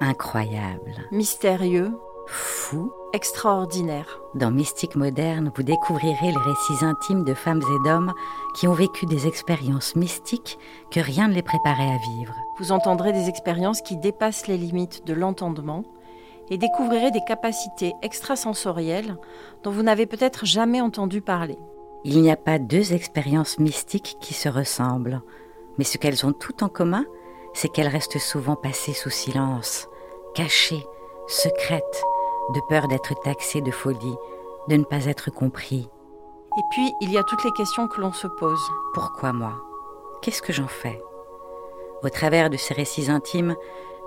Incroyable. 0.00 1.08
Mystérieux. 1.12 1.92
Fou. 2.26 2.92
Extraordinaire. 3.12 4.20
Dans 4.34 4.50
Mystique 4.50 4.96
moderne, 4.96 5.52
vous 5.54 5.62
découvrirez 5.62 6.32
les 6.32 6.36
récits 6.36 6.84
intimes 6.84 7.22
de 7.22 7.34
femmes 7.34 7.62
et 7.62 7.88
d'hommes 7.88 8.12
qui 8.56 8.66
ont 8.66 8.72
vécu 8.72 9.06
des 9.06 9.28
expériences 9.28 9.94
mystiques 9.94 10.58
que 10.90 10.98
rien 10.98 11.28
ne 11.28 11.34
les 11.34 11.42
préparait 11.42 11.92
à 11.92 11.98
vivre. 11.98 12.34
Vous 12.58 12.72
entendrez 12.72 13.12
des 13.12 13.28
expériences 13.28 13.82
qui 13.82 13.96
dépassent 13.96 14.48
les 14.48 14.56
limites 14.56 15.06
de 15.06 15.14
l'entendement 15.14 15.84
et 16.50 16.58
découvrirez 16.58 17.10
des 17.10 17.24
capacités 17.24 17.92
extrasensorielles 18.02 19.16
dont 19.62 19.70
vous 19.70 19.82
n'avez 19.82 20.06
peut-être 20.06 20.44
jamais 20.44 20.80
entendu 20.80 21.20
parler. 21.20 21.58
Il 22.04 22.20
n'y 22.20 22.30
a 22.30 22.36
pas 22.36 22.58
deux 22.58 22.92
expériences 22.94 23.58
mystiques 23.58 24.16
qui 24.20 24.34
se 24.34 24.48
ressemblent, 24.48 25.22
mais 25.78 25.84
ce 25.84 25.98
qu'elles 25.98 26.26
ont 26.26 26.32
toutes 26.32 26.62
en 26.62 26.68
commun, 26.68 27.04
c'est 27.54 27.68
qu'elles 27.68 27.88
restent 27.88 28.18
souvent 28.18 28.56
passées 28.56 28.92
sous 28.92 29.10
silence, 29.10 29.88
cachées, 30.34 30.86
secrètes, 31.26 32.04
de 32.50 32.60
peur 32.68 32.88
d'être 32.88 33.14
taxées 33.22 33.62
de 33.62 33.70
folie, 33.70 34.16
de 34.68 34.76
ne 34.76 34.84
pas 34.84 35.06
être 35.06 35.30
compris. 35.30 35.88
Et 36.56 36.62
puis, 36.70 36.92
il 37.00 37.10
y 37.10 37.18
a 37.18 37.22
toutes 37.22 37.44
les 37.44 37.52
questions 37.52 37.88
que 37.88 38.00
l'on 38.00 38.12
se 38.12 38.26
pose. 38.26 38.60
Pourquoi 38.92 39.32
moi? 39.32 39.54
Qu'est-ce 40.20 40.42
que 40.42 40.52
j'en 40.52 40.68
fais? 40.68 41.02
Au 42.02 42.10
travers 42.10 42.50
de 42.50 42.56
ces 42.56 42.74
récits 42.74 43.10
intimes, 43.10 43.56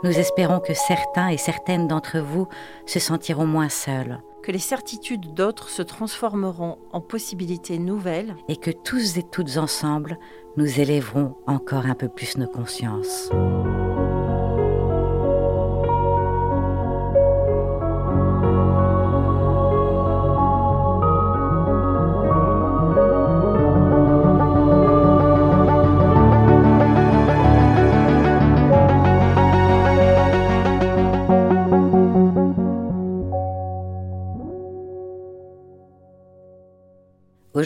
nous 0.04 0.20
espérons 0.20 0.60
que 0.60 0.74
certains 0.74 1.30
et 1.30 1.38
certaines 1.38 1.88
d'entre 1.88 2.20
vous 2.20 2.48
se 2.86 3.00
sentiront 3.00 3.48
moins 3.48 3.70
seuls. 3.70 4.20
Que 4.44 4.52
les 4.52 4.60
certitudes 4.60 5.34
d'autres 5.34 5.70
se 5.70 5.82
transformeront 5.82 6.78
en 6.92 7.02
possibilités 7.02 7.80
nouvelles. 7.80 8.36
Et 8.48 8.56
que 8.56 8.72
tous 8.72 9.18
et 9.18 9.23
toutes 9.23 9.58
ensemble, 9.58 10.18
nous 10.56 10.80
élèverons 10.80 11.36
encore 11.48 11.86
un 11.86 11.96
peu 11.96 12.08
plus 12.08 12.38
nos 12.38 12.48
consciences. 12.48 13.30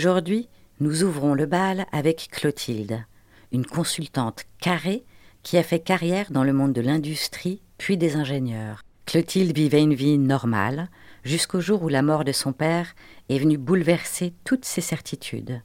Aujourd'hui, 0.02 0.50
nous 0.80 1.04
ouvrons 1.04 1.36
le 1.36 1.46
bal 1.46 1.86
avec 1.92 2.30
Clotilde, 2.32 3.06
une 3.52 3.68
consultante 3.68 4.46
carrée 4.60 5.06
qui 5.44 5.60
a 5.60 5.64
fait 5.64 5.80
carrière 5.80 6.32
dans 6.32 6.44
le 6.44 6.54
monde 6.54 6.74
de 6.74 6.82
l'industrie 6.82 7.62
puis 7.78 7.98
des 7.98 8.16
ingénieurs. 8.16 8.82
Clotilde 9.06 9.56
vivait 9.56 9.84
une 9.84 9.94
vie 9.94 10.18
normale 10.18 10.90
jusqu'au 11.24 11.62
jour 11.62 11.84
où 11.84 11.88
la 11.88 12.02
mort 12.02 12.24
de 12.24 12.32
son 12.32 12.52
père 12.52 12.96
est 13.30 13.38
venue 13.38 13.60
bouleverser 13.60 14.34
toutes 14.44 14.66
ses 14.66 14.82
certitudes. 14.82 15.62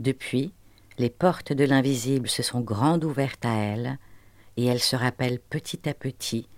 Depuis, 0.00 0.52
les 0.98 1.08
portes 1.08 1.52
de 1.52 1.62
l'invisible 1.64 2.28
se 2.28 2.42
sont 2.42 2.62
grandes 2.62 3.04
ouvertes 3.04 3.46
à 3.46 3.54
elle 3.54 4.00
et 4.56 4.64
elle 4.64 4.80
se 4.80 4.96
rappelle 4.96 5.38
petit 5.38 5.88
à 5.88 5.94
petit 5.94 6.48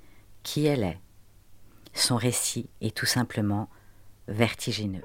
qui 0.43 0.65
elle 0.65 0.85
est. 0.85 1.01
Son 1.93 2.17
récit 2.17 2.71
est 2.81 2.97
tout 2.97 3.05
simplement 3.05 3.69
vertigineux. 4.27 5.03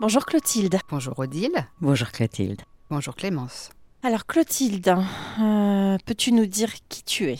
Bonjour 0.00 0.26
Clotilde. 0.26 0.76
Bonjour 0.90 1.18
Odile. 1.20 1.68
Bonjour 1.80 2.10
Clotilde. 2.10 2.60
Bonjour 2.90 3.14
Clémence. 3.14 3.70
Alors 4.02 4.26
Clotilde, 4.26 4.96
euh, 5.40 5.96
peux-tu 6.04 6.32
nous 6.32 6.46
dire 6.46 6.72
qui 6.88 7.04
tu 7.04 7.30
es? 7.30 7.36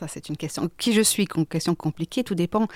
Ça 0.00 0.08
c'est 0.08 0.30
une 0.30 0.36
question. 0.38 0.70
Qui 0.78 0.94
je 0.94 1.02
suis 1.02 1.28
Une 1.36 1.44
question 1.46 1.74
compliquée. 1.74 2.24
Tout 2.24 2.34
dépend 2.34 2.66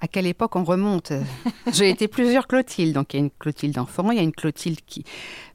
à 0.00 0.08
quelle 0.08 0.26
époque 0.26 0.56
on 0.56 0.64
remonte. 0.64 1.12
J'ai 1.72 1.90
été 1.90 2.08
plusieurs 2.08 2.46
Clotilde. 2.46 2.94
Donc 2.94 3.12
il 3.12 3.18
y 3.18 3.20
a 3.20 3.24
une 3.24 3.30
Clotilde 3.30 3.78
enfant, 3.78 4.10
il 4.10 4.16
y 4.16 4.20
a 4.20 4.24
une 4.24 4.32
Clotilde 4.32 4.80
qui 4.86 5.04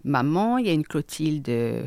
maman, 0.04 0.60
il 0.60 0.68
y 0.68 0.70
a 0.70 0.74
une 0.74 0.86
Clotilde 0.86 1.50
euh, 1.50 1.86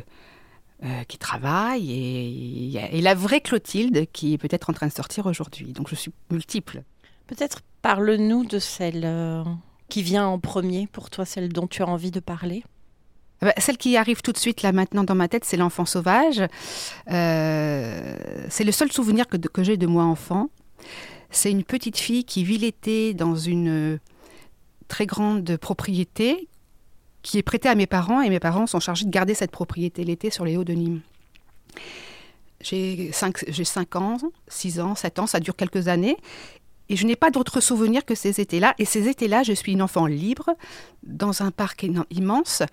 qui 1.07 1.17
travaille 1.17 1.91
et, 1.91 2.97
et 2.97 3.01
la 3.01 3.15
vraie 3.15 3.41
Clotilde 3.41 4.05
qui 4.11 4.33
est 4.33 4.37
peut-être 4.37 4.69
en 4.69 4.73
train 4.73 4.87
de 4.87 4.93
sortir 4.93 5.25
aujourd'hui. 5.25 5.71
Donc 5.71 5.87
je 5.87 5.95
suis 5.95 6.11
multiple. 6.29 6.83
Peut-être 7.25 7.61
parle-nous 7.81 8.43
de 8.45 8.59
celle 8.59 9.03
euh, 9.05 9.43
qui 9.89 10.03
vient 10.03 10.27
en 10.27 10.39
premier 10.39 10.87
pour 10.87 11.09
toi, 11.09 11.25
celle 11.25 11.49
dont 11.49 11.67
tu 11.67 11.81
as 11.81 11.87
envie 11.87 12.11
de 12.11 12.19
parler 12.19 12.63
ah 13.41 13.45
bah, 13.45 13.53
celle 13.57 13.77
qui 13.77 13.97
arrive 13.97 14.21
tout 14.21 14.31
de 14.31 14.37
suite 14.37 14.63
là 14.63 14.71
maintenant 14.71 15.03
dans 15.03 15.13
ma 15.13 15.27
tête, 15.27 15.45
c'est 15.45 15.57
l'enfant 15.57 15.85
sauvage. 15.85 16.41
Euh, 17.11 18.17
c'est 18.49 18.63
le 18.63 18.71
seul 18.71 18.91
souvenir 18.91 19.25
que, 19.27 19.63
j'ai 19.63 19.77
de 19.77 19.85
moi 19.85 20.03
enfant. 20.03 20.49
C'est 21.29 21.51
une 21.51 21.63
petite 21.63 21.97
fille 21.97 22.23
qui 22.23 22.43
vit 22.43 22.57
l'été 22.57 23.13
dans 23.13 23.35
une 23.35 23.99
très 24.87 25.05
grande 25.05 25.57
propriété 25.57 26.47
qui 27.21 27.37
est 27.37 27.43
prêtée 27.43 27.69
à 27.69 27.75
mes 27.75 27.87
parents 27.87 28.21
et 28.21 28.29
mes 28.29 28.39
parents 28.39 28.65
sont 28.65 28.79
chargés 28.79 29.05
de 29.05 29.11
garder 29.11 29.33
cette 29.33 29.51
propriété 29.51 30.03
l'été 30.03 30.31
sur 30.31 30.45
les 30.45 30.57
hauts 30.57 30.63
de 30.63 30.73
Nîmes. 30.73 31.01
J'ai 32.61 33.11
5, 33.11 33.37
5 33.63 33.95
ans, 33.97 34.17
6 34.47 34.79
ans, 34.79 34.95
7 34.95 35.19
ans, 35.19 35.27
ça 35.27 35.39
dure 35.39 35.55
quelques 35.55 35.89
années. 35.89 36.17
Et 36.89 36.95
je 36.95 37.05
n'ai 37.05 37.15
pas 37.15 37.31
d'autres 37.31 37.59
souvenirs 37.59 38.05
que 38.05 38.15
ces 38.15 38.39
étés-là. 38.39 38.73
Et 38.79 38.85
ces 38.85 39.07
étés-là, 39.07 39.43
je 39.43 39.53
suis 39.53 39.73
une 39.73 39.81
enfant 39.81 40.05
libre, 40.05 40.55
dans 41.03 41.41
un 41.41 41.51
parc 41.51 41.85
immense. 42.11 42.63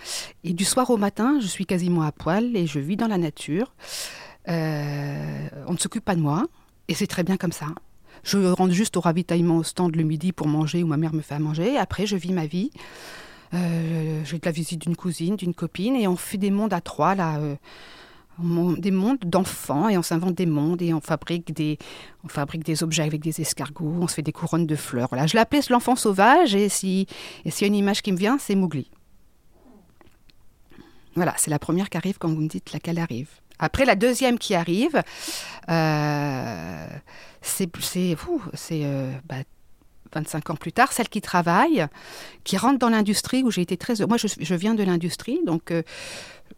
Et 0.45 0.53
du 0.53 0.65
soir 0.65 0.91
au 0.91 0.97
matin, 0.97 1.39
je 1.41 1.47
suis 1.47 1.67
quasiment 1.67 2.03
à 2.03 2.13
poil 2.13 2.57
et 2.57 2.67
je 2.67 2.79
vis 2.79 2.97
dans 2.97 3.09
la 3.09 3.19
nature. 3.19 3.75
Euh, 4.49 5.49
on 5.67 5.73
ne 5.73 5.79
s'occupe 5.79 6.05
pas 6.05 6.15
de 6.15 6.21
moi. 6.21 6.47
Et 6.89 6.95
c'est 6.95 7.07
très 7.07 7.25
bien 7.25 7.37
comme 7.37 7.53
ça. 7.53 7.67
Je 8.23 8.39
rentre 8.39 8.73
juste 8.73 8.97
au 8.97 9.01
ravitaillement 9.01 9.59
au 9.59 9.63
stand 9.63 9.97
le 9.97 10.03
midi 10.03 10.33
pour 10.33 10.49
manger, 10.49 10.83
ou 10.83 10.87
ma 10.87 10.97
mère 10.97 11.15
me 11.15 11.21
fait 11.21 11.35
à 11.35 11.39
manger. 11.39 11.77
Après, 11.77 12.07
je 12.07 12.17
vis 12.17 12.33
ma 12.33 12.47
vie. 12.47 12.71
Euh, 13.53 14.23
j'ai 14.25 14.39
de 14.39 14.47
la 14.47 14.53
visite 14.53 14.81
d'une 14.83 14.97
cousine, 14.97 15.37
d'une 15.37 15.55
copine, 15.55 15.95
et 15.95 16.09
on 16.09 16.17
fait 16.17 16.39
des 16.39 16.51
mondes 16.51 16.73
à 16.73 16.81
trois, 16.81 17.15
là. 17.15 17.39
Euh, 17.39 17.57
des 18.39 18.91
mondes 18.91 19.19
d'enfants 19.25 19.89
et 19.89 19.97
on 19.99 20.03
s'invente 20.03 20.35
des 20.35 20.47
mondes 20.47 20.83
et 20.83 20.93
on 20.93 21.01
fabrique 21.01 21.55
des, 21.55 21.79
on 22.25 22.29
fabrique 22.29 22.65
des 22.65 22.83
objets 22.83 23.03
avec 23.03 23.21
des 23.21 23.41
escargots, 23.41 23.99
on 24.01 24.09
se 24.09 24.15
fait 24.15 24.23
des 24.23 24.33
couronnes 24.33 24.67
de 24.67 24.77
fleurs. 24.77 25.09
Voilà, 25.09 25.27
je 25.27 25.37
l'appelle 25.37 25.63
l'enfant 25.71 25.97
sauvage 25.97 26.55
et 26.55 26.69
si 26.69 27.07
et 27.45 27.51
s'il 27.51 27.63
y 27.63 27.65
a 27.65 27.69
une 27.69 27.77
image 27.77 28.03
qui 28.03 28.13
me 28.13 28.17
vient, 28.17 28.39
c'est 28.39 28.55
Mowgli. 28.55 28.91
Voilà, 31.15 31.35
c'est 31.37 31.51
la 31.51 31.59
première 31.59 31.91
qui 31.91 31.97
arrive 31.97 32.19
quand 32.19 32.29
vous 32.29 32.41
me 32.41 32.49
dites 32.49 32.73
laquelle 32.73 32.99
arrive. 32.99 33.29
Après, 33.59 33.85
la 33.85 33.95
deuxième 33.95 34.39
qui 34.39 34.55
arrive, 34.55 35.01
euh, 35.71 36.87
c'est 37.41 37.71
c'est 37.87 38.17
euh, 38.85 39.13
bah, 39.27 39.37
25 40.13 40.51
ans 40.51 40.57
plus 40.57 40.73
tard, 40.73 40.93
celle 40.93 41.09
qui 41.09 41.21
travaille, 41.21 41.87
qui 42.45 42.57
rentre 42.57 42.79
dans 42.79 42.89
l'industrie 42.89 43.43
où 43.43 43.51
j'ai 43.51 43.63
été 43.63 43.77
très... 43.77 43.95
Moi, 44.07 44.17
je, 44.17 44.29
je 44.39 44.55
viens 44.55 44.75
de 44.75 44.83
l'industrie, 44.83 45.41
donc 45.45 45.71
euh, 45.71 45.83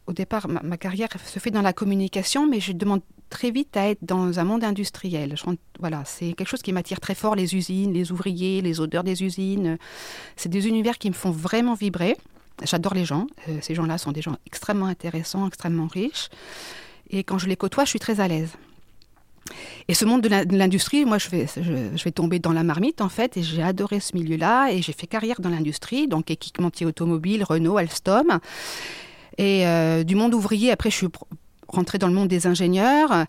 au 0.07 0.13
départ, 0.13 0.49
ma, 0.49 0.77
carrière 0.77 1.09
se 1.25 1.39
fait 1.39 1.51
dans 1.51 1.63
la 1.63 1.73
communication, 1.73 2.47
mais 2.47 2.61
je 2.61 2.73
demande 2.73 3.01
très 3.29 3.51
vite 3.51 3.77
à 3.77 3.89
être 3.89 4.03
dans 4.03 4.39
un 4.39 4.45
monde 4.45 4.63
industriel. 4.63 5.35
voilà, 5.81 6.05
c'est 6.05 6.33
quelque 6.33 6.49
chose 6.49 6.63
qui 6.63 6.73
m'attire 6.73 7.01
très 7.01 7.15
fort, 7.15 7.35
les 7.35 7.55
usines, 7.57 7.93
les 7.93 8.13
ouvriers, 8.13 8.63
les 8.63 8.81
odeurs 8.81 9.05
des 9.05 9.25
usines. 9.25 9.79
C'est 10.37 10.49
des 10.49 10.69
univers 10.69 10.99
qui 10.99 11.09
me 11.09 11.15
font 11.15 11.31
vraiment 11.31 11.75
vibrer. 11.75 12.17
J'adore 12.65 12.95
les 12.95 13.05
gens. 13.05 13.27
Euh, 13.49 13.59
ces 13.61 13.75
gens-là 13.75 13.99
sont 13.99 14.13
des 14.13 14.23
gens 14.23 14.37
extrêmement 14.47 14.87
intéressants, 14.87 15.47
extrêmement 15.47 15.89
riches. 15.89 16.29
Et 17.11 17.25
quand 17.25 17.39
je 17.39 17.49
les 17.49 17.57
côtoie, 17.57 17.85
je 17.85 17.91
suis 17.91 17.99
très 17.99 18.21
à 18.21 18.29
l'aise. 18.29 18.53
Et 19.89 19.95
ce 19.95 20.05
monde 20.05 20.23
de 20.23 20.57
l'industrie, 20.57 21.05
moi, 21.05 21.19
je 21.19 21.29
vais, 21.29 21.47
je, 21.47 22.05
vais 22.05 22.11
tomber 22.11 22.39
dans 22.39 22.53
la 22.53 22.65
marmite, 22.65 23.01
en 23.01 23.09
fait, 23.09 23.37
et 23.37 23.43
j'ai 23.43 23.63
adoré 23.63 24.01
ce 24.01 24.17
milieu-là, 24.17 24.73
et 24.73 24.83
j'ai 24.83 24.93
fait 24.93 25.07
carrière 25.07 25.41
dans 25.41 25.51
l'industrie, 25.51 26.09
donc 26.09 26.31
équipementier 26.31 26.87
automobile, 26.87 27.45
Renault, 27.45 27.77
Alstom. 27.77 28.41
Et 29.39 29.67
euh, 29.67 30.05
du 30.05 30.15
monde 30.15 30.35
ouvrier, 30.35 30.71
après, 30.71 30.91
je 30.91 30.97
suis 30.97 31.09
rentrée 31.69 31.99
dans 31.99 32.09
le 32.09 32.15
monde 32.15 32.29
des 32.29 32.47
ingénieurs. 32.47 33.27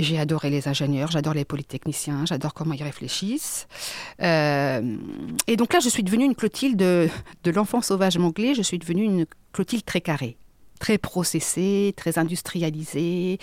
J'ai 0.00 0.18
adoré 0.18 0.48
les 0.48 0.66
ingénieurs, 0.66 1.10
j'adore 1.10 1.34
les 1.34 1.44
polytechniciens, 1.44 2.24
j'adore 2.24 2.54
comment 2.54 2.72
ils 2.72 2.82
réfléchissent. 2.82 3.68
Euh, 4.22 4.96
et 5.46 5.56
donc 5.56 5.74
là, 5.74 5.80
je 5.80 5.90
suis 5.90 6.02
devenue 6.02 6.24
une 6.24 6.34
Clotilde 6.34 6.78
de, 6.78 7.10
l'enfant 7.54 7.82
sauvage 7.82 8.16
monglais, 8.16 8.54
je 8.54 8.62
suis 8.62 8.78
devenue 8.78 9.04
une 9.04 9.26
Clotilde 9.52 9.84
très 9.84 10.00
carrée 10.00 10.38
très 10.80 10.98
processée, 10.98 11.94
très 11.96 12.18
industrialisée. 12.18 13.38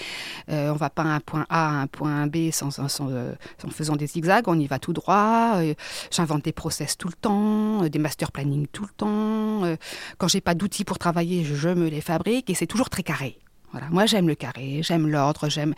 Euh, 0.49 0.71
on 0.71 0.73
ne 0.73 0.77
va 0.77 0.89
pas 0.89 1.03
un 1.03 1.21
point 1.21 1.45
A 1.49 1.69
à 1.69 1.81
un 1.81 1.87
point 1.87 2.27
B 2.27 2.51
sans, 2.51 2.77
euh, 2.99 3.35
faisant 3.71 3.95
des 3.95 4.07
zigzags, 4.07 4.47
on 4.47 4.59
y 4.59 4.67
va 4.67 4.79
tout 4.79 4.91
droit. 4.91 5.53
Euh, 5.57 5.73
j'invente 6.11 6.43
des 6.43 6.51
process 6.51 6.97
tout 6.97 7.07
le 7.07 7.13
temps, 7.13 7.87
des 7.87 7.99
master 7.99 8.33
planning 8.33 8.67
tout 8.67 8.83
le 8.83 8.89
temps. 8.89 9.77
quand 10.17 10.27
j'ai 10.27 10.41
pas 10.41 10.55
d'outils 10.55 10.83
pour 10.83 10.97
travailler, 10.97 11.45
je 11.45 11.69
me 11.69 11.87
les 11.87 12.01
fabrique 12.01 12.49
et 12.49 12.55
c'est 12.55 12.67
toujours 12.67 12.89
très 12.89 13.03
carré. 13.03 13.37
Voilà. 13.71 13.87
Moi, 13.89 14.05
j'aime 14.05 14.27
le 14.27 14.35
carré, 14.35 14.81
j'aime 14.81 15.07
l'ordre, 15.07 15.47
j'aime, 15.49 15.75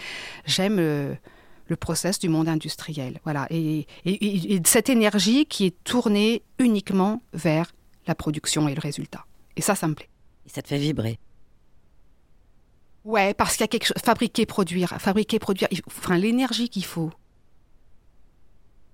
le 0.78 1.76
process 1.76 2.20
du 2.20 2.30
monde 2.30 2.48
industriel. 2.48 3.20
Voilà. 3.26 3.48
Et, 3.50 3.86
et, 4.06 4.62
cette 4.66 4.90
énergie 4.90 5.46
qui 5.46 5.66
est 5.66 5.84
tournée 5.84 6.42
uniquement 6.58 7.22
vers 7.34 7.72
la 8.08 8.16
production 8.16 8.68
et 8.70 8.76
le 8.76 8.80
résultat. 8.80 9.26
Et 9.56 9.62
ça, 9.62 9.76
ça 9.76 9.88
me 9.88 9.94
plaît. 9.94 10.10
Et 10.46 10.50
ça 10.50 10.62
te 10.62 10.70
fait 10.70 10.78
vibrer. 10.78 11.20
Ouais, 13.06 13.34
parce 13.34 13.54
qu'il 13.54 13.62
y 13.62 13.64
a 13.66 13.68
quelque 13.68 13.86
chose. 13.86 14.02
Fabriquer, 14.04 14.46
produire. 14.46 14.96
Fabriquer, 15.00 15.40
produire. 15.40 15.70
Enfin, 15.88 16.18
l'énergie 16.18 16.70
qu'il 16.70 16.86
faut. 16.86 17.12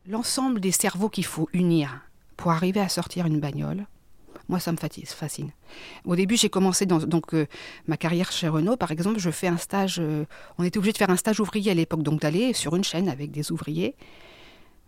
L'ensemble 0.08 0.60
des 0.60 0.72
cerveaux 0.72 1.10
qu'il 1.10 1.26
faut 1.26 1.50
unir 1.54 2.02
pour 2.38 2.52
arriver 2.52 2.80
à 2.80 2.90
sortir 2.90 3.26
une 3.26 3.40
bagnole. 3.40 3.88
Moi, 4.48 4.60
ça 4.60 4.72
me 4.72 4.78
fascine. 4.78 5.52
Au 6.06 6.16
début, 6.16 6.38
j'ai 6.38 6.50
commencé 6.50 6.86
dans 6.86 7.00
donc 7.00 7.34
euh, 7.34 7.48
ma 7.88 7.98
carrière 7.98 8.32
chez 8.32 8.48
Renault, 8.48 8.78
par 8.78 8.92
exemple. 8.92 9.20
Je 9.20 9.32
fais 9.32 9.48
un 9.48 9.58
stage. 9.58 9.98
Euh, 10.00 10.26
on 10.60 10.64
était 10.64 10.78
obligé 10.78 10.94
de 10.94 10.98
faire 10.98 11.10
un 11.10 11.18
stage 11.18 11.40
ouvrier 11.40 11.72
à 11.72 11.74
l'époque, 11.74 12.04
donc 12.04 12.22
d'aller 12.22 12.54
sur 12.54 12.76
une 12.76 12.84
chaîne 12.84 13.10
avec 13.10 13.32
des 13.32 13.52
ouvriers. 13.52 13.96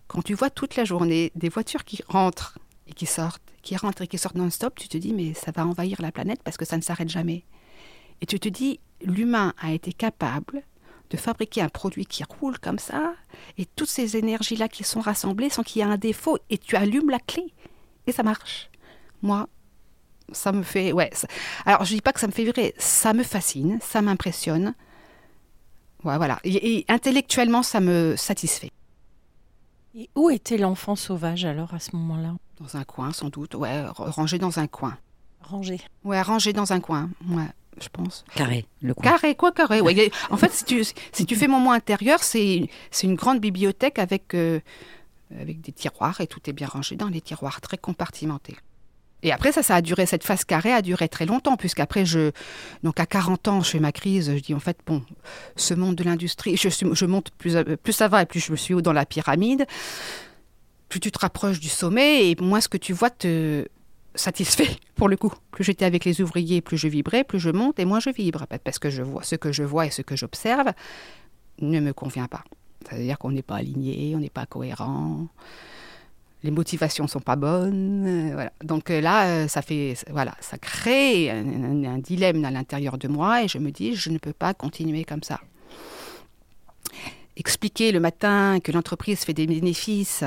Quand 0.07 0.21
tu 0.21 0.35
vois 0.35 0.51
toute 0.51 0.75
la 0.75 0.85
journée 0.85 1.31
des 1.35 1.49
voitures 1.49 1.85
qui 1.85 2.03
rentrent 2.07 2.59
et 2.87 2.93
qui 2.93 3.07
sortent, 3.07 3.41
qui 3.63 3.75
rentrent 3.75 4.03
et 4.03 4.07
qui 4.07 4.19
sortent 4.19 4.35
non-stop, 4.35 4.75
tu 4.75 4.87
te 4.87 4.97
dis 4.97 5.13
mais 5.13 5.33
ça 5.33 5.51
va 5.51 5.65
envahir 5.65 6.01
la 6.01 6.11
planète 6.11 6.41
parce 6.43 6.55
que 6.55 6.63
ça 6.63 6.77
ne 6.77 6.83
s'arrête 6.83 7.09
jamais. 7.09 7.43
Et 8.21 8.25
tu 8.27 8.39
te 8.39 8.47
dis 8.47 8.79
l'humain 9.01 9.53
a 9.59 9.71
été 9.71 9.93
capable 9.93 10.63
de 11.09 11.17
fabriquer 11.17 11.61
un 11.61 11.69
produit 11.69 12.05
qui 12.05 12.23
roule 12.23 12.59
comme 12.59 12.79
ça, 12.79 13.13
et 13.57 13.65
toutes 13.65 13.89
ces 13.89 14.17
énergies-là 14.17 14.67
qui 14.67 14.83
sont 14.83 14.99
rassemblées 14.99 15.49
sans 15.49 15.63
qu'il 15.63 15.81
y 15.81 15.85
ait 15.85 15.89
un 15.89 15.97
défaut, 15.97 16.37
et 16.49 16.57
tu 16.57 16.75
allumes 16.75 17.09
la 17.09 17.19
clé, 17.19 17.53
et 18.07 18.11
ça 18.11 18.23
marche. 18.23 18.69
Moi, 19.21 19.47
ça 20.31 20.51
me 20.51 20.63
fait... 20.63 20.91
Ouais, 20.91 21.11
alors 21.65 21.85
je 21.85 21.93
dis 21.93 22.01
pas 22.01 22.11
que 22.11 22.19
ça 22.19 22.27
me 22.27 22.33
fait 22.33 22.43
vibrer, 22.43 22.73
ça 22.77 23.13
me 23.13 23.23
fascine, 23.23 23.79
ça 23.81 24.01
m'impressionne. 24.01 24.75
Ouais, 26.03 26.17
voilà. 26.17 26.39
et 26.43 26.85
intellectuellement, 26.89 27.63
ça 27.63 27.79
me 27.79 28.15
satisfait. 28.17 28.71
Et 29.95 30.11
où 30.15 30.29
était 30.29 30.57
l'enfant 30.57 30.95
sauvage 30.95 31.43
alors 31.43 31.73
à 31.73 31.79
ce 31.79 31.95
moment-là? 31.95 32.35
Dans 32.59 32.77
un 32.77 32.83
coin, 32.83 33.11
sans 33.13 33.29
doute. 33.29 33.55
Ouais, 33.55 33.83
rangé 33.87 34.37
dans 34.37 34.59
un 34.59 34.67
coin. 34.67 34.95
Rangé. 35.41 35.79
Ouais, 36.03 36.21
rangé 36.21 36.53
dans 36.53 36.71
un 36.71 36.79
coin. 36.79 37.09
Ouais, 37.27 37.47
je 37.81 37.89
pense. 37.89 38.25
Carré, 38.35 38.65
le 38.81 38.93
coin. 38.93 39.11
Carré, 39.11 39.35
quoi, 39.35 39.51
carré. 39.51 39.81
Ouais. 39.81 40.11
en 40.29 40.37
fait, 40.37 40.51
si 40.51 40.65
tu, 40.65 40.83
si 41.11 41.25
tu 41.25 41.35
fais 41.35 41.47
mon 41.47 41.59
mot 41.59 41.71
intérieur, 41.71 42.23
c'est 42.23 42.69
une 43.03 43.15
grande 43.15 43.39
bibliothèque 43.39 43.99
avec, 43.99 44.33
euh, 44.33 44.59
avec 45.39 45.61
des 45.61 45.71
tiroirs 45.71 46.21
et 46.21 46.27
tout 46.27 46.39
est 46.47 46.53
bien 46.53 46.67
rangé 46.67 46.95
dans 46.95 47.09
les 47.09 47.21
tiroirs, 47.21 47.61
très 47.61 47.77
compartimentés. 47.77 48.55
Et 49.23 49.31
après, 49.31 49.51
ça, 49.51 49.63
ça 49.63 49.75
a 49.75 49.81
duré, 49.81 50.05
cette 50.05 50.23
phase 50.23 50.45
carrée 50.45 50.71
a 50.71 50.81
duré 50.81 51.09
très 51.09 51.25
longtemps, 51.25 51.57
puisqu'après, 51.57 52.05
je, 52.05 52.31
donc 52.83 52.99
à 52.99 53.07
40 53.07 53.47
ans, 53.47 53.61
je 53.61 53.71
fais 53.71 53.79
ma 53.79 53.91
crise, 53.91 54.31
je 54.35 54.39
dis 54.39 54.53
en 54.53 54.59
fait, 54.59 54.77
bon, 54.85 55.03
ce 55.55 55.73
monde 55.73 55.95
de 55.95 56.03
l'industrie, 56.03 56.55
je, 56.55 56.69
je 56.69 57.05
monte 57.05 57.31
plus, 57.31 57.57
plus 57.81 57.93
ça 57.93 58.07
va 58.07 58.21
et 58.21 58.25
plus 58.27 58.39
je 58.39 58.51
me 58.51 58.57
suis 58.57 58.75
haut 58.75 58.81
dans 58.81 58.93
la 58.93 59.07
pyramide, 59.07 59.65
plus 60.87 60.99
tu 60.99 61.11
te 61.11 61.17
rapproches 61.17 61.59
du 61.59 61.69
sommet 61.69 62.29
et 62.29 62.35
moins 62.39 62.61
ce 62.61 62.69
que 62.69 62.77
tu 62.77 62.93
vois 62.93 63.09
te 63.09 63.67
satisfait 64.17 64.69
pour 64.95 65.07
le 65.07 65.17
coup. 65.17 65.33
Plus 65.51 65.63
j'étais 65.63 65.85
avec 65.85 66.05
les 66.05 66.21
ouvriers, 66.21 66.61
plus 66.61 66.77
je 66.77 66.87
vibrais, 66.87 67.23
plus 67.23 67.39
je 67.39 67.49
monte 67.49 67.79
et 67.79 67.85
moins 67.85 67.99
je 67.99 68.09
vibre, 68.09 68.45
parce 68.63 68.79
que 68.79 68.89
je 68.89 69.03
vois 69.03 69.23
ce 69.23 69.35
que 69.35 69.51
je 69.51 69.63
vois 69.63 69.85
et 69.85 69.91
ce 69.91 70.01
que 70.01 70.15
j'observe 70.15 70.71
ne 71.61 71.79
me 71.79 71.93
convient 71.93 72.27
pas. 72.27 72.43
C'est-à-dire 72.87 73.17
qu'on 73.17 73.31
n'est 73.31 73.41
pas 73.41 73.55
aligné, 73.55 74.15
on 74.15 74.19
n'est 74.19 74.29
pas 74.29 74.45
cohérent 74.45 75.27
les 76.43 76.51
motivations 76.51 77.07
sont 77.07 77.19
pas 77.19 77.35
bonnes. 77.35 78.05
Euh, 78.07 78.33
voilà. 78.33 78.51
Donc 78.63 78.89
euh, 78.89 79.01
là, 79.01 79.27
euh, 79.27 79.47
ça 79.47 79.61
fait, 79.61 79.95
voilà, 80.09 80.35
ça 80.39 80.57
crée 80.57 81.29
un, 81.29 81.97
dilemme 81.97 82.45
à 82.45 82.51
l'intérieur 82.51 82.97
de 82.97 83.07
moi 83.07 83.43
et 83.43 83.47
je 83.47 83.57
me 83.57 83.71
dis, 83.71 83.95
je 83.95 84.09
ne 84.09 84.17
peux 84.17 84.33
pas 84.33 84.53
continuer 84.53 85.03
comme 85.03 85.23
ça. 85.23 85.39
Expliquer 87.35 87.91
le 87.91 87.99
matin 87.99 88.59
que 88.63 88.71
l'entreprise 88.71 89.19
fait 89.19 89.33
des 89.33 89.45
bénéfices 89.45 90.23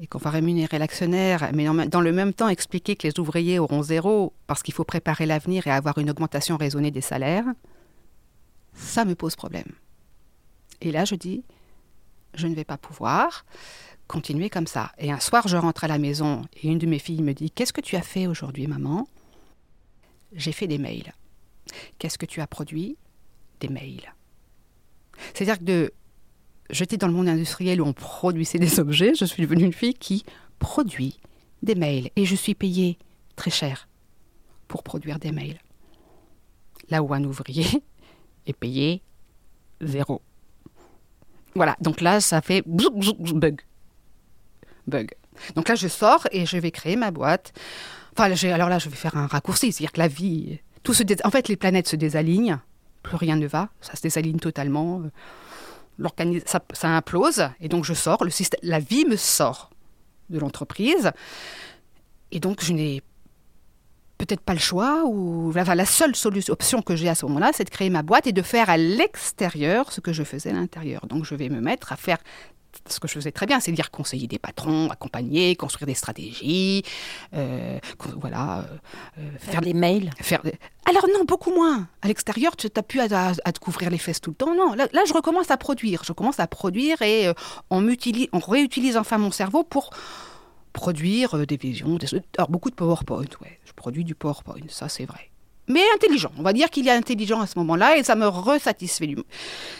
et 0.00 0.06
qu'on 0.06 0.18
va 0.18 0.30
rémunérer 0.30 0.78
l'actionnaire, 0.78 1.50
mais 1.54 1.66
dans 1.86 2.00
le 2.00 2.12
même 2.12 2.34
temps 2.34 2.48
expliquer 2.48 2.96
que 2.96 3.06
les 3.06 3.18
ouvriers 3.20 3.58
auront 3.58 3.82
zéro 3.82 4.32
parce 4.46 4.62
qu'il 4.62 4.74
faut 4.74 4.84
préparer 4.84 5.26
l'avenir 5.26 5.66
et 5.66 5.70
avoir 5.70 5.98
une 5.98 6.10
augmentation 6.10 6.56
raisonnée 6.56 6.90
des 6.90 7.00
salaires, 7.00 7.44
ça 8.72 9.04
me 9.04 9.14
pose 9.14 9.36
problème. 9.36 9.72
Et 10.80 10.90
là, 10.90 11.04
je 11.04 11.14
dis, 11.14 11.44
je 12.34 12.46
ne 12.48 12.54
vais 12.54 12.64
pas 12.64 12.76
pouvoir 12.76 13.44
continuer 14.08 14.50
comme 14.50 14.66
ça. 14.66 14.92
Et 14.98 15.10
un 15.10 15.20
soir, 15.20 15.48
je 15.48 15.56
rentre 15.56 15.84
à 15.84 15.88
la 15.88 15.98
maison 15.98 16.42
et 16.62 16.68
une 16.68 16.78
de 16.78 16.86
mes 16.86 16.98
filles 16.98 17.22
me 17.22 17.32
dit 17.32 17.50
Qu'est-ce 17.50 17.72
que 17.72 17.80
tu 17.80 17.96
as 17.96 18.02
fait 18.02 18.26
aujourd'hui, 18.26 18.66
maman? 18.66 19.08
J'ai 20.32 20.52
fait 20.52 20.66
des 20.66 20.78
mails. 20.78 21.12
Qu'est-ce 21.98 22.18
que 22.18 22.26
tu 22.26 22.40
as 22.40 22.46
produit? 22.46 22.96
Des 23.60 23.68
mails. 23.68 24.12
C'est-à-dire 25.32 25.58
que 25.58 25.64
de... 25.64 25.92
j'étais 26.70 26.96
dans 26.96 27.06
le 27.06 27.12
monde 27.12 27.28
industriel 27.28 27.80
où 27.80 27.86
on 27.86 27.92
produisait 27.92 28.58
des 28.58 28.80
objets, 28.80 29.14
je 29.14 29.24
suis 29.24 29.42
devenue 29.42 29.64
une 29.64 29.72
fille 29.72 29.94
qui 29.94 30.24
produit 30.58 31.20
des 31.62 31.74
mails. 31.74 32.10
Et 32.16 32.24
je 32.24 32.34
suis 32.34 32.54
payée 32.54 32.98
très 33.36 33.50
cher 33.50 33.88
pour 34.68 34.82
produire 34.82 35.18
des 35.18 35.32
mails. 35.32 35.58
Là 36.90 37.02
où 37.02 37.12
un 37.14 37.24
ouvrier 37.24 37.66
est 38.46 38.52
payé 38.52 39.02
zéro. 39.80 40.22
Voilà, 41.54 41.76
donc 41.80 42.00
là, 42.00 42.20
ça 42.20 42.40
fait 42.40 42.62
bug 42.66 43.62
bug. 44.86 45.10
Donc 45.54 45.68
là, 45.68 45.74
je 45.74 45.88
sors 45.88 46.26
et 46.32 46.46
je 46.46 46.56
vais 46.56 46.70
créer 46.70 46.96
ma 46.96 47.10
boîte. 47.10 47.52
Enfin, 48.12 48.30
alors 48.52 48.68
là, 48.68 48.78
je 48.78 48.88
vais 48.88 48.96
faire 48.96 49.16
un 49.16 49.26
raccourci, 49.26 49.72
c'est-à-dire 49.72 49.92
que 49.92 50.00
la 50.00 50.08
vie, 50.08 50.60
tout 50.82 50.94
se 50.94 51.02
en 51.24 51.30
fait, 51.30 51.48
les 51.48 51.56
planètes 51.56 51.88
se 51.88 51.96
désalignent, 51.96 52.58
plus 53.02 53.16
rien 53.16 53.36
ne 53.36 53.46
va, 53.46 53.70
ça 53.80 53.96
se 53.96 54.02
désaligne 54.02 54.38
totalement. 54.38 55.02
Ça, 56.46 56.60
ça, 56.72 56.88
implose 56.88 57.48
et 57.60 57.68
donc 57.68 57.84
je 57.84 57.94
sors, 57.94 58.24
le 58.24 58.30
système, 58.30 58.58
la 58.62 58.80
vie 58.80 59.04
me 59.04 59.16
sort 59.16 59.70
de 60.28 60.38
l'entreprise 60.38 61.12
et 62.32 62.40
donc 62.40 62.64
je 62.64 62.72
n'ai 62.72 63.02
peut-être 64.18 64.40
pas 64.40 64.54
le 64.54 64.60
choix 64.60 65.04
ou 65.04 65.52
la 65.52 65.86
seule 65.86 66.16
solution, 66.16 66.52
option 66.52 66.82
que 66.82 66.96
j'ai 66.96 67.08
à 67.08 67.14
ce 67.14 67.26
moment-là, 67.26 67.50
c'est 67.54 67.64
de 67.64 67.70
créer 67.70 67.90
ma 67.90 68.02
boîte 68.02 68.26
et 68.26 68.32
de 68.32 68.42
faire 68.42 68.70
à 68.70 68.76
l'extérieur 68.76 69.92
ce 69.92 70.00
que 70.00 70.12
je 70.12 70.24
faisais 70.24 70.50
à 70.50 70.54
l'intérieur. 70.54 71.06
Donc 71.06 71.24
je 71.24 71.34
vais 71.34 71.48
me 71.48 71.60
mettre 71.60 71.92
à 71.92 71.96
faire 71.96 72.18
ce 72.88 73.00
que 73.00 73.08
je 73.08 73.14
faisais 73.14 73.32
très 73.32 73.46
bien, 73.46 73.60
c'est 73.60 73.72
dire 73.72 73.90
conseiller 73.90 74.26
des 74.26 74.38
patrons, 74.38 74.88
accompagner, 74.90 75.56
construire 75.56 75.86
des 75.86 75.94
stratégies, 75.94 76.82
euh, 77.34 77.78
voilà, 78.16 78.64
euh, 79.18 79.30
faire, 79.38 79.60
des 79.60 79.74
mails. 79.74 80.10
Faire 80.20 80.42
Alors 80.86 81.06
non, 81.12 81.24
beaucoup 81.24 81.54
moins. 81.54 81.88
À 82.02 82.08
l'extérieur, 82.08 82.56
tu 82.56 82.68
n'as 82.74 82.82
plus 82.82 83.00
à, 83.00 83.06
te 83.34 83.58
couvrir 83.58 83.90
les 83.90 83.98
fesses 83.98 84.20
tout 84.20 84.30
le 84.30 84.36
temps. 84.36 84.54
Non, 84.54 84.74
là, 84.74 85.02
je 85.06 85.12
recommence 85.12 85.50
à 85.50 85.56
produire. 85.56 86.02
Je 86.04 86.12
commence 86.12 86.40
à 86.40 86.46
produire 86.46 87.02
et 87.02 87.28
euh, 87.28 87.34
on, 87.70 87.86
on, 88.32 88.38
réutilise 88.38 88.96
enfin 88.96 89.18
mon 89.18 89.30
cerveau 89.30 89.64
pour 89.64 89.90
produire 90.72 91.46
des 91.46 91.56
visions, 91.56 91.96
des... 91.96 92.08
Alors, 92.36 92.50
beaucoup 92.50 92.70
de 92.70 92.74
PowerPoint, 92.74 93.24
ouais. 93.42 93.60
Je 93.64 93.72
produis 93.72 94.04
du 94.04 94.14
PowerPoint, 94.14 94.60
ça 94.68 94.88
c'est 94.88 95.04
vrai 95.04 95.30
mais 95.68 95.82
intelligent. 95.94 96.30
On 96.38 96.42
va 96.42 96.52
dire 96.52 96.70
qu'il 96.70 96.86
est 96.88 96.92
intelligent 96.92 97.40
à 97.40 97.46
ce 97.46 97.58
moment-là 97.58 97.96
et 97.96 98.02
ça 98.02 98.16
me 98.16 98.26
resatisfait. 98.26 99.14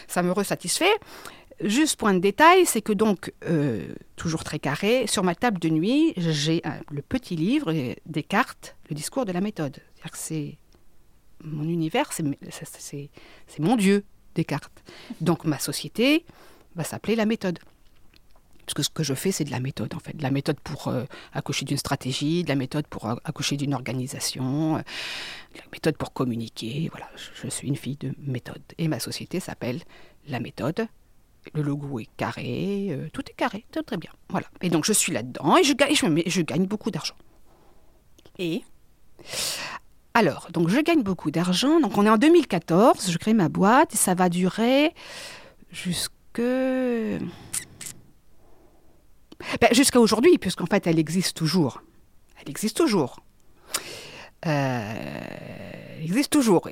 Ça 0.07 0.23
me 0.23 0.31
resatisfait. 0.31 0.91
Juste 1.61 1.97
point 1.97 2.13
de 2.13 2.19
détail, 2.19 2.65
c'est 2.65 2.81
que 2.81 2.91
donc, 2.91 3.33
euh, 3.45 3.87
toujours 4.17 4.43
très 4.43 4.59
carré, 4.59 5.07
sur 5.07 5.23
ma 5.23 5.35
table 5.35 5.59
de 5.59 5.69
nuit, 5.69 6.13
j'ai 6.17 6.61
le 6.91 7.01
petit 7.01 7.35
livre 7.35 7.73
des 8.05 8.23
cartes, 8.23 8.75
le 8.89 8.95
discours 8.95 9.25
de 9.25 9.31
la 9.31 9.41
méthode. 9.41 9.77
Que 10.03 10.17
c'est 10.19 10.57
mon 11.43 11.63
univers, 11.63 12.11
c'est 12.13 13.59
mon 13.59 13.75
Dieu, 13.75 14.03
Descartes. 14.35 14.83
Donc 15.21 15.45
ma 15.45 15.57
société 15.57 16.25
va 16.75 16.83
s'appeler 16.83 17.15
la 17.15 17.25
méthode. 17.25 17.59
Parce 18.65 18.73
que 18.73 18.83
ce 18.83 18.89
que 18.89 19.03
je 19.03 19.13
fais, 19.13 19.31
c'est 19.31 19.43
de 19.43 19.51
la 19.51 19.59
méthode, 19.59 19.93
en 19.93 19.99
fait. 19.99 20.15
De 20.17 20.23
la 20.23 20.31
méthode 20.31 20.59
pour 20.59 20.87
euh, 20.87 21.05
accoucher 21.33 21.65
d'une 21.65 21.77
stratégie, 21.77 22.43
de 22.43 22.49
la 22.49 22.55
méthode 22.55 22.87
pour 22.87 23.07
accoucher 23.07 23.57
d'une 23.57 23.73
organisation, 23.73 24.77
euh, 24.77 24.79
de 24.79 25.59
la 25.59 25.65
méthode 25.71 25.97
pour 25.97 26.13
communiquer. 26.13 26.89
Voilà, 26.91 27.07
je 27.15 27.47
suis 27.47 27.67
une 27.67 27.75
fille 27.75 27.97
de 27.97 28.13
méthode. 28.19 28.61
Et 28.77 28.87
ma 28.87 28.99
société 28.99 29.39
s'appelle 29.39 29.81
la 30.27 30.39
méthode 30.39 30.87
le 31.53 31.61
logo 31.61 31.99
est 31.99 32.09
carré, 32.17 32.87
euh, 32.89 33.07
tout 33.13 33.23
est 33.29 33.33
carré, 33.33 33.65
très 33.85 33.97
bien. 33.97 34.11
Voilà. 34.29 34.47
Et 34.61 34.69
donc 34.69 34.85
je 34.85 34.93
suis 34.93 35.11
là-dedans 35.11 35.57
et 35.57 35.63
je 35.63 35.73
gagne, 36.41 36.65
beaucoup 36.65 36.91
d'argent. 36.91 37.15
Et 38.37 38.63
alors, 40.13 40.47
donc 40.51 40.69
je 40.69 40.79
gagne 40.79 41.03
beaucoup 41.03 41.31
d'argent. 41.31 41.79
Donc 41.79 41.97
on 41.97 42.05
est 42.05 42.09
en 42.09 42.17
2014, 42.17 43.11
je 43.11 43.17
crée 43.17 43.33
ma 43.33 43.49
boîte 43.49 43.93
et 43.93 43.97
ça 43.97 44.13
va 44.13 44.29
durer 44.29 44.93
jusque 45.71 46.11
ben, 46.39 47.19
jusqu'à 49.71 49.99
aujourd'hui, 49.99 50.37
puisqu'en 50.37 50.65
fait 50.65 50.87
elle 50.87 50.99
existe 50.99 51.35
toujours. 51.37 51.81
Elle 52.41 52.49
existe 52.49 52.77
toujours. 52.77 53.19
Euh, 54.45 54.93
elle 55.97 56.03
existe 56.03 56.31
toujours. 56.31 56.69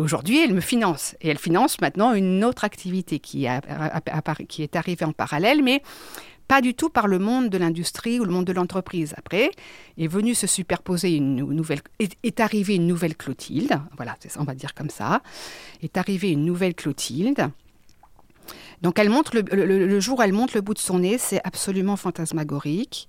Aujourd'hui, 0.00 0.42
elle 0.42 0.54
me 0.54 0.60
finance. 0.60 1.14
Et 1.20 1.28
elle 1.28 1.38
finance 1.38 1.80
maintenant 1.80 2.12
une 2.12 2.44
autre 2.44 2.64
activité 2.64 3.18
qui, 3.18 3.46
est 3.46 4.76
arrivée 4.76 5.04
en 5.04 5.12
parallèle, 5.12 5.62
mais 5.62 5.82
pas 6.48 6.60
du 6.60 6.74
tout 6.74 6.90
par 6.90 7.06
le 7.06 7.18
monde 7.18 7.48
de 7.48 7.56
l'industrie 7.56 8.20
ou 8.20 8.24
le 8.24 8.30
monde 8.32 8.44
de 8.44 8.52
l'entreprise. 8.52 9.14
Après, 9.16 9.50
est 9.96 10.06
venue 10.06 10.34
se 10.34 10.46
superposer 10.46 11.16
une 11.16 11.36
nouvelle, 11.36 11.80
est, 11.98 12.40
arrivée 12.40 12.74
une 12.74 12.86
nouvelle 12.86 13.16
Clotilde, 13.16 13.80
voilà, 13.96 14.16
on 14.38 14.44
va 14.44 14.54
dire 14.54 14.74
comme 14.74 14.90
ça, 14.90 15.22
est 15.82 15.96
arrivée 15.96 16.30
une 16.30 16.44
nouvelle 16.44 16.74
Clotilde, 16.74 17.48
Donc 18.82 18.98
elle 18.98 19.08
le- 19.08 19.86
le 19.86 20.00
jour 20.00 20.18
où 20.18 20.22
elle 20.22 20.32
monte 20.32 20.52
le 20.54 20.60
bout 20.60 20.74
de 20.74 20.78
son 20.80 20.98
nez, 20.98 21.16
c'est 21.16 21.40
absolument 21.44 21.96
fantasmagorique. 21.96 23.08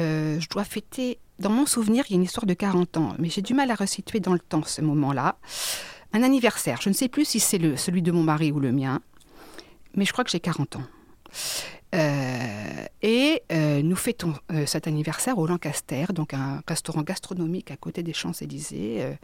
Euh, 0.00 0.38
je 0.40 0.48
dois 0.48 0.64
fêter, 0.64 1.18
dans 1.38 1.50
mon 1.50 1.66
souvenir, 1.66 2.04
il 2.08 2.12
y 2.12 2.14
a 2.14 2.16
une 2.16 2.24
histoire 2.24 2.46
de 2.46 2.54
40 2.54 2.96
ans, 2.96 3.14
mais 3.18 3.28
j'ai 3.28 3.42
du 3.42 3.54
mal 3.54 3.70
à 3.70 3.74
resituer 3.74 4.20
dans 4.20 4.32
le 4.32 4.38
temps 4.38 4.62
ce 4.62 4.82
moment-là. 4.82 5.36
Un 6.12 6.22
anniversaire, 6.22 6.80
je 6.80 6.88
ne 6.88 6.94
sais 6.94 7.08
plus 7.08 7.24
si 7.24 7.40
c'est 7.40 7.76
celui 7.76 8.02
de 8.02 8.12
mon 8.12 8.22
mari 8.22 8.52
ou 8.52 8.60
le 8.60 8.72
mien, 8.72 9.00
mais 9.94 10.04
je 10.04 10.12
crois 10.12 10.24
que 10.24 10.30
j'ai 10.30 10.40
40 10.40 10.76
ans. 10.76 10.84
Euh, 11.94 12.84
et 13.02 13.42
euh, 13.52 13.82
nous 13.82 13.96
fêtons 13.96 14.34
cet 14.66 14.86
anniversaire 14.86 15.38
au 15.38 15.46
Lancaster, 15.46 16.06
donc 16.12 16.34
un 16.34 16.62
restaurant 16.66 17.02
gastronomique 17.02 17.70
à 17.70 17.76
côté 17.76 18.02
des 18.02 18.12
Champs-Élysées. 18.12 19.16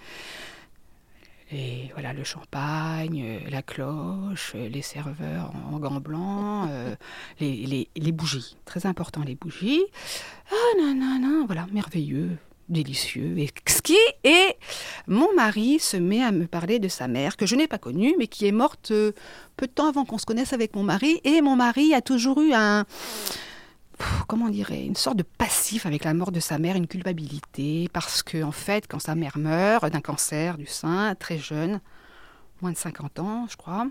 Et 1.53 1.91
voilà, 1.93 2.13
le 2.13 2.25
champagne, 2.25 3.23
euh, 3.25 3.51
la 3.51 3.63
cloche, 3.63 4.53
euh, 4.55 4.69
les 4.69 4.83
serveurs 4.83 5.53
en, 5.71 5.75
en 5.75 5.79
gants 5.79 6.01
blancs, 6.01 6.69
euh, 6.71 6.95
les, 7.41 7.67
les- 7.67 7.89
les 7.97 8.13
bougies. 8.13 8.57
Très 8.65 8.87
important, 8.87 9.23
les 9.27 9.35
bougies. 9.35 9.83
Ah 10.51 10.55
non, 10.79 10.95
non, 10.95 11.19
non, 11.21 11.47
voilà, 11.47 11.67
merveilleux, 11.73 12.31
délicieux, 12.69 13.39
exquis. 13.39 13.97
Et 14.25 14.57
mon 15.07 15.35
mari 15.35 15.79
se 15.79 15.97
met 15.99 16.23
à 16.23 16.33
me 16.33 16.47
parler 16.47 16.79
de 16.79 16.89
sa 16.89 17.07
mère, 17.09 17.37
que 17.37 17.45
je 17.47 17.55
n'ai 17.57 17.67
pas 17.69 17.79
connue, 17.79 18.15
mais 18.19 18.29
qui 18.29 18.47
est 18.47 18.53
morte 18.53 18.89
peu 18.89 19.67
de 19.67 19.73
temps 19.73 19.89
avant 19.89 20.05
qu'on 20.07 20.19
se 20.19 20.25
connaisse 20.27 20.53
avec 20.55 20.75
mon 20.75 20.83
mari. 20.85 21.21
Et 21.25 21.43
mon 21.43 21.57
mari 21.57 21.93
a 21.93 22.01
toujours 22.01 22.41
eu 22.41 22.53
un 22.55 22.87
comment 24.27 24.47
on 24.47 24.51
dirait, 24.51 24.85
une 24.85 24.97
sorte 24.97 25.17
de 25.17 25.23
passif 25.23 25.87
avec 25.87 26.05
la 26.05 26.15
mort 26.15 26.33
de 26.33 26.41
sa 26.41 26.59
mère, 26.59 26.77
une 26.77 26.87
culpabilité, 26.87 27.89
parce 27.93 28.23
que 28.23 28.43
en 28.43 28.53
fait, 28.53 28.87
quand 28.89 28.99
sa 28.99 29.15
mère 29.15 29.39
meurt 29.39 29.91
d'un 29.91 30.01
cancer 30.01 30.59
du 30.59 30.67
sein, 30.67 31.15
très 31.15 31.39
jeune, 31.39 31.81
moins 32.61 32.73
de 32.73 32.77
50 32.77 33.19
ans, 33.19 33.47
je 33.51 33.57
crois, 33.57 33.87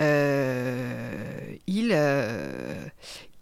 euh, 0.00 1.56
il, 1.66 1.90
euh, 1.92 2.84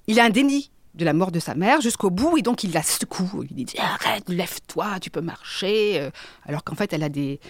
il 0.07 0.21
a 0.21 0.25
un 0.25 0.31
déni 0.31 0.71
de 0.95 1.05
la 1.05 1.13
mort 1.13 1.33
de 1.33 1.41
sa 1.41 1.55
mère 1.55 1.81
jusqu'au 1.81 2.11
bout 2.11 2.39
et 2.39 2.43
donc 2.43 2.65
il 2.65 2.73
la 2.73 2.83
secoue. 2.83 3.45
Il 3.51 3.65
dit 3.65 3.79
arrête, 3.79 4.29
lève-toi, 4.29 5.01
tu 5.01 5.11
peux 5.11 5.21
marcher. 5.21 6.01
Euh, 6.01 6.11
Alors 6.47 6.63
qu'en 6.63 6.77
fait, 6.77 6.93
elle 6.93 7.03
a 7.03 7.09
des, 7.09 7.41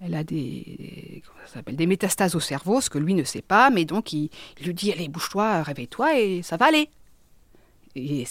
elle 0.00 0.14
a 0.14 0.24
des, 0.24 1.22
des 1.66 1.86
métastases 1.86 2.34
au 2.34 2.40
cerveau, 2.40 2.80
ce 2.80 2.90
que 2.90 2.98
lui 2.98 3.14
ne 3.14 3.24
sait 3.24 3.42
pas. 3.42 3.70
Mais 3.70 3.84
donc 3.84 4.12
il, 4.12 4.30
il 4.60 4.66
lui 4.66 4.74
dit 4.74 4.92
allez, 4.92 5.08
bouge-toi, 5.08 5.62
réveille-toi 5.62 6.18
et 6.18 6.42
ça 6.42 6.56
va 6.56 6.66
aller. 6.66 6.90
Et, 7.94 8.26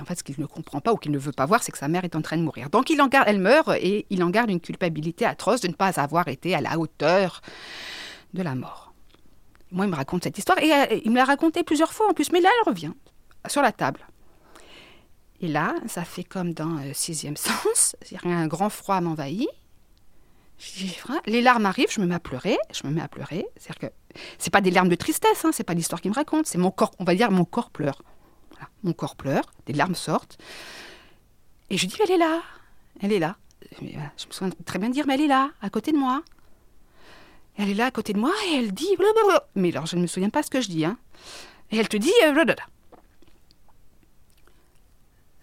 en 0.00 0.04
fait, 0.04 0.18
ce 0.18 0.24
qu'il 0.24 0.34
ne 0.38 0.46
comprend 0.46 0.80
pas 0.80 0.92
ou 0.92 0.96
qu'il 0.96 1.12
ne 1.12 1.18
veut 1.18 1.32
pas 1.32 1.46
voir, 1.46 1.62
c'est 1.62 1.72
que 1.72 1.78
sa 1.78 1.88
mère 1.88 2.04
est 2.04 2.16
en 2.16 2.22
train 2.22 2.36
de 2.36 2.42
mourir. 2.42 2.70
Donc 2.70 2.90
il 2.90 3.00
en 3.00 3.08
garde, 3.08 3.26
elle 3.28 3.40
meurt 3.40 3.70
et 3.80 4.06
il 4.10 4.22
en 4.22 4.30
garde 4.30 4.50
une 4.50 4.60
culpabilité 4.60 5.24
atroce 5.24 5.60
de 5.60 5.68
ne 5.68 5.74
pas 5.74 6.00
avoir 6.00 6.28
été 6.28 6.54
à 6.54 6.60
la 6.60 6.78
hauteur 6.78 7.40
de 8.34 8.42
la 8.42 8.54
mort. 8.54 8.92
Moi, 9.72 9.86
il 9.86 9.90
me 9.90 9.96
raconte 9.96 10.24
cette 10.24 10.38
histoire 10.38 10.58
et 10.58 10.72
euh, 10.72 11.00
il 11.04 11.10
me 11.10 11.16
l'a 11.16 11.24
racontée 11.24 11.62
plusieurs 11.62 11.92
fois 11.92 12.08
en 12.08 12.14
plus, 12.14 12.30
mais 12.32 12.40
là, 12.40 12.48
elle 12.60 12.72
revient 12.72 12.92
sur 13.48 13.62
la 13.62 13.72
table. 13.72 14.06
Et 15.40 15.48
là, 15.48 15.74
ça 15.86 16.04
fait 16.04 16.24
comme 16.24 16.54
dans 16.54 16.78
euh, 16.78 16.92
Sixième 16.92 17.36
Sens, 17.36 17.96
un 18.24 18.46
grand 18.46 18.70
froid 18.70 19.00
m'envahit. 19.00 19.48
Les 21.26 21.42
larmes 21.42 21.66
arrivent, 21.66 21.90
je 21.90 22.00
me 22.00 22.06
mets 22.06 22.14
à 22.14 22.20
pleurer, 22.20 22.56
je 22.72 22.86
me 22.86 22.92
mets 22.92 23.02
à 23.02 23.08
pleurer. 23.08 23.44
C'est-à-dire 23.56 23.90
que 23.90 23.94
c'est 24.38 24.50
pas 24.50 24.62
des 24.62 24.70
larmes 24.70 24.88
de 24.88 24.94
tristesse, 24.94 25.44
hein, 25.44 25.50
c'est 25.52 25.64
pas 25.64 25.74
l'histoire 25.74 26.00
qu'il 26.00 26.10
me 26.10 26.16
raconte, 26.16 26.46
c'est 26.46 26.58
mon 26.58 26.70
corps, 26.70 26.92
on 26.98 27.04
va 27.04 27.14
dire 27.14 27.30
mon 27.30 27.44
corps 27.44 27.70
pleure. 27.70 28.02
Mon 28.82 28.92
corps 28.92 29.16
pleure, 29.16 29.44
des 29.66 29.72
larmes 29.72 29.94
sortent. 29.94 30.38
Et 31.70 31.76
je 31.76 31.86
dis, 31.86 31.96
elle 32.02 32.12
est 32.12 32.18
là, 32.18 32.42
elle 33.00 33.12
est 33.12 33.18
là. 33.18 33.36
Je 33.80 33.84
me 34.26 34.32
souviens 34.32 34.52
très 34.64 34.78
bien 34.78 34.88
de 34.88 34.94
dire, 34.94 35.06
mais 35.06 35.14
elle 35.14 35.22
est 35.22 35.28
là, 35.28 35.50
à 35.60 35.70
côté 35.70 35.92
de 35.92 35.96
moi. 35.96 36.22
Elle 37.56 37.70
est 37.70 37.74
là 37.74 37.86
à 37.86 37.90
côté 37.90 38.12
de 38.12 38.18
moi 38.18 38.32
et 38.48 38.56
elle 38.56 38.72
dit 38.72 38.94
blablabla. 38.96 39.48
Mais 39.54 39.70
alors, 39.70 39.86
je 39.86 39.96
ne 39.96 40.02
me 40.02 40.06
souviens 40.06 40.30
pas 40.30 40.42
ce 40.42 40.50
que 40.50 40.60
je 40.60 40.68
dis. 40.68 40.84
Hein. 40.84 40.98
Et 41.70 41.78
elle 41.78 41.88
te 41.88 41.96
dit 41.96 42.12
euh, 42.24 42.32
blablabla. 42.32 42.64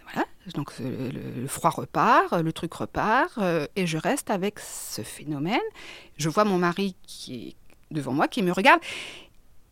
Voilà, 0.03 0.27
donc 0.53 0.73
euh, 0.79 1.11
le, 1.11 1.41
le 1.41 1.47
froid 1.47 1.71
repart, 1.71 2.33
le 2.33 2.53
truc 2.53 2.73
repart, 2.73 3.37
euh, 3.39 3.65
et 3.75 3.87
je 3.87 3.97
reste 3.97 4.29
avec 4.29 4.59
ce 4.59 5.01
phénomène. 5.01 5.59
Je 6.17 6.29
vois 6.29 6.45
mon 6.45 6.59
mari 6.59 6.95
qui 7.07 7.47
est 7.47 7.55
devant 7.93 8.13
moi, 8.13 8.27
qui 8.27 8.43
me 8.43 8.51
regarde, 8.51 8.79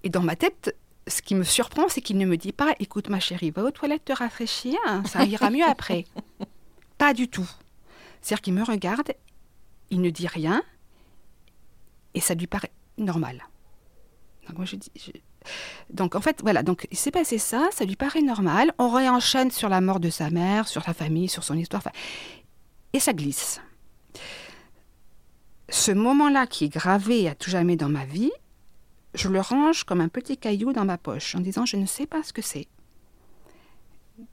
et 0.04 0.10
dans 0.10 0.22
ma 0.24 0.36
tête, 0.36 0.76
ce 1.08 1.22
qui 1.22 1.36
me 1.36 1.44
surprend, 1.44 1.90
c'est 1.90 2.02
qu'il 2.02 2.18
ne 2.18 2.26
me 2.26 2.38
dit 2.38 2.52
pas 2.52 2.76
Écoute, 2.80 3.10
ma 3.10 3.20
chérie, 3.20 3.52
va 3.52 3.64
aux 3.64 3.72
toilettes 3.72 4.06
te 4.06 4.14
rafraîchir, 4.14 4.78
hein, 4.86 5.04
ça 5.06 5.24
ira 5.26 5.50
mieux 5.50 5.66
après. 5.66 6.06
Pas 6.98 7.14
du 7.14 7.28
tout. 7.28 7.50
C'est-à-dire 8.22 8.42
qu'il 8.42 8.54
me 8.54 8.64
regarde, 8.64 9.12
il 9.90 10.02
ne 10.02 10.10
dit 10.12 10.28
rien, 10.28 10.62
et 12.14 12.22
ça 12.22 12.36
lui 12.36 12.46
paraît 12.48 12.72
normal. 12.98 13.44
Donc, 14.48 14.58
moi, 14.58 14.66
je 14.66 14.76
dis, 14.76 14.92
je- 14.96 15.12
donc 15.90 16.14
en 16.16 16.22
fait, 16.22 16.40
voilà, 16.44 16.62
donc 16.62 16.88
il 16.92 16.98
s'est 16.98 17.10
passé 17.10 17.40
ça, 17.40 17.68
ça 17.72 17.84
lui 17.86 17.96
paraît 17.96 18.22
normal. 18.22 18.72
On 18.78 18.90
réenchaîne 18.92 19.50
sur 19.50 19.70
la 19.70 19.82
mort 19.82 20.00
de 20.00 20.12
sa 20.12 20.30
mère, 20.30 20.68
sur 20.68 20.84
sa 20.84 20.94
famille, 20.94 21.28
sur 21.30 21.44
son 21.44 21.58
histoire, 21.58 21.82
enfin, 21.84 21.98
et 22.94 23.00
ça 23.00 23.14
glisse. 23.14 23.60
Ce 25.70 25.92
moment-là 25.92 26.46
qui 26.48 26.66
est 26.66 26.70
gravé 26.70 27.28
à 27.28 27.34
tout 27.34 27.50
jamais 27.50 27.76
dans 27.76 27.90
ma 27.90 28.06
vie, 28.06 28.32
je 29.14 29.28
le 29.28 29.42
range 29.42 29.84
comme 29.84 30.02
un 30.02 30.10
petit 30.10 30.38
caillou 30.38 30.74
dans 30.74 30.86
ma 30.86 30.98
poche 30.98 31.36
en 31.36 31.40
disant 31.40 31.66
je 31.66 31.78
ne 31.78 31.86
sais 31.86 32.06
pas 32.06 32.24
ce 32.24 32.34
que 32.34 32.42
c'est. 32.42 32.68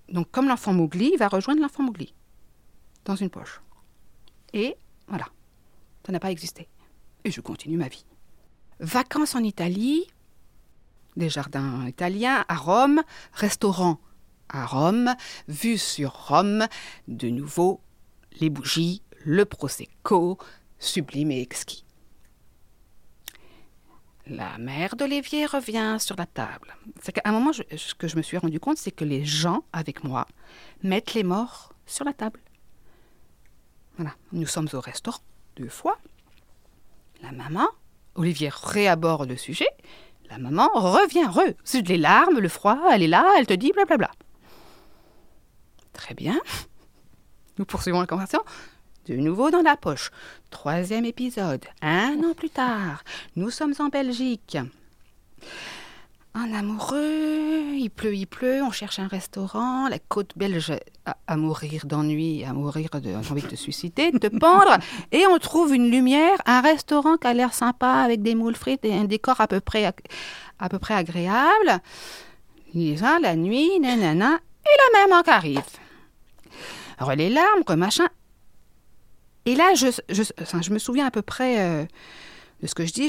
Donc 0.09 0.31
comme 0.31 0.49
l'enfant 0.49 0.73
Mowgli, 0.73 1.11
il 1.13 1.19
va 1.19 1.29
rejoindre 1.29 1.61
l'enfant 1.61 1.83
Mowgli 1.83 2.15
dans 3.05 3.17
une 3.17 3.31
poche. 3.31 3.61
Et 4.53 4.77
voilà, 5.09 5.27
ça 6.05 6.13
n'a 6.13 6.21
pas 6.21 6.31
existé. 6.31 6.69
Et 7.25 7.31
je 7.31 7.41
continue 7.41 7.77
ma 7.77 7.89
vie. 7.89 8.05
Vacances 8.81 9.35
en 9.35 9.43
Italie, 9.43 10.07
des 11.17 11.29
jardins 11.29 11.87
italiens 11.87 12.45
à 12.49 12.57
Rome, 12.57 13.03
restaurant 13.33 13.99
à 14.49 14.65
Rome, 14.65 15.15
vue 15.49 15.79
sur 15.79 16.13
Rome, 16.29 16.67
de 17.09 17.29
nouveau 17.29 17.81
les 18.41 18.51
bougies, 18.51 19.03
le 19.25 19.45
prosecco, 19.45 20.39
sublime 20.79 21.31
et 21.31 21.41
exquis. 21.41 21.85
La 24.29 24.59
mère 24.59 24.95
d'Olivier 24.95 25.47
revient 25.47 25.97
sur 25.99 26.15
la 26.17 26.27
table. 26.27 26.77
C'est 27.01 27.13
qu'à 27.13 27.23
un 27.25 27.33
moment, 27.33 27.53
ce 27.53 27.95
que 27.95 28.09
je 28.09 28.17
me 28.17 28.23
suis 28.23 28.37
rendu 28.37 28.61
compte, 28.61 28.77
c'est 28.77 28.91
que 28.91 29.05
les 29.05 29.25
gens 29.25 29.65
avec 29.73 30.05
moi 30.05 30.27
mettent 30.83 31.15
les 31.15 31.23
morts 31.23 31.73
sur 31.87 32.05
la 32.05 32.13
table. 32.13 32.41
Voilà, 33.97 34.13
nous 34.33 34.47
sommes 34.47 34.69
au 34.75 34.81
restaurant 34.81 35.23
deux 35.57 35.71
fois. 35.71 35.99
La 37.23 37.33
maman, 37.33 37.67
Olivier 38.17 38.51
réaborde 38.53 39.29
le 39.29 39.37
sujet. 39.37 39.69
La 40.29 40.37
maman 40.37 40.69
revient, 40.75 41.31
les 41.87 41.97
larmes, 41.97 42.39
le 42.39 42.49
froid, 42.51 42.79
elle 42.93 43.03
est 43.03 43.09
là, 43.09 43.33
elle 43.39 43.47
te 43.47 43.55
dit 43.55 43.73
blablabla. 43.73 44.11
Très 45.95 46.15
bien. 46.15 46.39
Nous 47.57 47.65
poursuivons 47.65 48.01
la 48.01 48.07
conversation. 48.07 48.45
De 49.09 49.17
nouveau 49.17 49.51
dans 49.51 49.63
la 49.63 49.75
poche. 49.75 50.11
Troisième 50.51 51.07
épisode. 51.07 51.65
Un 51.81 52.19
an 52.25 52.35
plus 52.37 52.51
tard. 52.51 53.03
Nous 53.37 53.49
sommes 53.49 53.73
en 53.79 53.89
Belgique. 53.89 54.59
Un 56.35 56.53
amoureux, 56.53 57.73
il 57.75 57.89
pleut, 57.89 58.15
il 58.15 58.27
pleut, 58.27 58.63
on 58.63 58.71
cherche 58.71 58.99
un 58.99 59.09
restaurant, 59.09 59.89
la 59.89 59.99
côte 59.99 60.37
belge 60.37 60.75
à, 61.07 61.17
à 61.27 61.37
mourir 61.39 61.87
d'ennui, 61.87 62.45
à 62.45 62.53
mourir 62.53 62.91
de 63.01 63.15
envie 63.15 63.41
de 63.41 63.49
te 63.49 63.57
suicider, 63.57 64.13
de 64.13 64.19
te 64.19 64.27
pendre, 64.27 64.77
et 65.13 65.27
on 65.27 65.39
trouve 65.39 65.75
une 65.75 65.91
lumière, 65.91 66.37
un 66.45 66.61
restaurant 66.61 67.17
qui 67.17 67.29
a 67.29 67.33
l'air 67.33 67.55
sympa 67.55 68.03
avec 68.03 68.23
des 68.23 68.35
moules 68.35 68.57
frites 68.57 68.85
et 68.85 68.95
un 68.95 69.05
décor 69.05 69.41
à 69.41 69.49
peu 69.49 69.61
près, 69.61 69.91
à 70.59 70.69
peu 70.69 70.79
près 70.79 70.95
agréable. 70.95 71.81
Lisa, 72.75 73.19
la 73.21 73.37
nuit, 73.37 73.81
nanana, 73.81 74.39
et 74.67 74.93
la 74.93 75.07
maman 75.07 75.23
qui 75.23 75.31
arrive. 75.31 75.63
Alors 76.99 77.15
les 77.15 77.31
larmes, 77.31 77.65
machin. 77.77 78.09
Et 79.49 79.55
là, 79.55 79.73
je, 79.75 80.71
me 80.73 80.79
souviens 80.79 81.07
à 81.07 81.11
peu 81.11 81.23
près 81.23 81.61
euh, 81.61 81.87
de 82.61 82.67
ce 82.67 82.75
que 82.75 82.85
je 82.85 82.93
dis. 82.93 83.09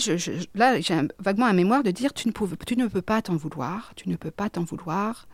Là, 0.55 0.79
j'ai 0.79 1.01
vaguement 1.19 1.47
un 1.47 1.53
mémoire 1.53 1.83
de 1.83 1.91
dire 1.91 2.13
tu 2.13 2.29
ne, 2.29 2.33
tu 2.65 2.77
ne 2.77 2.87
peux 2.87 3.01
pas 3.01 3.21
t'en 3.21 3.35
vouloir, 3.35 3.91
tu 3.97 4.07
ne 4.07 4.15
peux 4.15 4.31
pas 4.31 4.49
t'en 4.49 4.63
vouloir. 4.63 5.27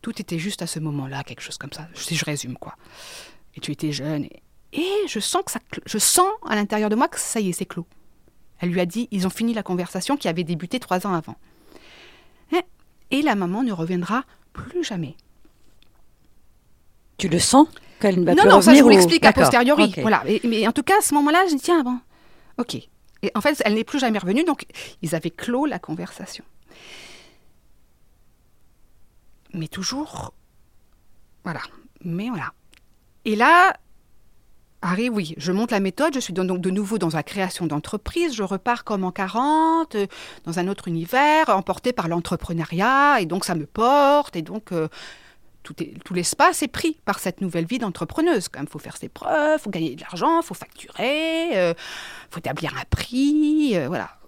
Tout 0.00 0.18
était 0.22 0.38
juste 0.38 0.62
à 0.62 0.66
ce 0.66 0.78
moment-là, 0.78 1.22
quelque 1.22 1.42
chose 1.42 1.58
comme 1.58 1.72
ça. 1.72 1.86
Si 1.92 2.16
je 2.16 2.24
résume, 2.24 2.56
quoi. 2.56 2.76
Et 3.56 3.60
tu 3.60 3.72
étais 3.72 3.92
jeune. 3.92 4.24
Et, 4.24 4.42
et 4.72 5.06
je 5.06 5.20
sens 5.20 5.42
que 5.44 5.50
ça, 5.52 5.60
je 5.84 5.98
sens 5.98 6.30
à 6.46 6.54
l'intérieur 6.54 6.88
de 6.88 6.94
moi 6.96 7.08
que 7.08 7.18
ça 7.20 7.40
y 7.40 7.50
est, 7.50 7.52
c'est 7.52 7.66
clos. 7.66 7.86
Elle 8.60 8.70
lui 8.70 8.80
a 8.80 8.86
dit, 8.86 9.06
ils 9.10 9.26
ont 9.26 9.30
fini 9.30 9.52
la 9.52 9.62
conversation 9.62 10.16
qui 10.16 10.28
avait 10.28 10.44
débuté 10.44 10.80
trois 10.80 11.06
ans 11.06 11.12
avant. 11.12 11.36
Et- 12.52 12.64
Et 13.18 13.22
la 13.22 13.34
maman 13.34 13.62
ne 13.64 13.72
reviendra 13.72 14.24
plus 14.54 14.82
jamais. 14.82 15.14
Tu 17.18 17.28
le 17.28 17.38
sens? 17.38 17.68
Qu'elle 17.98 18.20
ne 18.20 18.24
va 18.24 18.34
non, 18.34 18.42
plus 18.42 18.50
non, 18.50 18.60
ça 18.60 18.74
je 18.74 18.80
vous 18.80 18.86
ou- 18.86 18.90
l'explique 18.90 19.24
à 19.24 19.28
D'accord, 19.32 19.44
posteriori. 19.50 19.94
Voilà. 20.02 20.22
Et- 20.26 20.40
mais 20.44 20.66
en 20.66 20.72
tout 20.72 20.82
cas, 20.82 20.98
à 20.98 21.02
ce 21.02 21.14
moment-là, 21.14 21.44
je 21.48 21.54
dis 21.54 21.60
tiens, 21.62 21.82
bon, 21.82 21.98
ok. 22.58 22.76
Et 23.22 23.32
en 23.34 23.40
fait, 23.40 23.60
elle 23.64 23.74
n'est 23.74 23.84
plus 23.84 23.98
jamais 23.98 24.18
revenue, 24.18 24.44
donc 24.44 24.64
ils 25.02 25.14
avaient 25.14 25.30
clos 25.30 25.66
la 25.66 25.78
conversation. 25.78 26.44
Mais 29.54 29.68
toujours, 29.68 30.32
voilà. 31.44 31.60
Mais 32.04 32.28
voilà. 32.28 32.52
Et 33.24 33.34
là, 33.34 33.72
arrive, 34.82 35.12
oui, 35.14 35.34
je 35.38 35.50
monte 35.52 35.70
la 35.72 35.80
méthode, 35.80 36.14
je 36.14 36.20
suis 36.20 36.32
donc 36.32 36.60
de 36.60 36.70
nouveau 36.70 36.98
dans 36.98 37.08
la 37.08 37.22
création 37.22 37.66
d'entreprise, 37.66 38.34
je 38.34 38.42
repars 38.42 38.84
comme 38.84 39.04
en 39.04 39.10
40, 39.10 39.94
euh, 39.96 40.06
dans 40.44 40.58
un 40.58 40.68
autre 40.68 40.86
univers, 40.86 41.48
emporté 41.48 41.92
par 41.92 42.06
l'entrepreneuriat, 42.08 43.20
et 43.20 43.26
donc 43.26 43.44
ça 43.44 43.54
me 43.54 43.66
porte, 43.66 44.36
et 44.36 44.42
donc 44.42 44.70
euh, 44.72 44.88
tout, 45.74 46.14
l'espace 46.14 46.62
est 46.62 46.68
pris 46.68 46.98
par 47.04 47.18
cette 47.18 47.40
nouvelle 47.40 47.66
vie 47.66 47.78
d'entrepreneuse. 47.78 48.48
Quand 48.48 48.60
même, 48.60 48.68
faut 48.68 48.78
faire 48.78 48.96
ses 48.96 49.08
preuves, 49.08 49.60
faut 49.60 49.70
gagner 49.70 49.96
de 49.96 50.00
l'argent, 50.00 50.42
faut 50.42 50.54
facturer, 50.54 51.70
il 51.70 51.74
faut 52.30 52.38
établir 52.38 52.76
un 52.76 52.84
prix, 52.90 53.76
voilà. 53.86 54.18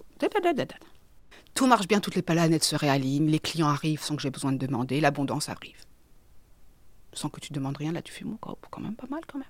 Tout 1.55 1.67
marche 1.67 1.89
bien, 1.89 2.01
toutes 2.01 2.15
les 2.15 2.23
planètes 2.23 2.65
se 2.65 2.77
réalignent, 2.77 3.29
les 3.29 3.41
clients 3.41 3.69
arrivent 3.69 4.03
sans 4.03 4.17
que 4.17 4.23
j'ai 4.23 4.31
besoin 4.31 4.53
de 4.53 4.59
demander, 4.59 5.01
l'abondance 5.01 5.49
arrive. 5.49 5.79
Sans 7.13 7.29
que 7.29 7.41
tu 7.41 7.53
demandes 7.53 7.77
rien, 7.77 7.93
là 7.93 8.03
tu 8.03 8.13
fais 8.13 8.25
mon 8.25 8.37
quand 8.37 8.81
même 8.81 8.95
pas 8.95 9.09
mal 9.11 9.21
quand 9.27 9.39
même. 9.39 9.49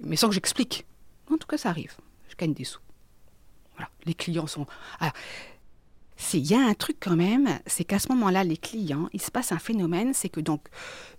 Mais 0.00 0.16
sans 0.16 0.28
que 0.28 0.34
j'explique. 0.34 0.84
En 1.32 1.38
tout 1.38 1.46
cas, 1.46 1.56
ça 1.56 1.70
arrive. 1.70 1.96
Je 2.28 2.36
gagne 2.36 2.52
des 2.52 2.64
sous. 2.64 2.80
Voilà. 3.74 3.90
Les 4.04 4.14
clients 4.14 4.46
sont. 4.46 4.66
Alors, 5.00 5.14
il 6.32 6.46
y 6.46 6.54
a 6.54 6.60
un 6.60 6.74
truc 6.74 6.96
quand 7.00 7.16
même, 7.16 7.58
c'est 7.66 7.84
qu'à 7.84 7.98
ce 7.98 8.08
moment-là, 8.12 8.44
les 8.44 8.56
clients, 8.56 9.08
il 9.12 9.22
se 9.22 9.30
passe 9.30 9.52
un 9.52 9.58
phénomène, 9.58 10.14
c'est 10.14 10.28
que 10.28 10.40
donc, 10.40 10.68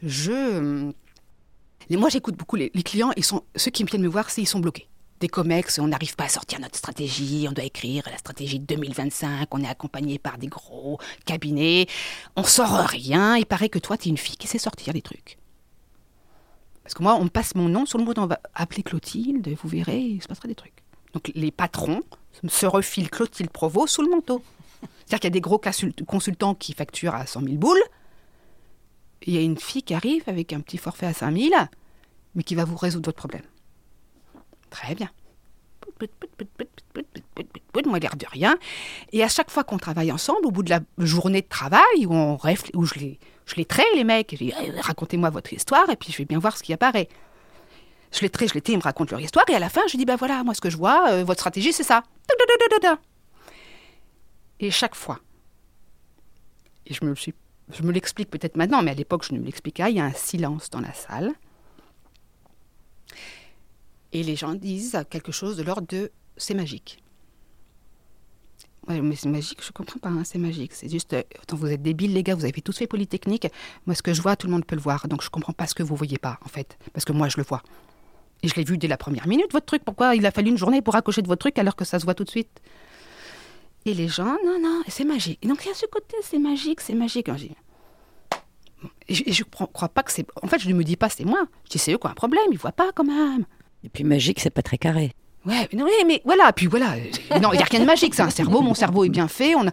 je. 0.04 0.92
Moi, 1.90 2.10
j'écoute 2.10 2.36
beaucoup 2.36 2.56
les, 2.56 2.70
clients, 2.70 3.12
ils 3.18 3.26
sont, 3.26 3.44
ceux 3.56 3.72
qui 3.72 3.84
viennent 3.84 4.04
me 4.04 4.08
voir, 4.08 4.30
c'est 4.30 4.42
ils 4.42 4.48
sont 4.48 4.60
bloqués 4.60 4.88
des 5.20 5.28
COMEX, 5.28 5.80
on 5.80 5.88
n'arrive 5.88 6.16
pas 6.16 6.26
à 6.26 6.30
sortir 6.30 6.60
notre 6.60 6.78
stratégie, 6.78 7.46
on 7.50 7.52
doit 7.52 7.66
écrire 7.66 8.04
la 8.10 8.18
stratégie 8.18 8.60
de 8.60 8.66
2025, 8.66 9.54
on 9.54 9.64
est 9.64 9.68
accompagné 9.68 10.18
par 10.18 10.38
des 10.38 10.48
gros 10.48 10.98
cabinets, 11.26 11.88
on 12.36 12.44
sort 12.44 12.70
rien, 12.70 13.36
il 13.36 13.46
paraît 13.46 13.70
que 13.70 13.80
toi, 13.80 13.98
tu 13.98 14.08
es 14.08 14.12
une 14.12 14.18
fille 14.18 14.38
qui 14.38 14.48
sait 14.48 14.60
sortir 14.60 14.94
des 14.94 15.02
trucs. 15.02 15.38
Parce 16.84 16.94
que 16.94 17.04
moi, 17.04 17.16
on 17.16 17.28
passe 17.28 17.54
mon 17.56 17.68
nom 17.68 17.86
sur 17.86 17.98
le 17.98 18.06
mot, 18.06 18.14
on 18.18 18.28
va 18.28 18.40
appeler 18.56 18.82
Clotilde, 18.82 19.56
vous 19.62 19.70
verrez, 19.70 20.00
il 20.00 20.24
se 20.24 20.28
passera 20.28 20.48
des 20.48 20.56
trucs. 20.56 20.84
Donc 21.14 21.32
les 21.36 21.52
patrons 21.52 22.02
se 22.48 22.66
refilent 22.66 23.10
Clotilde 23.10 23.50
Provo 23.50 23.88
sous 23.88 24.02
le 24.02 24.10
manteau. 24.10 24.42
C'est-à-dire 25.10 25.22
qu'il 25.22 25.28
y 25.30 25.34
a 25.34 25.40
des 25.40 25.42
gros 25.42 25.60
consultants 26.06 26.54
qui 26.54 26.74
facturent 26.74 27.16
à 27.16 27.26
100 27.26 27.42
000 27.42 27.56
boules, 27.56 27.82
il 29.24 29.34
y 29.34 29.40
a 29.40 29.42
une 29.42 29.58
fille 29.58 29.82
qui 29.82 29.96
arrive 29.96 30.22
avec 30.28 30.54
un 30.54 30.60
petit 30.60 30.78
forfait 30.78 31.08
à 31.08 31.14
5 31.14 31.36
000, 31.36 31.50
mais 32.36 32.44
qui 32.44 32.54
va 32.54 32.64
vous 32.64 32.78
résoudre 32.78 33.08
votre 33.08 33.18
problème. 33.18 33.42
Très 34.70 34.94
bien. 34.94 35.10
Moi, 37.88 37.98
l'air 37.98 38.16
de 38.18 38.26
rien. 38.30 38.56
Et 39.12 39.24
à 39.24 39.30
chaque 39.30 39.50
fois 39.50 39.64
qu'on 39.64 39.80
travaille 39.80 40.12
ensemble, 40.12 40.46
au 40.46 40.52
bout 40.52 40.62
de 40.62 40.70
la 40.70 40.82
journée 41.00 41.42
de 41.42 41.48
travail, 41.48 42.06
où, 42.06 42.14
on 42.14 42.38
où 42.76 42.86
je, 42.86 42.94
les, 43.00 43.20
je 43.48 43.56
les 43.56 43.66
traite, 43.66 43.88
les 43.96 44.04
mecs, 44.04 44.30
je 44.32 44.38
dis 44.38 44.54
racontez-moi 44.82 45.32
votre 45.32 45.52
histoire, 45.52 45.90
et 45.90 45.96
puis 45.96 46.12
je 46.12 46.20
vais 46.20 46.26
bien 46.26 46.38
voir 46.38 46.56
ce 46.56 46.62
qui 46.62 46.72
apparaît. 46.72 47.10
Je 48.12 48.22
les 48.22 48.30
traite, 48.30 48.50
je 48.50 48.54
les 48.54 48.62
traite, 48.62 48.76
ils 48.76 48.78
me 48.78 48.84
racontent 48.84 49.10
leur 49.10 49.22
histoire, 49.22 49.46
et 49.50 49.56
à 49.56 49.60
la 49.60 49.70
fin, 49.70 49.82
je 49.88 49.98
dis 49.98 50.06
ben 50.06 50.18
voilà, 50.18 50.44
moi, 50.44 50.54
ce 50.54 50.62
que 50.62 50.70
je 50.70 50.78
vois, 50.78 51.10
euh, 51.10 51.24
votre 51.24 51.40
stratégie, 51.40 51.74
c'est 51.74 51.84
ça. 51.84 52.04
Et 54.60 54.72
chaque 54.72 54.96
fois, 54.96 55.20
et 56.90 56.94
je 56.94 57.06
me, 57.06 57.92
l'explique 57.92 58.30
peut-être 58.30 58.58
maintenant, 58.58 58.82
mais 58.82 58.92
à 58.92 58.96
l'époque, 58.96 59.24
je 59.24 59.34
ne 59.34 59.40
me 59.40 59.46
l'expliquais 59.46 59.84
pas, 59.84 59.90
il 59.90 59.98
y 59.98 60.00
a 60.00 60.06
un 60.06 60.14
silence 60.14 60.70
dans 60.70 60.82
la 60.82 60.94
salle. 60.94 61.34
Et 64.12 64.24
les 64.24 64.36
gens 64.36 64.56
disent 64.56 64.98
quelque 65.10 65.32
chose 65.32 65.56
de 65.58 65.64
l'ordre 65.64 65.88
de 65.88 66.12
c'est 66.36 66.56
magique. 66.56 67.04
Mais 68.88 69.16
c'est 69.16 69.30
magique, 69.30 69.64
je 69.64 69.72
comprends 69.72 70.00
pas, 70.00 70.10
hein, 70.10 70.24
c'est 70.24 70.40
magique. 70.40 70.74
C'est 70.74 70.90
juste, 70.90 71.14
euh, 71.14 71.22
vous 71.52 71.68
êtes 71.68 71.84
débiles 71.84 72.12
les 72.12 72.24
gars, 72.24 72.34
vous 72.34 72.46
avez 72.46 72.60
tous 72.60 72.76
fait 72.76 72.88
Polytechnique. 72.88 73.48
Moi, 73.86 73.94
ce 73.94 74.02
que 74.02 74.16
je 74.16 74.22
vois, 74.22 74.36
tout 74.36 74.48
le 74.48 74.54
monde 74.54 74.66
peut 74.66 74.76
le 74.76 74.82
voir. 74.82 75.08
Donc 75.08 75.22
je 75.22 75.30
comprends 75.30 75.54
pas 75.54 75.68
ce 75.68 75.76
que 75.76 75.84
vous 75.84 75.96
voyez 75.96 76.18
pas, 76.18 76.40
en 76.44 76.48
fait. 76.48 76.76
Parce 76.92 77.06
que 77.06 77.12
moi, 77.12 77.30
je 77.30 77.38
le 77.38 77.44
vois. 77.44 77.62
Et 78.42 78.48
je 78.48 78.56
l'ai 78.56 78.64
vu 78.64 78.80
dès 78.80 78.88
la 78.88 78.98
première 78.98 79.28
minute, 79.28 79.52
votre 79.52 79.68
truc. 79.68 79.84
Pourquoi 79.86 80.16
il 80.16 80.26
a 80.26 80.32
fallu 80.32 80.50
une 80.50 80.58
journée 80.58 80.82
pour 80.82 80.96
accoucher 80.96 81.22
de 81.22 81.28
votre 81.28 81.42
truc 81.42 81.60
alors 81.60 81.76
que 81.76 81.86
ça 81.86 82.00
se 82.00 82.06
voit 82.06 82.16
tout 82.16 82.24
de 82.24 82.32
suite? 82.32 82.62
Et 83.86 83.94
les 83.94 84.08
gens, 84.08 84.38
non, 84.46 84.60
non, 84.62 84.82
c'est 84.88 85.06
magique. 85.06 85.40
Et 85.42 85.48
donc 85.48 85.64
il 85.64 85.70
y 85.70 85.72
a 85.72 85.74
ce 85.74 85.86
côté, 85.86 86.16
c'est 86.22 86.40
magique, 86.40 86.82
c'est 86.82 86.94
magique. 86.94 87.30
Et 89.08 89.32
je, 89.34 89.44
ne 89.44 89.66
crois 89.66 89.90
pas 89.90 90.04
que 90.04 90.12
c'est. 90.12 90.26
En 90.42 90.48
fait, 90.48 90.60
je 90.60 90.70
ne 90.70 90.74
me 90.74 90.84
dis 90.84 90.96
pas 90.96 91.10
c'est 91.10 91.26
moi. 91.26 91.46
Je 91.66 91.72
dis 91.72 91.80
c'est 91.80 91.94
eux 91.94 91.98
qui 91.98 92.06
ont 92.06 92.10
un 92.10 92.14
problème, 92.14 92.44
ils 92.52 92.58
voient 92.58 92.72
pas 92.72 92.92
quand 92.94 93.04
même. 93.04 93.46
Et 93.84 93.90
puis 93.90 94.04
magique, 94.04 94.40
c'est 94.40 94.50
pas 94.50 94.62
très 94.62 94.78
carré. 94.78 95.14
Ouais, 95.46 95.70
non, 95.74 95.86
mais 96.06 96.22
voilà, 96.26 96.52
puis 96.52 96.68
voilà. 96.68 96.96
Non, 97.42 97.54
il 97.54 97.58
n'y 97.58 97.64
a 97.64 97.66
rien 97.66 97.80
de 97.80 97.86
magique, 97.86 98.14
c'est 98.14 98.22
un 98.22 98.30
cerveau, 98.30 98.62
mon 98.62 98.74
cerveau 98.74 99.06
est 99.06 99.10
bien 99.10 99.30
fait. 99.30 99.56
On 99.56 99.66
a... 99.68 99.72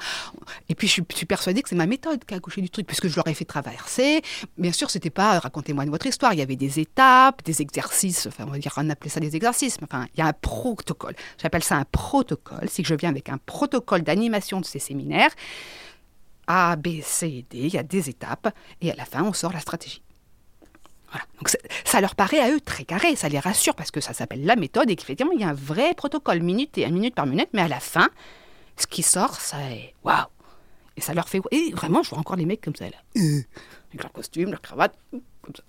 Et 0.69 0.77
puis 0.77 0.87
je 0.87 0.93
suis, 0.93 1.03
persuadée 1.03 1.61
que 1.61 1.69
c'est 1.69 1.75
ma 1.75 1.87
méthode 1.87 2.25
qui 2.25 2.35
a 2.35 2.37
accouché 2.37 2.61
du 2.61 2.71
truc, 2.71 2.87
puisque 2.87 3.09
je 3.09 3.17
leur 3.17 3.27
ai 3.27 3.35
fait 3.35 3.45
traverser. 3.45 4.23
Bien 4.59 4.71
sûr, 4.71 4.91
c'était 4.91 5.11
pas 5.11 5.41
racontez-moi 5.41 5.85
votre 5.87 6.07
histoire, 6.07 6.33
il 6.35 6.39
y 6.39 6.43
avait 6.43 6.57
des 6.57 6.79
étapes, 6.79 7.43
des 7.45 7.63
exercices, 7.63 8.27
enfin 8.27 8.45
on 8.47 8.53
va 8.53 8.59
dire, 8.59 8.73
on 8.77 8.89
appelait 8.91 9.11
ça 9.11 9.19
des 9.19 9.35
exercices, 9.35 9.79
enfin 9.83 10.07
il 10.15 10.21
y 10.21 10.23
a 10.23 10.27
un 10.27 10.33
protocole. 10.33 11.17
J'appelle 11.43 11.65
ça 11.65 11.77
un 11.77 11.85
protocole, 11.85 12.69
c'est 12.69 12.83
que 12.83 12.89
je 12.89 12.95
viens 12.95 13.11
avec 13.11 13.29
un 13.29 13.39
protocole 13.39 14.03
d'animation 14.03 14.61
de 14.61 14.65
ces 14.65 14.79
séminaires. 14.79 15.31
A, 16.47 16.77
B, 16.77 17.01
C, 17.03 17.45
D, 17.51 17.59
il 17.59 17.75
y 17.75 17.79
a 17.79 17.83
des 17.83 18.09
étapes, 18.09 18.55
et 18.81 18.93
à 18.93 18.95
la 18.95 19.05
fin, 19.05 19.25
on 19.25 19.33
sort 19.33 19.53
la 19.53 19.59
stratégie. 19.59 20.03
Donc 21.39 21.51
ça 21.85 22.01
leur 22.01 22.15
paraît 22.15 22.41
à 22.41 22.51
eux 22.51 22.61
très 22.61 22.85
carré, 22.85 23.17
ça 23.17 23.29
les 23.29 23.39
rassure 23.39 23.75
parce 23.75 23.91
que 23.91 24.01
ça 24.01 24.13
s'appelle 24.13 24.45
la 24.45 24.57
méthode 24.57 24.91
et 24.91 24.97
qu'effectivement 24.97 25.33
il 25.33 25.41
y 25.41 25.45
a 25.45 25.49
un 25.49 25.55
vrai 25.55 25.95
protocole 25.95 26.41
minute 26.41 26.77
et 26.79 26.91
minute 26.91 27.15
par 27.15 27.27
minute, 27.27 27.49
mais 27.53 27.63
à 27.63 27.69
la 27.69 27.81
fin, 27.81 28.09
ce 28.77 28.87
qui 28.87 29.03
sort, 29.03 29.41
ça 29.41 29.59
est 29.71 29.95
waouh 30.05 30.27
Et 30.97 31.01
ça 31.01 31.15
leur 31.15 31.29
fait. 31.29 31.41
Et 31.51 31.73
vraiment, 31.73 32.03
je 32.03 32.11
vois 32.11 32.19
encore 32.19 32.37
les 32.37 32.47
mecs 32.47 32.61
comme 32.61 32.77
ça, 32.77 32.85
là. 32.85 32.97
Avec 33.17 34.03
leur 34.03 34.13
costume, 34.13 34.51
leur 34.51 34.61
cravate, 34.61 34.97
comme 35.43 35.55
ça. 35.55 35.63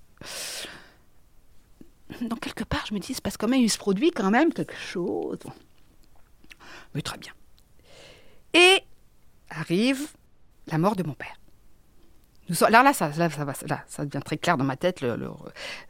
Donc 2.21 2.41
quelque 2.41 2.63
part, 2.63 2.85
je 2.87 2.93
me 2.93 2.99
dis, 2.99 3.13
c'est 3.13 3.21
parce 3.21 3.37
quand 3.37 3.47
même, 3.47 3.61
il 3.61 3.69
se 3.69 3.77
produit 3.77 4.11
quand 4.11 4.29
même 4.29 4.53
quelque 4.53 4.75
chose. 4.75 5.39
Mais 6.93 7.01
très 7.01 7.17
bien. 7.17 7.33
Et 8.53 8.81
arrive 9.49 10.07
la 10.67 10.77
mort 10.77 10.95
de 10.95 11.03
mon 11.03 11.13
père 11.13 11.35
alors 12.61 12.83
là, 12.83 12.93
ça, 12.93 13.09
devient 13.09 14.21
très 14.23 14.37
clair 14.37 14.57
dans 14.57 14.63
ma 14.63 14.77
tête. 14.77 15.05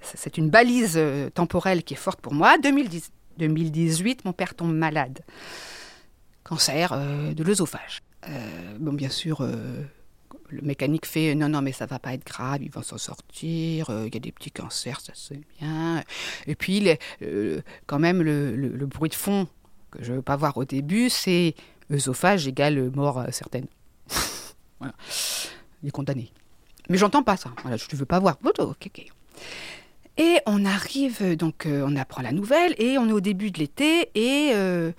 c'est 0.02 0.38
une 0.38 0.50
balise 0.50 0.96
euh, 0.98 1.30
temporelle 1.30 1.84
qui 1.84 1.94
est 1.94 1.98
forte 1.98 2.20
pour 2.20 2.34
moi. 2.34 2.58
2010, 2.58 3.12
2018, 3.38 4.26
mon 4.26 4.34
père 4.34 4.56
tombe 4.56 4.74
malade. 4.74 5.20
Cancer 6.44 6.94
euh, 6.94 7.34
de 7.34 7.44
l'œsophage. 7.44 8.02
Euh, 8.28 8.78
bon, 8.80 8.94
bien 8.94 9.10
sûr, 9.10 9.48
le 10.50 10.62
mécanique 10.62 11.06
fait 11.06 11.36
non, 11.36 11.50
non, 11.50 11.62
mais 11.62 11.72
ça 11.72 11.86
va 11.86 12.00
pas 12.00 12.14
être 12.14 12.26
grave, 12.26 12.64
il 12.64 12.72
va 12.72 12.82
s'en 12.82 12.98
sortir. 12.98 13.90
Il 14.06 14.14
y 14.14 14.18
a 14.18 14.20
des 14.20 14.32
petits 14.32 14.52
cancers, 14.52 15.02
ça 15.02 15.14
c'est 15.16 15.42
bien. 15.60 16.04
Et 16.48 16.56
puis, 16.56 16.90
quand 17.86 18.00
même, 18.00 18.22
le, 18.22 18.86
bruit 18.86 19.10
de 19.10 19.16
fond 19.16 19.48
que 19.92 20.04
je 20.04 20.14
veux 20.14 20.22
pas 20.22 20.36
voir 20.36 20.58
au 20.58 20.66
début, 20.66 21.10
c'est 21.10 21.54
œsophage 21.92 22.48
égale 22.48 22.90
mort 22.94 23.24
certaine. 23.32 23.68
voilà. 24.80 24.96
Il 25.84 25.90
est 25.90 25.92
condamné. 25.92 26.32
Mais 26.90 26.98
j'entends 26.98 27.24
pas 27.24 27.38
ça. 27.38 27.52
Je 27.66 27.72
ne 27.72 27.98
veux 27.98 28.06
pas 28.06 28.20
voir. 28.20 28.38
Et 30.18 30.40
on 30.48 30.66
arrive, 30.66 31.36
donc 31.36 31.66
euh, 31.68 31.86
on 31.88 31.96
apprend 31.96 32.24
la 32.24 32.32
nouvelle, 32.32 32.74
et 32.80 32.98
on 32.98 33.08
est 33.08 33.12
au 33.12 33.22
début 33.22 33.52
de 33.52 33.60
l'été, 33.60 34.10
et 34.16 34.52
euh, 34.56 34.92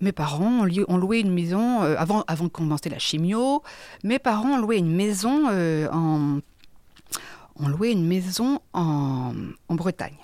mes 0.00 0.12
parents 0.12 0.66
ont, 0.88 0.96
loué 0.98 1.20
une 1.20 1.32
maison, 1.32 1.82
euh, 1.82 1.96
avant, 1.96 2.22
avant 2.26 2.44
de 2.44 2.50
commencer 2.50 2.90
la 2.90 2.98
chimio, 2.98 3.62
mes 4.04 4.18
parents 4.18 4.50
ont 4.50 4.58
loué 4.58 4.76
une 4.76 4.94
maison 4.94 5.48
en... 5.90 6.40
ont 7.56 7.68
loué 7.68 7.92
une 7.92 8.06
maison 8.06 8.60
en, 8.74 9.32
Bretagne, 9.70 10.18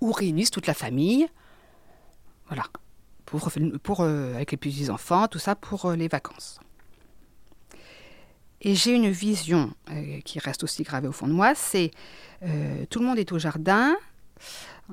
où 0.00 0.10
réunissent 0.10 0.50
toute 0.50 0.66
la 0.66 0.74
famille, 0.74 1.26
voilà, 2.46 2.64
pour, 3.26 4.00
avec 4.00 4.50
les 4.50 4.56
petits-enfants, 4.56 5.28
tout 5.28 5.38
ça 5.38 5.54
pour 5.54 5.92
les 5.92 6.08
vacances. 6.08 6.58
Et 8.62 8.74
j'ai 8.74 8.92
une 8.92 9.10
vision 9.10 9.72
euh, 9.90 10.20
qui 10.20 10.38
reste 10.38 10.64
aussi 10.64 10.82
gravée 10.82 11.08
au 11.08 11.12
fond 11.12 11.26
de 11.26 11.32
moi, 11.32 11.54
c'est 11.54 11.90
euh, 12.42 12.84
tout 12.90 13.00
le 13.00 13.06
monde 13.06 13.18
est 13.18 13.32
au 13.32 13.38
jardin, 13.38 13.96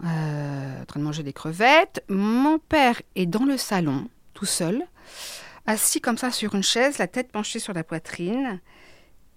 euh, 0.06 0.82
en 0.82 0.86
train 0.86 0.99
de 0.99 1.06
manger 1.06 1.23
des 1.23 1.34
crevettes. 1.34 2.03
Mon 2.08 2.60
père 2.60 3.01
est 3.15 3.25
dans 3.25 3.43
le 3.43 3.58
salon, 3.58 4.08
tout 4.34 4.45
seul, 4.45 4.84
assis 5.65 5.99
comme 5.99 6.17
ça 6.17 6.32
sur 6.32 6.56
une 6.56 6.63
chaise, 6.63 6.97
la 6.97 7.08
tête 7.08 7.30
penchée 7.30 7.60
sur 7.60 7.73
la 7.73 7.84
poitrine, 7.84 8.62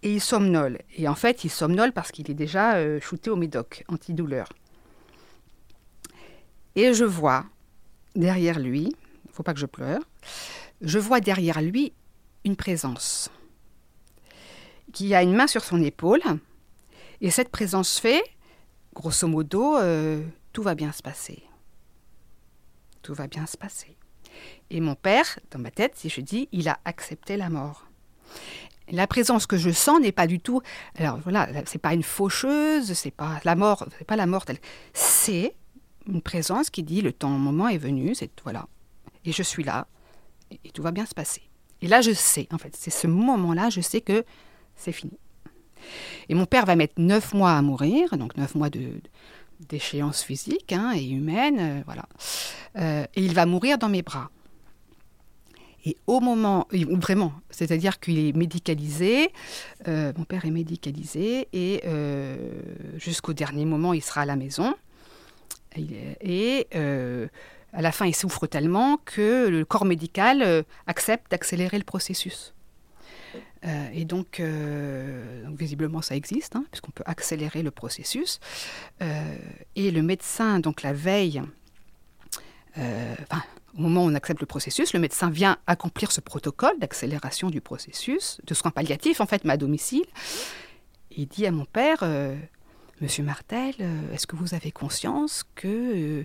et 0.02 0.14
il 0.14 0.20
somnole. 0.20 0.78
Et 0.96 1.08
en 1.08 1.16
fait, 1.16 1.44
il 1.44 1.50
somnole 1.50 1.92
parce 1.92 2.12
qu'il 2.12 2.30
est 2.30 2.34
déjà 2.34 3.00
shooté 3.00 3.30
au 3.30 3.36
médoc, 3.36 3.84
antidouleur. 3.88 4.48
Et 6.76 6.94
je 6.94 7.04
vois 7.04 7.44
derrière 8.14 8.60
lui, 8.60 8.94
il 9.26 9.32
faut 9.32 9.42
pas 9.42 9.54
que 9.54 9.60
je 9.60 9.66
pleure, 9.66 10.00
je 10.80 10.98
vois 11.00 11.20
derrière 11.20 11.60
lui 11.60 11.92
une 12.44 12.56
présence 12.56 13.30
qui 14.92 15.14
a 15.14 15.22
une 15.22 15.35
main 15.35 15.46
sur 15.46 15.64
son 15.64 15.83
épaule. 15.83 16.22
Et 17.20 17.31
cette 17.31 17.50
présence 17.50 17.98
fait, 17.98 18.22
grosso 18.94 19.26
modo, 19.26 19.76
euh, 19.76 20.22
tout 20.53 20.62
va 20.62 20.74
bien 20.74 20.92
se 20.92 21.03
passer. 21.03 21.42
Tout 23.03 23.14
va 23.14 23.26
bien 23.26 23.46
se 23.46 23.57
passer. 23.57 23.96
Et 24.70 24.81
mon 24.81 24.94
père, 24.94 25.38
dans 25.50 25.59
ma 25.59 25.70
tête, 25.70 25.94
si 25.96 26.09
je 26.09 26.20
dis, 26.20 26.48
il 26.53 26.68
a 26.68 26.79
accepté 26.85 27.37
la 27.37 27.50
mort. 27.50 27.87
La 28.90 29.07
présence 29.07 29.46
que 29.46 29.57
je 29.57 29.70
sens 29.70 30.00
n'est 30.00 30.12
pas 30.12 30.26
du 30.26 30.40
tout. 30.40 30.62
Alors 30.96 31.18
voilà, 31.18 31.48
c'est 31.66 31.79
pas 31.79 31.94
une 31.94 32.03
faucheuse, 32.03 32.92
c'est 32.92 33.11
pas 33.11 33.40
la 33.44 33.55
mort, 33.55 33.87
c'est 33.98 34.07
pas 34.07 34.16
la 34.16 34.26
mort. 34.26 34.44
C'est 34.92 35.55
une 36.07 36.22
présence 36.22 36.70
qui 36.70 36.83
dit 36.83 37.03
le 37.03 37.12
temps, 37.12 37.33
le 37.33 37.38
moment 37.38 37.68
est 37.68 37.79
venu, 37.79 38.14
c'est 38.14 38.31
voilà, 38.42 38.66
et 39.24 39.33
je 39.33 39.42
suis 39.42 39.62
là, 39.62 39.87
et 40.64 40.70
tout 40.70 40.83
va 40.83 40.90
bien 40.90 41.07
se 41.07 41.14
passer. 41.14 41.42
Et 41.83 41.88
là, 41.88 42.00
je 42.00 42.12
sais, 42.12 42.48
en 42.53 42.59
fait, 42.59 42.76
c'est 42.76 42.90
ce 42.90 43.07
moment-là, 43.07 43.70
je 43.70 43.81
sais 43.81 44.00
que 44.00 44.24
c'est 44.80 44.92
fini. 44.92 45.12
Et 46.28 46.34
mon 46.34 46.46
père 46.46 46.66
va 46.66 46.76
mettre 46.76 46.94
neuf 46.98 47.32
mois 47.34 47.52
à 47.52 47.62
mourir, 47.62 48.16
donc 48.16 48.36
neuf 48.36 48.54
mois 48.54 48.70
de, 48.70 49.00
d'échéance 49.68 50.22
physique 50.22 50.72
hein, 50.72 50.92
et 50.96 51.08
humaine, 51.08 51.58
euh, 51.60 51.82
voilà. 51.84 52.06
Euh, 52.78 53.04
et 53.14 53.22
il 53.22 53.34
va 53.34 53.46
mourir 53.46 53.78
dans 53.78 53.88
mes 53.88 54.02
bras. 54.02 54.30
Et 55.86 55.96
au 56.06 56.20
moment, 56.20 56.66
vraiment, 56.72 57.32
c'est-à-dire 57.48 58.00
qu'il 58.00 58.18
est 58.18 58.36
médicalisé, 58.36 59.32
euh, 59.88 60.12
mon 60.18 60.24
père 60.24 60.44
est 60.44 60.50
médicalisé, 60.50 61.48
et 61.54 61.82
jusqu'au 62.98 63.32
dernier 63.32 63.64
moment, 63.64 63.94
il 63.94 64.02
sera 64.02 64.20
à 64.20 64.24
la 64.26 64.36
maison. 64.36 64.74
Et, 65.74 66.66
à 67.72 67.82
la 67.82 67.92
fin, 67.92 68.04
il 68.04 68.14
souffre 68.14 68.46
tellement 68.46 68.98
que 69.06 69.48
le 69.48 69.64
corps 69.64 69.86
médical 69.86 70.66
accepte 70.86 71.30
d'accélérer 71.30 71.78
le 71.78 71.84
processus. 71.84 72.52
Euh, 73.64 73.88
et 73.92 74.04
donc, 74.04 74.40
euh, 74.40 75.44
visiblement, 75.52 76.02
ça 76.02 76.16
existe, 76.16 76.56
hein, 76.56 76.64
puisqu'on 76.70 76.90
peut 76.90 77.04
accélérer 77.06 77.62
le 77.62 77.70
processus. 77.70 78.40
Euh, 79.02 79.36
et 79.76 79.90
le 79.90 80.02
médecin, 80.02 80.60
donc 80.60 80.82
la 80.82 80.92
veille, 80.92 81.42
au 82.76 83.80
moment 83.82 84.04
où 84.04 84.08
on 84.08 84.14
accepte 84.14 84.40
le 84.40 84.46
processus, 84.46 84.94
le 84.94 85.00
médecin 85.00 85.28
vient 85.28 85.58
accomplir 85.66 86.12
ce 86.12 86.20
protocole 86.20 86.78
d'accélération 86.78 87.50
du 87.50 87.60
processus, 87.60 88.40
de 88.46 88.54
soins 88.54 88.70
palliatifs, 88.70 89.20
en 89.20 89.26
fait, 89.26 89.44
mais 89.44 89.52
à 89.52 89.56
domicile. 89.56 90.06
Il 91.10 91.26
dit 91.26 91.46
à 91.46 91.50
mon 91.50 91.66
père, 91.66 92.04
Monsieur 93.00 93.24
Martel, 93.24 93.74
est-ce 94.12 94.26
que 94.26 94.36
vous 94.36 94.54
avez 94.54 94.70
conscience 94.70 95.44
que 95.56 96.24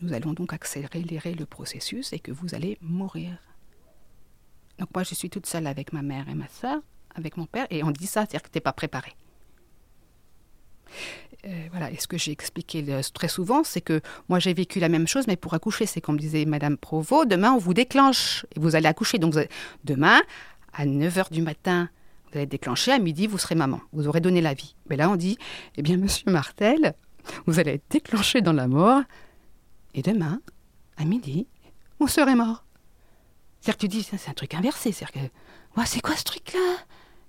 nous 0.00 0.12
allons 0.12 0.32
donc 0.32 0.52
accélérer 0.52 1.34
le 1.34 1.46
processus 1.46 2.12
et 2.12 2.20
que 2.20 2.30
vous 2.30 2.54
allez 2.54 2.78
mourir? 2.80 3.38
Donc 4.78 4.88
moi, 4.94 5.02
je 5.02 5.14
suis 5.14 5.30
toute 5.30 5.46
seule 5.46 5.66
avec 5.66 5.92
ma 5.92 6.02
mère 6.02 6.28
et 6.28 6.34
ma 6.34 6.48
soeur, 6.48 6.80
avec 7.14 7.36
mon 7.36 7.46
père, 7.46 7.66
et 7.70 7.82
on 7.82 7.90
dit 7.90 8.06
ça, 8.06 8.20
c'est-à-dire 8.20 8.42
que 8.42 8.50
tu 8.50 8.56
n'es 8.56 8.60
pas 8.60 8.72
préparé. 8.72 9.12
Euh, 11.46 11.66
voilà, 11.70 11.90
et 11.90 11.96
ce 11.96 12.06
que 12.06 12.18
j'ai 12.18 12.32
expliqué 12.32 12.84
très 13.14 13.28
souvent, 13.28 13.64
c'est 13.64 13.80
que 13.80 14.00
moi 14.28 14.38
j'ai 14.38 14.54
vécu 14.54 14.80
la 14.80 14.88
même 14.88 15.06
chose, 15.06 15.26
mais 15.26 15.36
pour 15.36 15.54
accoucher, 15.54 15.86
c'est 15.86 16.00
comme 16.00 16.18
disait 16.18 16.44
Madame 16.44 16.76
Provost, 16.76 17.28
demain 17.28 17.52
on 17.52 17.58
vous 17.58 17.74
déclenche 17.74 18.46
et 18.54 18.60
vous 18.60 18.74
allez 18.74 18.86
accoucher. 18.86 19.18
Donc 19.18 19.34
demain, 19.84 20.20
à 20.72 20.86
9h 20.86 21.30
du 21.32 21.42
matin, 21.42 21.88
vous 22.30 22.38
allez 22.38 22.46
déclencher, 22.46 22.92
à 22.92 22.98
midi, 22.98 23.26
vous 23.26 23.38
serez 23.38 23.54
maman, 23.54 23.80
vous 23.92 24.08
aurez 24.08 24.20
donné 24.20 24.40
la 24.40 24.54
vie. 24.54 24.74
Mais 24.88 24.96
là 24.96 25.10
on 25.10 25.16
dit, 25.16 25.38
eh 25.76 25.82
bien 25.82 25.96
Monsieur 25.96 26.30
Martel, 26.30 26.94
vous 27.46 27.58
allez 27.58 27.72
être 27.72 27.90
déclenché 27.90 28.40
dans 28.40 28.52
la 28.52 28.68
mort, 28.68 29.02
et 29.94 30.02
demain, 30.02 30.40
à 30.96 31.04
midi, 31.04 31.46
vous 31.98 32.08
serez 32.08 32.34
mort. 32.34 32.65
C'est-à-dire 33.66 33.78
que 33.78 33.86
tu 33.86 33.88
dis, 33.88 34.02
c'est 34.04 34.30
un 34.30 34.32
truc 34.32 34.54
inversé. 34.54 34.92
C'est-à-dire 34.92 35.28
que, 35.74 35.86
c'est 35.86 36.00
quoi 36.00 36.14
ce 36.14 36.22
truc-là? 36.22 36.76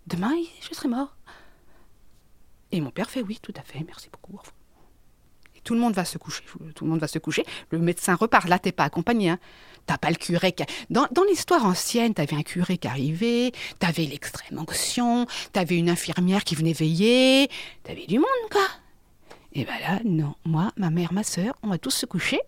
Demain, 0.06 0.36
je 0.62 0.72
serai 0.76 0.88
mort. 0.88 1.18
Et 2.72 2.80
mon 2.80 2.92
père 2.92 3.10
fait, 3.10 3.24
oui, 3.24 3.40
tout 3.42 3.54
à 3.58 3.64
fait, 3.64 3.84
merci 3.88 4.08
beaucoup. 4.12 4.40
Tout 5.64 5.74
le 5.74 5.80
monde 5.80 5.96
va 5.96 6.06
se 6.06 6.20
coucher. 6.20 6.44
Tout 6.76 6.84
le 6.84 6.92
monde 6.92 7.00
va 7.00 7.08
se 7.08 7.18
coucher. 7.18 7.44
Le 7.72 7.80
médecin 7.80 8.14
repart. 8.14 8.48
Là, 8.48 8.60
t'es 8.60 8.72
pas 8.72 8.84
accompagné. 8.84 9.32
Hein. 9.32 9.40
T'as 9.88 9.98
pas 9.98 10.12
le 10.12 10.16
curé 10.16 10.52
qui. 10.52 10.64
Dans, 10.92 11.08
dans 11.12 11.24
l'histoire 11.24 11.66
ancienne, 11.66 12.14
t'avais 12.14 12.36
un 12.36 12.44
curé 12.44 12.78
qui 12.78 12.88
arrivait, 12.88 13.52
t'avais 13.80 14.06
l'extrême 14.06 14.60
onction, 14.60 15.26
t'avais 15.54 15.80
une 15.80 15.90
infirmière 15.90 16.44
qui 16.44 16.54
venait 16.54 16.74
veiller, 16.74 17.50
t'avais 17.82 18.06
du 18.06 18.20
monde, 18.20 18.50
quoi. 18.52 18.68
Et 19.54 19.66
ben 19.66 19.80
là, 19.80 20.02
non. 20.06 20.36
Moi, 20.46 20.72
ma 20.78 20.92
mère, 20.92 21.14
ma 21.14 21.24
soeur, 21.24 21.56
on 21.64 21.70
va 21.70 21.80
tous 21.80 21.90
se 21.90 22.06
coucher. 22.06 22.40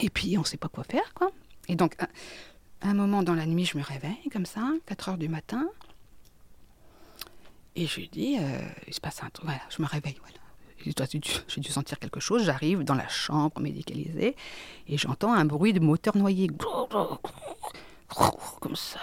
Et 0.00 0.08
puis, 0.08 0.38
on 0.38 0.44
sait 0.44 0.56
pas 0.56 0.68
quoi 0.68 0.84
faire, 0.84 1.12
quoi. 1.12 1.30
Et 1.68 1.76
donc, 1.76 1.96
un 2.82 2.94
moment 2.94 3.22
dans 3.22 3.34
la 3.34 3.46
nuit, 3.46 3.64
je 3.64 3.78
me 3.78 3.82
réveille 3.82 4.28
comme 4.32 4.46
ça, 4.46 4.72
4 4.86 5.10
heures 5.10 5.18
du 5.18 5.28
matin. 5.28 5.68
Et 7.74 7.86
je 7.86 8.02
dis, 8.02 8.36
euh, 8.38 8.60
il 8.86 8.94
se 8.94 9.00
passe 9.00 9.22
un 9.22 9.30
truc. 9.30 9.46
Voilà, 9.46 9.62
je 9.70 9.80
me 9.80 9.86
réveille. 9.86 10.16
Voilà. 10.20 10.38
J'ai 11.48 11.60
dû 11.60 11.70
sentir 11.70 11.98
quelque 11.98 12.20
chose. 12.20 12.44
J'arrive 12.44 12.82
dans 12.82 12.94
la 12.94 13.08
chambre 13.08 13.60
médicalisée 13.60 14.36
et 14.88 14.98
j'entends 14.98 15.32
un 15.32 15.44
bruit 15.44 15.72
de 15.72 15.80
moteur 15.80 16.16
noyé. 16.16 16.48
Comme 18.60 18.76
ça. 18.76 19.00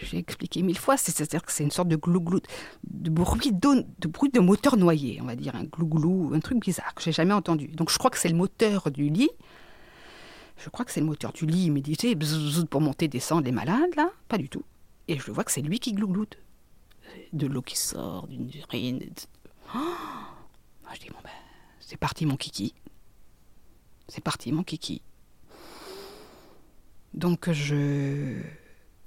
J'ai 0.00 0.18
expliqué 0.18 0.62
mille 0.62 0.78
fois. 0.78 0.96
C'est-à-dire 0.96 1.42
que 1.42 1.52
c'est 1.52 1.62
une 1.62 1.70
sorte 1.70 1.88
de 1.88 1.96
glou-glou, 1.96 2.40
de 2.84 3.10
bruit, 3.10 3.52
de 3.52 4.08
bruit 4.08 4.30
de 4.30 4.40
moteur 4.40 4.76
noyé, 4.76 5.20
on 5.22 5.26
va 5.26 5.36
dire. 5.36 5.54
Un 5.54 5.64
glou-glou, 5.64 6.32
un 6.34 6.40
truc 6.40 6.58
bizarre 6.58 6.94
que 6.94 7.02
j'ai 7.02 7.12
jamais 7.12 7.34
entendu. 7.34 7.68
Donc 7.68 7.90
je 7.90 7.98
crois 7.98 8.10
que 8.10 8.18
c'est 8.18 8.30
le 8.30 8.36
moteur 8.36 8.90
du 8.90 9.08
lit 9.08 9.30
je 10.58 10.68
crois 10.70 10.84
que 10.84 10.90
c'est 10.90 11.00
le 11.00 11.06
moteur 11.06 11.32
du 11.32 11.46
lit 11.46 11.70
médité 11.70 12.16
pour 12.68 12.80
monter, 12.80 13.08
descendre 13.08 13.44
les 13.44 13.52
malades, 13.52 13.94
là. 13.96 14.10
Pas 14.28 14.38
du 14.38 14.48
tout. 14.48 14.64
Et 15.06 15.18
je 15.18 15.30
vois 15.30 15.44
que 15.44 15.52
c'est 15.52 15.62
lui 15.62 15.78
qui 15.78 15.92
glouloute. 15.92 16.36
De 17.32 17.46
l'eau 17.46 17.62
qui 17.62 17.76
sort, 17.76 18.26
d'une 18.26 18.50
urine. 18.54 19.00
Oh 19.74 19.78
je 20.94 21.00
dis, 21.00 21.08
bon 21.10 21.18
ben, 21.22 21.30
c'est 21.80 21.96
parti 21.96 22.26
mon 22.26 22.36
kiki. 22.36 22.74
C'est 24.08 24.22
parti 24.22 24.52
mon 24.52 24.62
kiki. 24.62 25.02
Donc 27.14 27.50
je... 27.50 28.40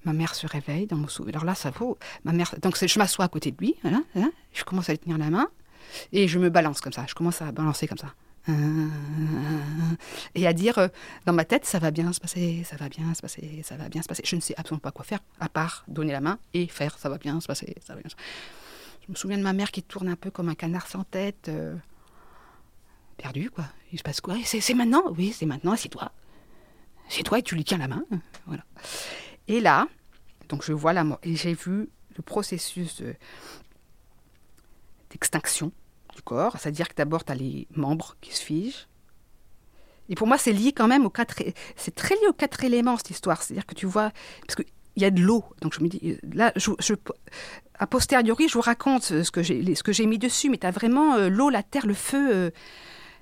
Ma 0.04 0.14
mère 0.14 0.34
se 0.34 0.48
réveille 0.48 0.88
dans 0.88 0.98
mon 0.98 1.08
souvenir. 1.08 1.36
Alors 1.36 1.46
là, 1.46 1.56
ça 1.56 1.70
vaut. 1.70 1.98
Ma 2.24 2.32
mère. 2.32 2.56
Donc 2.60 2.76
je 2.84 3.00
m'assois 3.00 3.26
à 3.26 3.28
côté 3.28 3.52
de 3.52 3.58
lui, 3.58 3.76
hein. 3.84 4.04
je 4.52 4.64
commence 4.64 4.90
à 4.90 4.94
lui 4.94 5.00
tenir 5.00 5.20
la 5.20 5.30
main 5.30 5.48
et 6.12 6.28
je 6.28 6.40
me 6.40 6.50
balance 6.50 6.82
comme 6.82 6.94
ça. 6.94 7.06
Je 7.08 7.14
commence 7.14 7.42
à 7.42 7.52
balancer 7.52 7.88
comme 7.88 8.00
ça. 8.00 8.14
Et 10.36 10.48
à 10.48 10.54
dire 10.54 10.78
euh, 10.80 10.88
dans 11.26 11.34
ma 11.34 11.46
tête, 11.46 11.66
ça 11.66 11.80
va 11.80 11.92
bien 11.92 12.12
se 12.12 12.20
passer, 12.20 12.64
ça 12.64 12.76
va 12.76 12.90
bien 12.90 13.14
se 13.14 13.22
passer, 13.22 13.62
ça 13.64 13.76
va 13.76 13.88
bien 13.90 14.02
se 14.02 14.08
passer. 14.08 14.24
Je 14.26 14.36
ne 14.36 14.42
sais 14.42 14.56
absolument 14.58 14.80
pas 14.80 14.92
quoi 14.92 15.06
faire, 15.06 15.20
à 15.40 15.48
part 15.50 15.84
donner 15.88 16.12
la 16.12 16.22
main 16.22 16.40
et 16.54 16.68
faire, 16.68 16.98
ça 16.98 17.10
va 17.10 17.18
bien 17.18 17.40
se 17.40 17.48
passer, 17.48 17.76
ça 17.86 17.94
va 17.94 18.02
bien 18.02 18.10
Je 19.06 19.12
me 19.12 19.16
souviens 19.16 19.38
de 19.38 19.44
ma 19.44 19.54
mère 19.54 19.72
qui 19.72 19.84
tourne 19.84 20.10
un 20.10 20.16
peu 20.16 20.32
comme 20.32 20.50
un 20.50 20.56
canard 20.56 20.88
sans 20.88 21.04
tête, 21.04 21.50
euh, 21.50 21.76
perdu 23.18 23.52
quoi. 23.52 23.66
Il 23.92 24.00
se 24.00 24.04
passe 24.04 24.22
quoi? 24.22 24.36
C'est 24.44 24.74
maintenant? 24.74 25.04
Oui, 25.18 25.34
c'est 25.38 25.46
maintenant, 25.46 25.76
c'est 25.76 25.90
toi. 25.90 26.12
C'est 27.10 27.24
toi 27.24 27.40
et 27.40 27.44
tu 27.44 27.56
lui 27.56 27.64
tiens 27.64 27.78
la 27.78 27.88
main. 27.88 28.04
Voilà. 28.48 28.64
Et 29.48 29.60
là, 29.60 29.88
donc 30.50 30.64
je 30.64 30.74
vois 30.74 30.94
la 30.94 31.04
mort, 31.04 31.20
et 31.24 31.36
j'ai 31.36 31.54
vu 31.54 31.90
le 32.16 32.24
processus 32.24 33.04
d'extinction 35.12 35.72
du 36.12 36.22
corps, 36.22 36.58
c'est-à-dire 36.60 36.88
que 36.88 36.96
d'abord 36.96 37.24
tu 37.24 37.32
as 37.32 37.36
les 37.36 37.68
membres 37.76 38.16
qui 38.22 38.36
se 38.36 38.44
figent. 38.44 38.88
Et 40.10 40.16
pour 40.16 40.28
moi, 40.28 40.38
c'est 40.38 40.52
lié 40.52 40.74
quand 40.74 40.88
même 40.88 41.06
aux 41.06 41.10
quatre. 41.10 41.42
C'est 41.78 41.96
très 41.96 42.16
lié 42.16 42.28
aux 42.28 42.34
quatre 42.34 42.64
éléments 42.64 42.98
cette 42.98 43.12
histoire. 43.12 43.42
C'est-à-dire 43.42 43.66
que 43.66 43.76
tu 43.76 43.86
vois, 43.86 44.12
parce 44.46 44.56
qu'il 44.56 44.66
y 44.98 45.06
a 45.06 45.10
de 45.10 45.22
l'eau, 45.22 45.46
donc 45.62 45.74
je 45.74 45.82
me 45.82 45.88
dis 45.88 46.18
là, 46.34 46.52
je, 46.58 46.72
a 47.80 47.88
posteriori, 47.88 48.48
je 48.50 48.54
vous 48.54 48.62
raconte 48.62 49.04
ce 49.04 49.32
que 49.32 49.42
j'ai, 49.42 49.74
ce 49.74 49.84
que 49.84 49.94
j'ai 49.94 50.06
mis 50.06 50.20
dessus, 50.20 50.50
mais 50.50 50.58
tu 50.58 50.68
as 50.68 50.72
vraiment 50.72 51.16
euh, 51.16 51.30
l'eau, 51.30 51.50
la 51.50 51.64
terre, 51.64 51.88
le 51.88 51.94
feu 51.94 52.30
euh, 52.32 52.50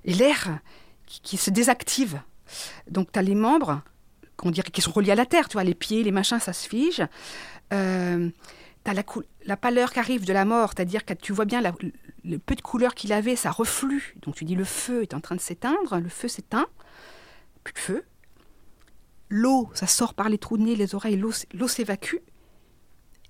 et 0.04 0.14
l'air 0.14 0.60
qui, 1.06 1.38
se 1.38 1.50
désactivent. 1.50 2.22
Donc 2.90 3.12
tu 3.12 3.20
as 3.20 3.22
les 3.22 3.36
membres 3.36 3.82
qu'on 4.36 4.52
dirait 4.52 4.70
qui 4.72 4.82
sont 4.82 4.92
reliés 4.92 5.12
à 5.12 5.16
la 5.16 5.26
terre, 5.26 5.48
tu 5.48 5.54
vois, 5.54 5.64
les 5.64 5.76
pieds, 5.76 6.04
les 6.04 6.12
machins, 6.12 6.40
ça 6.40 6.54
se 6.54 6.68
fige. 6.68 7.04
Euh, 7.72 8.30
tu 8.84 8.92
as 8.92 8.94
la, 8.94 9.04
la, 9.46 9.58
pâleur 9.58 9.94
qui 9.94 10.00
arrive 10.00 10.26
de 10.26 10.34
la 10.34 10.44
mort, 10.44 10.72
c'est-à-dire 10.76 11.06
que 11.06 11.14
tu 11.14 11.34
vois 11.34 11.46
bien 11.46 11.62
la, 11.62 11.72
le 12.24 12.40
peu 12.40 12.56
de 12.56 12.62
couleur 12.62 12.96
qu'il 12.96 13.14
avait, 13.14 13.36
ça 13.36 13.52
reflue. 13.52 14.16
Donc 14.22 14.36
tu 14.36 14.46
dis 14.46 14.56
le 14.56 14.66
feu 14.66 15.02
est 15.02 15.14
en 15.14 15.22
train 15.22 15.36
de 15.36 15.42
s'éteindre, 15.42 15.98
le 15.98 16.10
feu 16.10 16.28
s'éteint, 16.28 16.68
plus 17.64 17.74
de 17.74 17.80
feu. 17.80 18.06
L'eau, 19.30 19.70
ça 19.74 19.88
sort 19.88 20.14
par 20.14 20.30
les 20.30 20.38
trous 20.38 20.58
de 20.58 20.64
nez, 20.64 20.76
les 20.76 20.96
oreilles, 20.96 21.18
l'eau 21.18 21.68
s'évacue. 21.68 22.18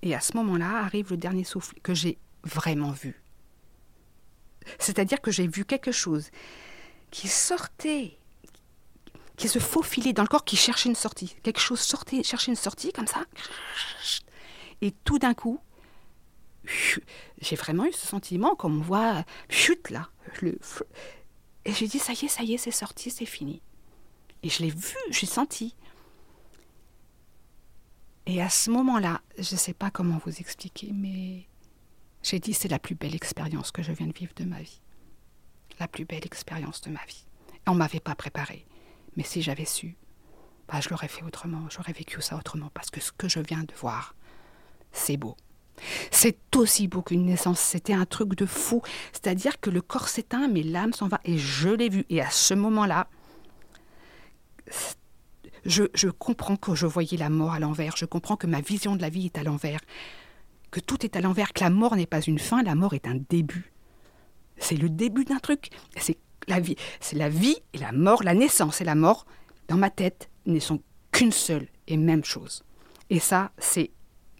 Et 0.02 0.14
à 0.14 0.20
ce 0.20 0.36
moment-là 0.36 0.78
arrive 0.78 1.10
le 1.10 1.16
dernier 1.16 1.44
souffle 1.44 1.74
que 1.82 1.94
j'ai 1.94 2.18
vraiment 2.44 2.90
vu. 2.90 3.22
C'est-à-dire 4.78 5.20
que 5.20 5.30
j'ai 5.30 5.46
vu 5.46 5.64
quelque 5.64 5.92
chose 5.92 6.30
qui 7.10 7.28
sortait, 7.28 8.18
qui 9.36 9.48
se 9.48 9.58
faufilait 9.58 10.12
dans 10.12 10.22
le 10.22 10.28
corps, 10.28 10.44
qui 10.44 10.56
cherchait 10.56 10.88
une 10.88 10.94
sortie. 10.94 11.36
Quelque 11.42 11.60
chose 11.60 11.80
sortait, 11.80 12.22
cherchait 12.22 12.50
une 12.50 12.56
sortie 12.56 12.92
comme 12.92 13.06
ça. 13.06 13.24
Et 14.80 14.92
tout 15.04 15.18
d'un 15.18 15.34
coup, 15.34 15.60
j'ai 17.40 17.56
vraiment 17.56 17.84
eu 17.84 17.92
ce 17.92 18.06
sentiment 18.06 18.54
comme 18.54 18.78
on 18.78 18.82
voit, 18.82 19.24
chute 19.48 19.90
là. 19.90 20.08
Le, 20.40 20.58
et 21.64 21.72
j'ai 21.72 21.86
dit, 21.86 21.98
ça 21.98 22.12
y 22.12 22.24
est, 22.24 22.28
ça 22.28 22.42
y 22.42 22.54
est, 22.54 22.58
c'est 22.58 22.70
sorti, 22.70 23.10
c'est 23.10 23.26
fini. 23.26 23.62
Et 24.42 24.48
je 24.48 24.62
l'ai 24.62 24.70
vu, 24.70 24.96
j'ai 25.10 25.26
senti. 25.26 25.74
Et 28.26 28.40
à 28.40 28.48
ce 28.48 28.70
moment-là, 28.70 29.20
je 29.38 29.54
ne 29.54 29.58
sais 29.58 29.74
pas 29.74 29.90
comment 29.90 30.20
vous 30.24 30.40
expliquer, 30.40 30.90
mais 30.92 31.46
j'ai 32.22 32.38
dit, 32.38 32.54
c'est 32.54 32.68
la 32.68 32.78
plus 32.78 32.94
belle 32.94 33.14
expérience 33.14 33.72
que 33.72 33.82
je 33.82 33.92
viens 33.92 34.06
de 34.06 34.16
vivre 34.16 34.32
de 34.36 34.44
ma 34.44 34.60
vie. 34.60 34.80
La 35.78 35.88
plus 35.88 36.04
belle 36.04 36.24
expérience 36.24 36.80
de 36.82 36.90
ma 36.90 37.04
vie. 37.06 37.24
on 37.66 37.72
ne 37.72 37.78
m'avait 37.78 38.00
pas 38.00 38.14
préparé. 38.14 38.66
Mais 39.16 39.24
si 39.24 39.42
j'avais 39.42 39.64
su, 39.64 39.96
bah, 40.68 40.80
je 40.80 40.88
l'aurais 40.88 41.08
fait 41.08 41.22
autrement, 41.22 41.68
j'aurais 41.70 41.92
vécu 41.92 42.20
ça 42.22 42.36
autrement, 42.36 42.70
parce 42.72 42.90
que 42.90 43.00
ce 43.00 43.12
que 43.12 43.28
je 43.28 43.40
viens 43.40 43.64
de 43.64 43.74
voir, 43.74 44.14
c'est 44.92 45.16
beau 45.16 45.36
C'est 46.10 46.38
aussi 46.56 46.88
beau 46.88 47.02
qu'une 47.02 47.26
naissance, 47.26 47.60
c'était 47.60 47.92
un 47.92 48.06
truc 48.06 48.34
de 48.34 48.46
fou. 48.46 48.82
C'est-à-dire 49.12 49.60
que 49.60 49.70
le 49.70 49.80
corps 49.80 50.08
s'éteint, 50.08 50.48
mais 50.48 50.62
l'âme 50.62 50.92
s'en 50.92 51.08
va. 51.08 51.20
Et 51.24 51.38
je 51.38 51.68
l'ai 51.68 51.88
vu. 51.88 52.04
Et 52.08 52.20
à 52.20 52.30
ce 52.30 52.54
moment-là, 52.54 53.08
je, 55.64 55.84
je, 55.94 56.08
comprends 56.08 56.56
que 56.56 56.74
je 56.74 56.86
voyais 56.86 57.16
la 57.16 57.30
mort 57.30 57.52
à 57.52 57.60
l'envers. 57.60 57.96
Je 57.96 58.04
comprends 58.04 58.36
que 58.36 58.46
ma 58.46 58.60
vision 58.60 58.96
de 58.96 59.02
la 59.02 59.10
vie 59.10 59.26
est 59.26 59.38
à 59.38 59.42
l'envers. 59.42 59.80
Que 60.70 60.80
tout 60.80 61.04
est 61.04 61.16
à 61.16 61.20
l'envers. 61.20 61.52
Que 61.52 61.64
la 61.64 61.70
mort 61.70 61.96
n'est 61.96 62.06
pas 62.06 62.20
une 62.20 62.38
fin, 62.38 62.62
la 62.62 62.74
mort 62.74 62.94
est 62.94 63.06
un 63.06 63.16
début. 63.28 63.72
C'est 64.56 64.76
le 64.76 64.88
début 64.88 65.24
d'un 65.24 65.38
truc. 65.38 65.70
C'est 65.96 66.18
la 66.46 66.60
vie. 66.60 66.76
C'est 67.00 67.16
la 67.16 67.28
vie 67.28 67.56
et 67.72 67.78
la 67.78 67.92
mort, 67.92 68.22
la 68.22 68.34
naissance 68.34 68.80
et 68.80 68.84
la 68.84 68.94
mort, 68.94 69.26
dans 69.68 69.76
ma 69.76 69.90
tête, 69.90 70.30
ne 70.46 70.58
sont 70.58 70.80
qu'une 71.12 71.32
seule 71.32 71.68
et 71.86 71.96
même 71.96 72.24
chose. 72.24 72.64
Et 73.08 73.18
ça, 73.18 73.50
c'est 73.58 73.90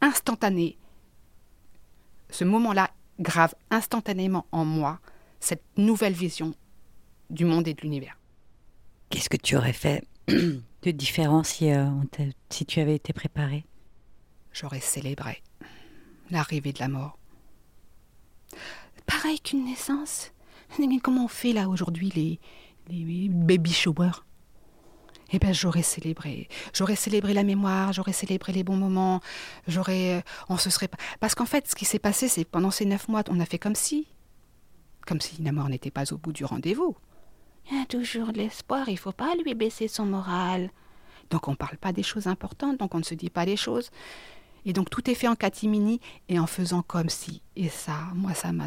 instantané. 0.01 0.79
Ce 2.31 2.45
moment-là 2.45 2.91
grave 3.19 3.55
instantanément 3.71 4.47
en 4.53 4.65
moi 4.65 5.01
cette 5.41 5.63
nouvelle 5.77 6.13
vision 6.13 6.55
du 7.29 7.45
monde 7.45 7.69
et 7.69 7.75
de 7.75 7.81
l'univers. 7.83 8.19
Qu'est-ce 9.09 9.29
que 9.29 9.37
tu 9.37 9.57
aurais 9.57 9.73
fait 9.73 10.05
de 10.29 10.91
différent 10.91 11.43
si, 11.43 11.71
euh, 11.71 11.87
si 12.49 12.65
tu 12.65 12.81
avais 12.81 12.95
été 12.95 13.13
préparé? 13.13 13.65
J'aurais 14.53 14.81
célébré 14.81 15.43
l'arrivée 16.31 16.73
de 16.73 16.81
la 16.81 16.89
mort. 16.89 17.19
Pareil 19.07 19.41
qu'une 19.41 19.65
naissance. 19.65 20.33
Comment 21.03 21.25
on 21.25 21.29
fait 21.29 21.53
là 21.53 21.69
aujourd'hui 21.69 22.11
les, 22.15 22.41
les 22.89 23.29
baby 23.29 23.73
showers? 23.73 24.23
Eh 25.33 25.39
bien, 25.39 25.53
j'aurais 25.53 25.83
célébré. 25.83 26.49
J'aurais 26.75 26.97
célébré 26.97 27.35
la 27.35 27.45
mémoire, 27.45 27.93
j'aurais 27.93 28.13
célébré 28.13 28.53
les 28.53 28.65
bons 28.65 28.77
moments, 28.77 29.21
j'aurais. 29.69 30.19
Euh, 30.19 30.21
on 30.49 30.57
se 30.57 30.71
serait. 30.71 30.89
Parce 31.21 31.35
qu'en 31.35 31.47
fait, 31.47 31.69
ce 31.69 31.75
qui 31.75 31.85
s'est 31.85 31.99
passé, 31.99 32.29
c'est 32.29 32.45
pendant 32.45 32.71
ces 32.71 32.85
neuf 32.85 33.09
mois, 33.09 33.23
on 33.29 33.41
a 33.41 33.47
fait 33.47 33.59
comme 33.59 33.75
si. 33.75 34.09
Comme 35.07 35.21
si 35.21 35.43
la 35.43 35.53
mort 35.53 35.69
n'était 35.69 35.91
pas 35.91 36.13
au 36.13 36.19
bout 36.19 36.33
du 36.33 36.45
rendez-vous. 36.45 36.97
Il 37.71 37.79
y 37.79 37.83
a 37.83 37.87
toujours 37.87 38.33
de 38.33 38.39
l'espoir, 38.39 38.89
il 38.89 38.95
ne 38.95 38.99
faut 38.99 39.13
pas 39.13 39.35
lui 39.37 39.55
baisser 39.55 39.87
son 39.87 40.05
moral. 40.05 40.71
Donc 41.31 41.47
on 41.47 41.53
ne 41.53 41.57
parle 41.57 41.77
pas 41.77 41.93
des 41.93 42.03
choses 42.03 42.27
importantes, 42.27 42.79
donc 42.79 42.95
on 42.95 42.99
ne 42.99 43.05
se 43.05 43.15
dit 43.15 43.31
pas 43.31 43.45
les 43.45 43.57
choses. 43.57 43.91
Et 44.67 44.73
donc 44.73 44.91
tout 44.91 45.09
est 45.09 45.15
fait 45.15 45.29
en 45.29 45.37
catimini 45.37 46.01
et 46.29 46.39
en 46.39 46.47
faisant 46.47 46.83
comme 46.83 47.09
si. 47.09 47.43
Et 47.57 47.69
ça, 47.69 47.95
moi, 48.15 48.35
ça 48.35 48.53
m'a. 48.53 48.67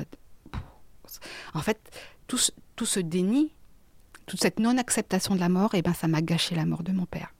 En 1.53 1.59
fait, 1.59 1.79
tout, 2.27 2.39
tout 2.75 2.85
ce 2.85 2.99
déni, 2.99 3.53
toute 4.25 4.41
cette 4.41 4.59
non-acceptation 4.59 5.35
de 5.35 5.39
la 5.39 5.49
mort, 5.49 5.71
eh 5.73 5.81
ben, 5.81 5.93
ça 5.93 6.07
m'a 6.07 6.21
gâché 6.21 6.55
la 6.55 6.65
mort 6.65 6.83
de 6.83 6.91
mon 6.91 7.05
père. 7.05 7.33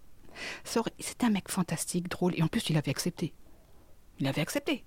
C'était 0.63 1.26
un 1.26 1.30
mec 1.30 1.50
fantastique, 1.50 2.10
drôle, 2.10 2.34
et 2.38 2.43
en 2.43 2.48
plus, 2.48 2.69
il 2.69 2.78
avait 2.78 2.91
accepté. 2.91 3.34
Il 4.19 4.28
avait 4.28 4.41
accepté. 4.41 4.84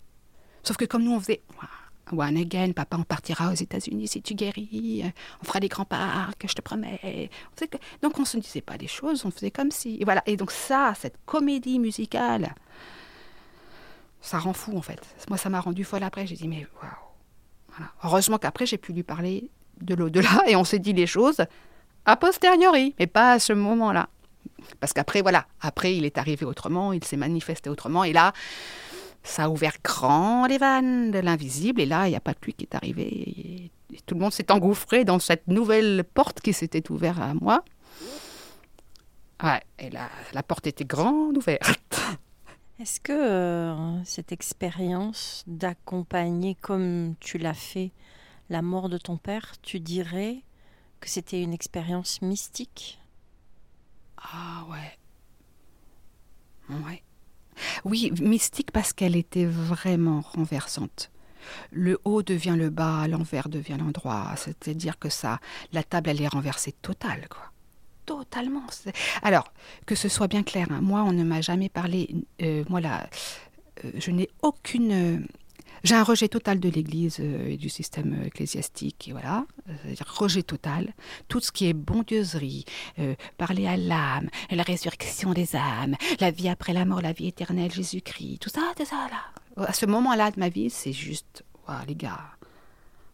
Sauf 0.62 0.76
que 0.76 0.84
comme 0.84 1.04
nous, 1.04 1.12
on 1.12 1.20
faisait 1.20 1.42
One 2.12 2.36
again, 2.36 2.70
papa, 2.72 2.96
on 2.98 3.02
partira 3.02 3.50
aux 3.50 3.54
États-Unis 3.54 4.06
si 4.06 4.22
tu 4.22 4.34
guéris, 4.34 5.02
on 5.42 5.44
fera 5.44 5.58
des 5.58 5.66
grands 5.68 5.84
parcs, 5.84 6.46
je 6.48 6.54
te 6.54 6.62
promets. 6.62 7.30
Donc 8.00 8.16
on 8.18 8.20
ne 8.20 8.26
se 8.26 8.38
disait 8.38 8.60
pas 8.60 8.78
des 8.78 8.86
choses, 8.86 9.24
on 9.24 9.32
faisait 9.32 9.50
comme 9.50 9.72
si. 9.72 9.96
Et 10.00 10.04
voilà. 10.04 10.22
Et 10.26 10.36
donc 10.36 10.52
ça, 10.52 10.92
cette 10.96 11.18
comédie 11.24 11.80
musicale, 11.80 12.54
ça 14.20 14.38
rend 14.38 14.52
fou 14.52 14.76
en 14.76 14.82
fait. 14.82 15.00
Moi, 15.28 15.36
ça 15.36 15.50
m'a 15.50 15.60
rendu 15.60 15.82
folle 15.82 16.04
après. 16.04 16.28
J'ai 16.28 16.36
dit, 16.36 16.46
mais 16.46 16.66
waouh. 16.80 17.88
Heureusement 18.04 18.38
qu'après, 18.38 18.66
j'ai 18.66 18.78
pu 18.78 18.92
lui 18.92 19.02
parler 19.02 19.50
de 19.80 19.94
l'au-delà 19.94 20.44
et 20.46 20.54
on 20.54 20.64
s'est 20.64 20.78
dit 20.78 20.92
les 20.92 21.08
choses 21.08 21.44
a 22.06 22.16
posteriori, 22.16 22.94
mais 22.98 23.06
pas 23.06 23.32
à 23.32 23.38
ce 23.38 23.52
moment-là. 23.52 24.08
Parce 24.80 24.92
qu'après, 24.92 25.22
voilà, 25.22 25.46
après, 25.60 25.96
il 25.96 26.04
est 26.04 26.18
arrivé 26.18 26.46
autrement, 26.46 26.92
il 26.92 27.04
s'est 27.04 27.16
manifesté 27.16 27.68
autrement, 27.68 28.04
et 28.04 28.12
là, 28.12 28.32
ça 29.22 29.44
a 29.44 29.48
ouvert 29.48 29.74
grand 29.82 30.46
les 30.46 30.58
vannes 30.58 31.10
de 31.10 31.18
l'invisible, 31.18 31.80
et 31.80 31.86
là, 31.86 32.06
il 32.06 32.10
n'y 32.10 32.16
a 32.16 32.20
pas 32.20 32.32
de 32.32 32.38
pluie 32.38 32.54
qui 32.54 32.64
est 32.64 32.74
arrivé. 32.74 33.70
Tout 34.06 34.14
le 34.14 34.20
monde 34.20 34.32
s'est 34.32 34.50
engouffré 34.50 35.04
dans 35.04 35.18
cette 35.18 35.48
nouvelle 35.48 36.04
porte 36.14 36.40
qui 36.40 36.52
s'était 36.52 36.90
ouverte 36.90 37.20
à 37.20 37.34
moi. 37.34 37.64
Ouais, 39.42 39.62
et 39.78 39.90
là, 39.90 40.08
la 40.32 40.42
porte 40.42 40.66
était 40.66 40.84
grande 40.84 41.36
ouverte. 41.36 42.00
Est-ce 42.80 43.00
que 43.00 43.12
euh, 43.12 44.04
cette 44.04 44.32
expérience 44.32 45.44
d'accompagner 45.46 46.56
comme 46.60 47.14
tu 47.20 47.38
l'as 47.38 47.54
fait 47.54 47.90
la 48.48 48.62
mort 48.62 48.88
de 48.88 48.98
ton 48.98 49.16
père, 49.16 49.52
tu 49.62 49.80
dirais 49.80 50.42
c'était 51.08 51.42
une 51.42 51.52
expérience 51.52 52.22
mystique 52.22 52.98
Ah 54.18 54.64
ouais. 54.70 54.98
Ouais. 56.68 57.02
Oui, 57.84 58.12
mystique 58.20 58.70
parce 58.70 58.92
qu'elle 58.92 59.16
était 59.16 59.46
vraiment 59.46 60.20
renversante. 60.20 61.10
Le 61.70 61.98
haut 62.04 62.22
devient 62.22 62.56
le 62.56 62.70
bas, 62.70 63.06
l'envers 63.08 63.48
devient 63.48 63.76
l'endroit. 63.78 64.34
C'est-à-dire 64.36 64.98
que 64.98 65.08
ça, 65.08 65.38
la 65.72 65.82
table, 65.82 66.10
elle 66.10 66.20
est 66.20 66.28
renversée 66.28 66.72
totale, 66.72 67.28
quoi. 67.28 67.52
Totalement. 68.04 68.62
Alors, 69.22 69.52
que 69.84 69.96
ce 69.96 70.08
soit 70.08 70.28
bien 70.28 70.44
clair, 70.44 70.68
hein, 70.70 70.80
moi, 70.80 71.02
on 71.02 71.12
ne 71.12 71.24
m'a 71.24 71.40
jamais 71.40 71.68
parlé. 71.68 72.14
Euh, 72.40 72.64
moi, 72.68 72.80
là, 72.80 73.08
euh, 73.84 73.90
je 73.96 74.10
n'ai 74.12 74.28
aucune 74.42 75.26
j'ai 75.86 75.94
un 75.94 76.02
rejet 76.02 76.28
total 76.28 76.58
de 76.58 76.68
l'Église 76.68 77.18
euh, 77.20 77.50
et 77.50 77.56
du 77.56 77.68
système 77.68 78.24
ecclésiastique, 78.24 79.06
et 79.08 79.12
voilà, 79.12 79.46
c'est-à-dire 79.66 80.12
rejet 80.18 80.42
total. 80.42 80.92
Tout 81.28 81.38
ce 81.40 81.52
qui 81.52 81.66
est 81.66 81.72
bondieuserie, 81.72 82.64
euh, 82.98 83.14
parler 83.38 83.68
à 83.68 83.76
l'âme, 83.76 84.28
la 84.50 84.64
résurrection 84.64 85.32
des 85.32 85.54
âmes, 85.54 85.94
la 86.18 86.32
vie 86.32 86.48
après 86.48 86.72
la 86.72 86.84
mort, 86.84 87.00
la 87.02 87.12
vie 87.12 87.28
éternelle, 87.28 87.72
Jésus-Christ, 87.72 88.38
tout 88.40 88.48
ça, 88.48 88.72
tout 88.76 88.84
ça 88.84 89.06
là. 89.10 89.64
À 89.64 89.72
ce 89.72 89.86
moment-là 89.86 90.32
de 90.32 90.40
ma 90.40 90.48
vie, 90.48 90.70
c'est 90.70 90.92
juste, 90.92 91.44
les 91.86 91.94
gars, 91.94 92.20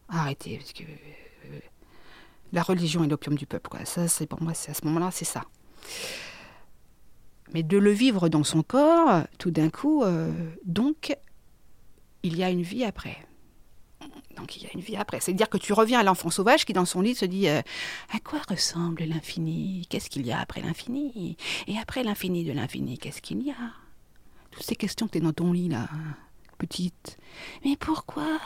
arrêtez, 0.09 0.57
parce 0.57 0.73
que 0.73 0.83
euh, 0.83 1.59
la 2.53 2.63
religion 2.63 3.05
est 3.05 3.09
l'opium 3.09 3.37
du 3.37 3.47
peuple, 3.47 3.69
quoi. 3.69 3.85
Ça, 3.85 4.09
c'est 4.09 4.27
pour 4.27 4.43
moi, 4.43 4.55
c'est 4.55 4.71
à 4.71 4.75
ce 4.75 4.85
moment-là, 4.87 5.11
c'est 5.13 5.27
ça. 5.27 5.45
Mais 7.53 7.63
de 7.63 7.77
le 7.77 7.91
vivre 7.91 8.31
dans 8.31 8.45
son 8.45 8.63
corps, 8.63 9.25
tout 9.39 9.51
d'un 9.51 9.69
coup, 9.69 10.03
donc, 10.65 11.15
il 12.23 12.37
y 12.37 12.45
a 12.45 12.51
une 12.51 12.63
vie 12.63 12.85
après. 12.85 13.19
Donc 14.37 14.57
il 14.57 14.63
y 14.65 14.67
a 14.67 14.71
une 14.75 14.81
vie 14.81 14.97
après. 14.97 15.21
C'est-à-dire 15.21 15.49
que 15.49 15.59
tu 15.59 15.73
reviens 15.73 16.01
à 16.01 16.03
l'enfant 16.03 16.31
sauvage 16.31 16.65
qui 16.65 16.73
dans 16.73 16.85
son 16.85 17.01
lit 17.01 17.15
se 17.15 17.25
dit 17.25 17.49
euh, 17.49 17.61
à 18.13 18.19
quoi 18.19 18.41
ressemble 18.49 19.05
l'infini? 19.05 19.87
Qu'est-ce 19.89 20.11
qu'il 20.11 20.27
y 20.27 20.33
a 20.33 20.41
après 20.41 20.61
l'infini? 20.61 21.37
Et 21.67 21.79
après 21.79 22.03
l'infini 22.03 22.45
de 22.45 22.53
l'infini, 22.53 22.99
qu'est-ce 22.99 23.23
qu'il 23.23 23.43
y 23.43 23.51
a? 23.51 23.73
Toutes 24.51 24.65
ces 24.65 24.77
questions 24.77 25.07
que 25.07 25.13
tu 25.13 25.19
es 25.19 25.21
dans 25.21 25.33
ton 25.33 25.53
lit 25.53 25.69
là, 25.69 25.89
petite. 26.59 27.19
Mais 27.65 27.77
pourquoi? 27.77 28.39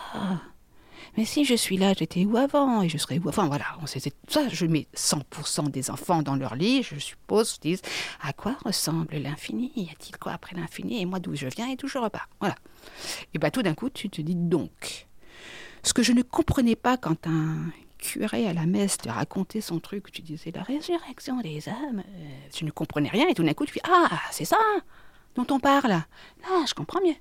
Mais 1.17 1.25
si 1.25 1.45
je 1.45 1.55
suis 1.55 1.77
là, 1.77 1.93
j'étais 1.97 2.25
où 2.25 2.37
avant 2.37 2.83
et 2.83 2.89
je 2.89 2.99
serai 2.99 3.19
où 3.19 3.29
Enfin 3.29 3.47
voilà, 3.47 3.65
on 3.83 3.87
sait, 3.87 4.01
ça. 4.29 4.49
Je 4.49 4.67
mets 4.67 4.87
100% 4.95 5.71
des 5.71 5.91
enfants 5.91 6.23
dans 6.23 6.37
leur 6.37 6.55
lit, 6.55 6.83
je 6.83 6.99
suppose, 6.99 7.59
disent 7.61 7.83
à 8.21 8.33
quoi 8.33 8.57
ressemble 8.65 9.17
l'infini? 9.17 9.73
Y 9.77 9.91
a-t-il 9.91 10.17
quoi 10.19 10.33
après 10.33 10.57
l'infini? 10.57 11.01
Et 11.01 11.07
moi 11.07 11.19
d'où 11.19 11.35
je 11.35 11.47
viens 11.47 11.69
et 11.69 11.77
d'où 11.77 11.89
je 11.89 11.99
repars? 11.99 12.29
Voilà. 12.41 12.57
Et 13.35 13.39
bien 13.39 13.51
tout 13.51 13.63
d'un 13.63 13.75
coup, 13.75 13.91
tu 13.91 14.09
te 14.09 14.21
dis 14.21 14.37
donc. 14.37 15.07
Ce 15.83 15.93
que 15.93 16.03
je 16.03 16.13
ne 16.13 16.23
comprenais 16.23 16.77
pas 16.77 16.97
quand 16.97 17.27
un 17.27 17.71
curé 17.99 18.47
à 18.47 18.53
la 18.53 18.67
messe 18.67 18.99
te 18.99 19.09
racontait 19.09 19.61
son 19.61 19.81
truc, 19.81 20.11
tu 20.13 20.23
disais 20.23 20.53
la 20.55 20.63
résurrection 20.63 21.41
des 21.41 21.69
âmes, 21.69 22.03
euh, 22.07 22.29
je 22.55 22.65
ne 22.65 22.71
comprenais 22.71 23.09
rien 23.09 23.27
et 23.29 23.35
tout 23.35 23.43
d'un 23.43 23.55
coup 23.55 23.65
tu 23.65 23.73
dis 23.73 23.81
ah 23.85 24.21
c'est 24.31 24.45
ça 24.45 24.59
dont 25.37 25.47
on 25.51 25.61
parle. 25.61 25.91
Là, 25.91 26.65
je 26.67 26.75
comprends 26.75 27.01
mieux. 27.01 27.15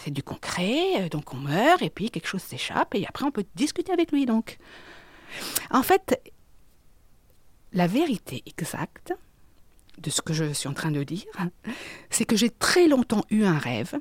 C'est 0.00 0.10
du 0.10 0.22
concret, 0.22 1.02
euh, 1.02 1.08
donc 1.08 1.32
on 1.34 1.38
meurt, 1.38 1.82
et 1.82 1.90
puis 1.90 2.10
quelque 2.10 2.26
chose 2.28 2.42
s'échappe, 2.42 2.94
et 2.94 3.06
après 3.06 3.24
on 3.24 3.30
peut 3.30 3.44
discuter 3.54 3.92
avec 3.92 4.12
lui. 4.12 4.26
Donc, 4.26 4.58
en 5.70 5.82
fait, 5.82 6.20
la 7.72 7.86
vérité 7.86 8.42
exacte 8.46 9.14
de 9.98 10.10
ce 10.10 10.22
que 10.22 10.32
je 10.32 10.52
suis 10.52 10.68
en 10.68 10.74
train 10.74 10.90
de 10.90 11.02
dire, 11.02 11.24
c'est 12.10 12.24
que 12.24 12.36
j'ai 12.36 12.50
très 12.50 12.88
longtemps 12.88 13.24
eu 13.30 13.44
un 13.44 13.58
rêve 13.58 13.98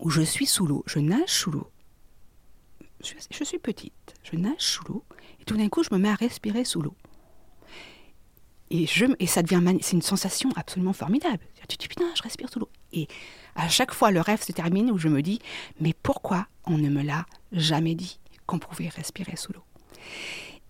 où 0.00 0.10
je 0.10 0.22
suis 0.22 0.46
sous 0.46 0.66
l'eau, 0.66 0.82
je 0.86 0.98
nage 0.98 1.28
sous 1.28 1.50
l'eau. 1.50 1.70
Je, 3.30 3.44
suis 3.44 3.58
petite, 3.58 4.14
je 4.22 4.36
nage 4.36 4.54
sous 4.58 4.84
l'eau, 4.84 5.04
et 5.40 5.44
tout 5.44 5.56
d'un 5.56 5.68
coup, 5.68 5.82
je 5.82 5.90
me 5.92 5.98
mets 5.98 6.08
à 6.08 6.14
respirer 6.14 6.64
sous 6.64 6.80
l'eau. 6.80 6.94
Et, 8.70 8.86
je, 8.86 9.04
et 9.18 9.26
ça 9.26 9.42
devient, 9.42 9.62
c'est 9.82 9.92
une 9.92 10.02
sensation 10.02 10.50
absolument 10.56 10.94
formidable. 10.94 11.40
Tu 11.68 11.76
dis, 11.76 11.88
putain, 11.88 12.06
je 12.14 12.22
respire 12.22 12.48
sous 12.48 12.60
l'eau. 12.60 12.70
Et 12.92 13.08
à 13.56 13.68
chaque 13.68 13.92
fois, 13.92 14.10
le 14.10 14.20
rêve 14.20 14.42
se 14.42 14.52
termine 14.52 14.90
où 14.90 14.98
je 14.98 15.08
me 15.08 15.22
dis, 15.22 15.40
mais 15.80 15.94
pourquoi 16.02 16.46
on 16.64 16.78
ne 16.78 16.88
me 16.88 17.02
l'a 17.02 17.26
jamais 17.52 17.94
dit 17.94 18.18
qu'on 18.46 18.58
pouvait 18.58 18.88
respirer 18.88 19.36
sous 19.36 19.52
l'eau? 19.52 19.62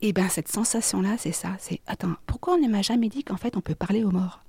Et 0.00 0.08
eh 0.08 0.12
bien, 0.12 0.28
cette 0.28 0.48
sensation-là, 0.48 1.16
c'est 1.18 1.32
ça. 1.32 1.52
C'est, 1.58 1.80
attends, 1.86 2.14
pourquoi 2.26 2.54
on 2.54 2.58
ne 2.58 2.68
m'a 2.68 2.82
jamais 2.82 3.08
dit 3.08 3.24
qu'en 3.24 3.38
fait, 3.38 3.56
on 3.56 3.60
peut 3.60 3.74
parler 3.74 4.04
aux 4.04 4.10
morts? 4.10 4.44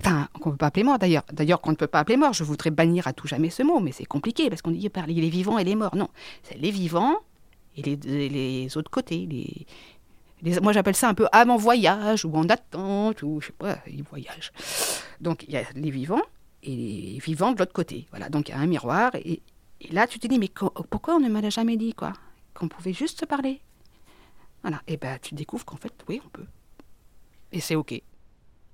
Enfin, 0.00 0.28
qu'on 0.40 0.50
ne 0.50 0.54
peut 0.54 0.58
pas 0.58 0.66
appeler 0.66 0.84
mort 0.84 0.98
d'ailleurs. 0.98 1.24
D'ailleurs, 1.32 1.60
qu'on 1.60 1.70
ne 1.70 1.76
peut 1.76 1.86
pas 1.86 2.00
appeler 2.00 2.16
mort. 2.16 2.32
Je 2.32 2.44
voudrais 2.44 2.70
bannir 2.70 3.06
à 3.06 3.12
tout 3.12 3.26
jamais 3.26 3.50
ce 3.50 3.62
mot, 3.62 3.80
mais 3.80 3.90
c'est 3.90 4.04
compliqué 4.04 4.48
parce 4.50 4.62
qu'on 4.62 4.70
dit 4.70 4.88
parler 4.88 5.14
les 5.14 5.30
vivants 5.30 5.58
et 5.58 5.64
les 5.64 5.74
morts. 5.74 5.96
Non, 5.96 6.08
c'est 6.42 6.58
les 6.58 6.70
vivants 6.70 7.16
et 7.76 7.82
les, 7.82 8.76
autres 8.76 8.90
côtés. 8.90 9.26
Les, 9.26 10.60
moi, 10.60 10.72
j'appelle 10.72 10.94
ça 10.94 11.08
un 11.08 11.14
peu 11.14 11.26
avant 11.32 11.56
voyage 11.56 12.24
ou 12.24 12.32
en 12.36 12.48
attente 12.48 13.22
ou 13.22 13.40
je 13.40 13.46
sais 13.46 13.52
pas, 13.52 13.78
ils 13.86 14.04
voyagent. 14.04 14.52
Donc, 15.20 15.44
il 15.48 15.54
y 15.54 15.56
a 15.56 15.62
les 15.74 15.90
vivants 15.90 16.22
et 16.64 17.18
vivant 17.20 17.52
de 17.52 17.58
l'autre 17.58 17.72
côté. 17.72 18.06
Voilà, 18.10 18.28
donc 18.28 18.48
il 18.48 18.52
y 18.52 18.54
a 18.54 18.58
un 18.58 18.66
miroir. 18.66 19.12
Et, 19.14 19.40
et 19.80 19.92
là, 19.92 20.06
tu 20.06 20.18
te 20.18 20.26
dis, 20.26 20.38
mais 20.38 20.50
pourquoi 20.90 21.16
on 21.16 21.20
ne 21.20 21.28
me 21.28 21.40
l'a 21.40 21.50
jamais 21.50 21.76
dit, 21.76 21.92
quoi? 21.94 22.12
Qu'on 22.54 22.68
pouvait 22.68 22.92
juste 22.92 23.20
se 23.20 23.24
parler? 23.24 23.60
Voilà, 24.62 24.80
et 24.88 24.96
ben 24.96 25.18
tu 25.20 25.34
découvres 25.34 25.64
qu'en 25.64 25.76
fait, 25.76 25.92
oui, 26.08 26.20
on 26.24 26.28
peut. 26.30 26.46
Et 27.52 27.60
c'est 27.60 27.74
OK. 27.74 28.00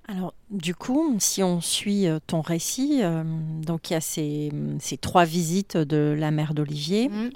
Alors, 0.07 0.33
du 0.49 0.73
coup, 0.73 1.15
si 1.19 1.43
on 1.43 1.61
suit 1.61 2.07
euh, 2.07 2.19
ton 2.25 2.41
récit, 2.41 2.99
euh, 3.03 3.23
donc 3.61 3.89
il 3.89 3.93
y 3.93 3.95
a 3.95 4.01
ces, 4.01 4.51
ces 4.79 4.97
trois 4.97 5.25
visites 5.25 5.77
de 5.77 6.15
la 6.17 6.31
mère 6.31 6.53
d'Olivier 6.53 7.09
Mhm. 7.09 7.29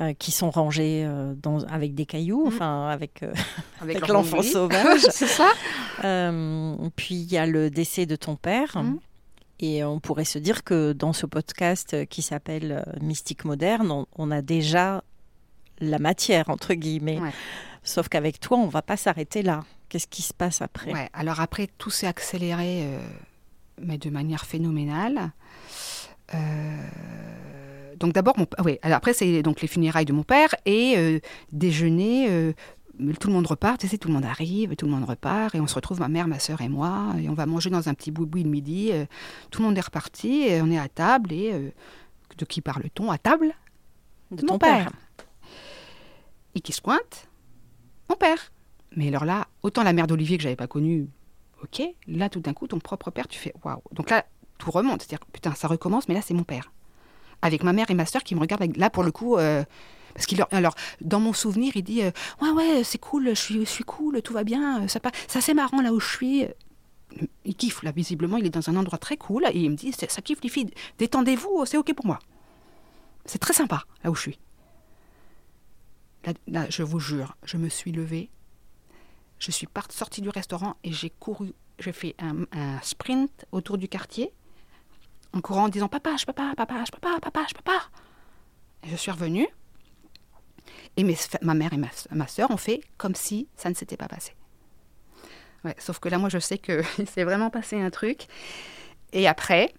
euh, 0.00 0.12
qui 0.14 0.30
sont 0.30 0.50
rangées 0.50 1.04
euh, 1.04 1.34
dans, 1.42 1.64
avec 1.64 1.94
des 1.94 2.06
cailloux, 2.06 2.42
Mhm. 2.42 2.48
enfin 2.48 2.88
avec, 2.88 3.22
euh, 3.22 3.32
avec 3.80 4.00
leur 4.00 4.12
l'enfant 4.12 4.42
sauvage. 4.42 5.00
c'est 5.10 5.26
ça 5.26 5.50
puis 6.96 7.14
il 7.16 7.32
y 7.32 7.36
a 7.36 7.46
le 7.46 7.68
décès 7.70 8.06
de 8.06 8.16
ton 8.16 8.36
père. 8.36 8.76
Mhm. 8.76 8.98
Et 9.58 9.82
on 9.84 10.00
pourrait 10.00 10.24
se 10.24 10.38
dire 10.38 10.64
que 10.64 10.92
dans 10.92 11.12
ce 11.12 11.26
podcast 11.26 11.94
euh, 11.94 12.04
qui 12.04 12.22
s'appelle 12.22 12.84
euh, 12.86 12.98
Mystique 13.00 13.44
moderne, 13.44 13.90
on, 13.90 14.06
on 14.16 14.30
a 14.30 14.42
déjà 14.42 15.02
la 15.78 15.98
matière, 15.98 16.50
entre 16.50 16.74
guillemets. 16.74 17.18
Ouais. 17.18 17.30
Sauf 17.82 18.08
qu'avec 18.08 18.40
toi, 18.40 18.58
on 18.58 18.68
va 18.68 18.82
pas 18.82 18.96
s'arrêter 18.96 19.42
là. 19.42 19.64
Qu'est-ce 19.88 20.08
qui 20.08 20.22
se 20.22 20.34
passe 20.34 20.60
après? 20.60 20.92
Ouais, 20.92 21.08
alors 21.12 21.40
après, 21.40 21.68
tout 21.78 21.90
s'est 21.90 22.08
accéléré, 22.08 22.82
euh, 22.82 22.98
mais 23.80 23.98
de 23.98 24.10
manière 24.10 24.44
phénoménale. 24.44 25.30
Euh, 26.34 26.86
donc 27.96 28.12
d'abord, 28.12 28.36
mon, 28.36 28.46
alors 28.82 28.96
après, 28.96 29.12
c'est 29.12 29.42
donc 29.42 29.60
les 29.60 29.68
funérailles 29.68 30.04
de 30.04 30.12
mon 30.12 30.24
père 30.24 30.54
et 30.64 30.94
euh, 30.96 31.20
déjeuner. 31.52 32.52
Tout 33.20 33.28
le 33.28 33.34
monde 33.34 33.46
repart, 33.46 33.78
tu 33.80 33.88
sais, 33.88 33.98
tout 33.98 34.08
le 34.08 34.14
monde 34.14 34.24
arrive, 34.24 34.74
tout 34.76 34.86
le 34.86 34.92
monde 34.92 35.04
repart, 35.04 35.54
et 35.54 35.60
on 35.60 35.66
se 35.66 35.74
retrouve, 35.74 36.00
ma 36.00 36.08
mère, 36.08 36.28
ma 36.28 36.38
soeur 36.38 36.60
et 36.60 36.68
moi, 36.68 37.14
et 37.20 37.28
on 37.28 37.34
va 37.34 37.46
manger 37.46 37.70
dans 37.70 37.88
un 37.88 37.94
petit 37.94 38.10
boui-boui 38.10 38.42
le 38.42 38.50
midi. 38.50 38.90
euh, 38.92 39.06
tout 39.50 39.60
le 39.62 39.68
monde 39.68 39.78
est 39.78 39.82
reparti, 39.82 40.42
et 40.42 40.62
on 40.62 40.70
est 40.70 40.78
à 40.78 40.88
table, 40.88 41.32
et 41.32 41.52
euh, 41.52 41.70
de 42.38 42.44
qui 42.44 42.60
parle-t-on? 42.60 43.10
À 43.10 43.18
table? 43.18 43.54
De 44.30 44.42
mon 44.42 44.54
ton 44.54 44.58
père. 44.58 44.90
Et 46.54 46.60
qui 46.60 46.72
se 46.72 46.80
pointe 46.80 47.28
Mon 48.08 48.16
père. 48.16 48.52
Mais 48.96 49.08
alors 49.08 49.24
là, 49.24 49.46
autant 49.62 49.82
la 49.82 49.92
mère 49.92 50.06
d'Olivier 50.06 50.36
que 50.38 50.42
j'avais 50.42 50.56
pas 50.56 50.66
connue, 50.66 51.08
ok. 51.62 51.82
Là, 52.08 52.28
tout 52.28 52.40
d'un 52.40 52.54
coup, 52.54 52.66
ton 52.66 52.78
propre 52.78 53.10
père, 53.10 53.28
tu 53.28 53.38
fais 53.38 53.52
waouh. 53.62 53.82
Donc 53.92 54.10
là, 54.10 54.24
tout 54.58 54.70
remonte. 54.70 55.02
C'est-à-dire, 55.02 55.24
putain, 55.32 55.54
ça 55.54 55.68
recommence, 55.68 56.08
mais 56.08 56.14
là, 56.14 56.22
c'est 56.22 56.34
mon 56.34 56.44
père. 56.44 56.72
Avec 57.42 57.62
ma 57.62 57.72
mère 57.72 57.90
et 57.90 57.94
ma 57.94 58.06
soeur 58.06 58.24
qui 58.24 58.34
me 58.34 58.40
regardent. 58.40 58.76
Là, 58.76 58.88
pour 58.88 59.04
le 59.04 59.12
coup, 59.12 59.36
euh, 59.36 59.64
parce 60.16 60.24
qu'il 60.26 60.38
leur- 60.38 60.48
alors, 60.50 60.74
dans 61.02 61.20
mon 61.20 61.34
souvenir, 61.34 61.76
il 61.76 61.82
dit 61.82 62.02
euh, 62.02 62.10
ouais, 62.40 62.50
ouais, 62.50 62.84
c'est 62.84 62.96
cool, 62.98 63.28
je 63.36 63.64
suis, 63.64 63.84
cool, 63.84 64.22
tout 64.22 64.32
va 64.32 64.44
bien, 64.44 64.82
euh, 64.84 64.88
ça, 64.88 64.98
ça 65.28 65.40
c'est 65.42 65.52
marrant 65.52 65.82
là 65.82 65.92
où 65.92 66.00
je 66.00 66.08
suis. 66.08 66.46
Il 67.44 67.54
kiffe 67.54 67.82
là, 67.82 67.92
visiblement, 67.92 68.38
il 68.38 68.46
est 68.46 68.50
dans 68.50 68.68
un 68.70 68.76
endroit 68.76 68.98
très 68.98 69.16
cool 69.18 69.44
et 69.52 69.58
il 69.60 69.70
me 69.70 69.76
dit 69.76 69.92
ça 69.92 70.22
kiffe 70.22 70.40
les 70.42 70.48
filles, 70.48 70.70
détendez-vous, 70.98 71.64
c'est 71.66 71.76
ok 71.76 71.92
pour 71.94 72.06
moi. 72.06 72.18
C'est 73.26 73.38
très 73.38 73.52
sympa 73.52 73.84
là 74.02 74.10
où 74.10 74.14
je 74.14 74.22
suis. 74.22 74.38
Là, 76.24 76.32
là, 76.48 76.66
je 76.70 76.82
vous 76.82 76.98
jure, 76.98 77.36
je 77.44 77.56
me 77.58 77.68
suis 77.68 77.92
levée, 77.92 78.30
je 79.38 79.50
suis 79.50 79.66
part- 79.66 79.92
sortie 79.92 80.22
du 80.22 80.28
restaurant 80.30 80.76
et 80.82 80.92
j'ai 80.92 81.10
couru, 81.10 81.52
j'ai 81.78 81.92
fait 81.92 82.14
un, 82.18 82.44
un 82.52 82.80
sprint 82.82 83.44
autour 83.52 83.76
du 83.78 83.86
quartier 83.88 84.32
en 85.32 85.40
courant 85.40 85.64
en 85.64 85.68
disant 85.68 85.88
papa, 85.88 86.16
je 86.16 86.24
peux 86.24 86.32
pas, 86.32 86.54
papa, 86.56 86.82
je 86.86 86.90
peux 86.90 87.00
pas, 87.00 87.20
papa, 87.20 87.44
je 87.48 87.54
peux 87.54 87.62
pas. 87.62 87.82
Et 88.82 88.88
je 88.90 88.96
suis 88.96 89.10
revenue 89.10 89.46
et 90.96 91.04
mes- 91.04 91.16
ma 91.42 91.54
mère 91.54 91.72
et 91.72 91.76
ma, 91.76 91.88
ma 92.12 92.26
soeur 92.26 92.50
ont 92.50 92.56
fait 92.56 92.80
comme 92.96 93.14
si 93.14 93.48
ça 93.56 93.68
ne 93.68 93.74
s'était 93.74 93.96
pas 93.96 94.08
passé. 94.08 94.32
Ouais, 95.64 95.74
sauf 95.78 95.98
que 95.98 96.08
là, 96.08 96.18
moi, 96.18 96.28
je 96.28 96.38
sais 96.38 96.58
que 96.58 96.82
il 96.98 97.08
s'est 97.08 97.24
vraiment 97.24 97.50
passé 97.50 97.80
un 97.80 97.90
truc. 97.90 98.26
Et 99.12 99.26
après, 99.26 99.72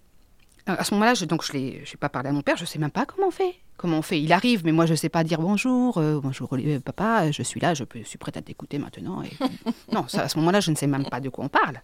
euh, 0.68 0.74
à 0.78 0.84
ce 0.84 0.94
moment-là, 0.94 1.14
je, 1.14 1.24
donc 1.24 1.44
je 1.44 1.56
n'ai 1.56 1.82
pas 1.98 2.08
parlé 2.08 2.28
à 2.28 2.32
mon 2.32 2.42
père, 2.42 2.56
je 2.56 2.62
ne 2.62 2.66
sais 2.66 2.78
même 2.78 2.90
pas 2.90 3.06
comment 3.06 3.28
on 3.28 3.32
fait. 3.32 3.54
Comment 3.76 3.98
on 3.98 4.02
fait? 4.02 4.20
Il 4.20 4.32
arrive, 4.32 4.64
mais 4.64 4.72
moi, 4.72 4.86
je 4.86 4.92
ne 4.92 4.96
sais 4.96 5.08
pas 5.08 5.22
dire 5.24 5.40
bonjour, 5.40 5.98
euh, 5.98 6.20
bonjour 6.20 6.48
euh, 6.52 6.80
papa, 6.80 7.30
je 7.30 7.42
suis 7.42 7.60
là, 7.60 7.74
je, 7.74 7.84
peux, 7.84 8.00
je 8.00 8.04
suis 8.08 8.18
prête 8.18 8.36
à 8.36 8.42
t'écouter 8.42 8.78
maintenant. 8.78 9.22
Et... 9.22 9.30
non, 9.92 10.06
ça, 10.08 10.22
à 10.22 10.28
ce 10.28 10.36
moment-là, 10.38 10.60
je 10.60 10.70
ne 10.70 10.76
sais 10.76 10.88
même 10.88 11.06
pas 11.08 11.20
de 11.20 11.28
quoi 11.28 11.44
on 11.44 11.48
parle. 11.48 11.80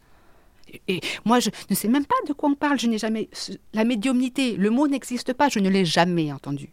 Et, 0.68 0.82
et 0.96 1.00
moi, 1.24 1.40
je 1.40 1.50
ne 1.70 1.74
sais 1.74 1.88
même 1.88 2.04
pas 2.04 2.16
de 2.26 2.32
quoi 2.32 2.48
on 2.50 2.54
parle. 2.54 2.78
Je 2.80 2.88
n'ai 2.88 2.98
jamais. 2.98 3.28
La 3.72 3.84
médiumnité, 3.84 4.56
le 4.56 4.70
mot 4.70 4.88
n'existe 4.88 5.32
pas, 5.34 5.48
je 5.48 5.60
ne 5.60 5.68
l'ai 5.70 5.84
jamais 5.84 6.32
entendu. 6.32 6.72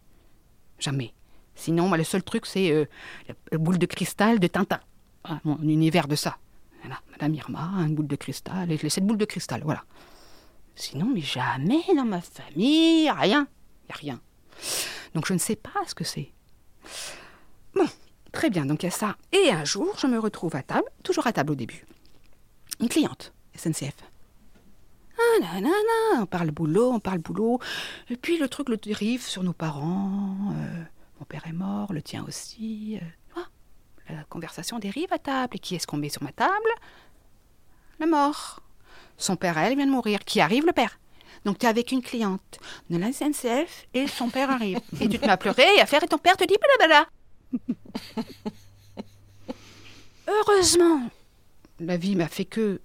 Jamais. 0.80 1.14
Sinon, 1.62 1.88
moi, 1.88 1.98
le 1.98 2.04
seul 2.04 2.24
truc, 2.24 2.48
c'est 2.48 2.72
euh, 2.72 2.86
la 3.52 3.58
boule 3.60 3.78
de 3.78 3.86
cristal 3.86 4.40
de 4.40 4.48
Tintin. 4.48 4.80
Voilà, 5.24 5.42
mon 5.44 5.62
univers 5.62 6.08
de 6.08 6.16
ça. 6.16 6.38
Madame 7.12 7.36
Irma, 7.36 7.70
une 7.86 7.94
boule 7.94 8.08
de 8.08 8.16
cristal, 8.16 8.72
et 8.72 8.90
cette 8.90 9.06
boule 9.06 9.20
de 9.20 9.26
cristal, 9.26 9.62
voilà. 9.64 9.84
Sinon, 10.76 11.12
mais 11.14 11.22
jamais 11.22 11.84
dans 11.96 12.06
ma 12.06 12.20
famille, 12.20 13.12
rien. 13.12 13.48
Il 13.84 13.86
n'y 13.86 13.92
a 13.92 13.96
rien. 13.96 14.20
Donc 15.14 15.28
je 15.28 15.34
ne 15.34 15.38
sais 15.38 15.56
pas 15.56 15.86
ce 15.86 15.94
que 15.94 16.04
c'est. 16.04 16.32
Bon, 17.76 17.88
très 18.32 18.50
bien, 18.50 18.66
donc 18.66 18.82
il 18.82 18.88
y 18.88 18.90
a 18.90 18.92
ça. 18.92 19.16
Et 19.32 19.52
un 19.52 19.64
jour, 19.64 19.94
je 20.00 20.08
me 20.08 20.18
retrouve 20.18 20.56
à 20.56 20.64
table, 20.64 20.90
toujours 21.04 21.28
à 21.28 21.34
table 21.34 21.52
au 21.52 21.56
début. 21.56 21.86
Une 22.80 22.90
cliente, 22.90 23.34
SNCF. 23.56 23.94
Ah, 25.16 25.40
là, 25.42 25.62
là, 25.62 25.70
là, 25.70 26.22
on 26.22 26.26
parle 26.26 26.50
boulot, 26.50 26.92
on 26.92 27.00
parle 27.00 27.20
boulot. 27.20 27.60
Et 28.10 28.18
puis 28.18 28.40
le 28.40 28.48
truc 28.50 28.70
le 28.70 28.78
dérive 28.78 29.22
sur 29.22 29.44
nos 29.44 29.54
parents. 29.54 30.36
euh, 30.56 30.84
mon 31.22 31.26
père 31.26 31.46
est 31.46 31.54
mort, 31.54 31.94
le 31.94 32.02
tien 32.02 32.26
aussi. 32.28 33.00
euh, 33.00 33.40
la 34.10 34.24
conversation 34.24 34.80
dérive 34.80 35.14
à 35.14 35.20
table. 35.20 35.56
Et 35.56 35.60
qui 35.60 35.76
est-ce 35.76 35.86
qu'on 35.86 35.98
met 35.98 36.10
sur 36.10 36.24
ma 36.24 36.32
table? 36.32 36.52
Le 38.00 38.08
mort. 38.08 38.60
Son 39.18 39.36
père, 39.36 39.56
elle, 39.60 39.76
vient 39.76 39.86
de 39.86 39.92
mourir. 39.92 40.22
Qui 40.26 40.42
arrive 40.42 40.66
Le 40.66 40.74
père? 40.74 41.00
Donc 41.46 41.60
tu 41.60 41.68
es 41.68 41.70
avec 41.70 41.92
une 41.92 42.02
cliente 42.02 42.60
de 42.90 42.98
la 42.98 43.14
SNCF 43.14 43.86
et 43.94 44.08
son 44.08 44.30
père 44.30 44.50
arrive. 44.50 44.80
Et 45.00 45.08
tu 45.08 45.20
te 45.20 45.26
mets 45.26 45.32
à 45.32 45.38
pleurer 45.38 45.76
et 45.78 45.82
à 45.82 45.86
faire 45.86 46.04
et 46.04 46.08
ton 46.08 46.18
père 46.18 46.38
te 46.38 46.44
dit 46.44 46.56
blablabla. 46.80 47.08
Heureusement, 50.28 51.02
la 51.80 51.98
vie 51.98 52.16
m'a 52.16 52.28
fait 52.30 52.46
que 52.46 52.82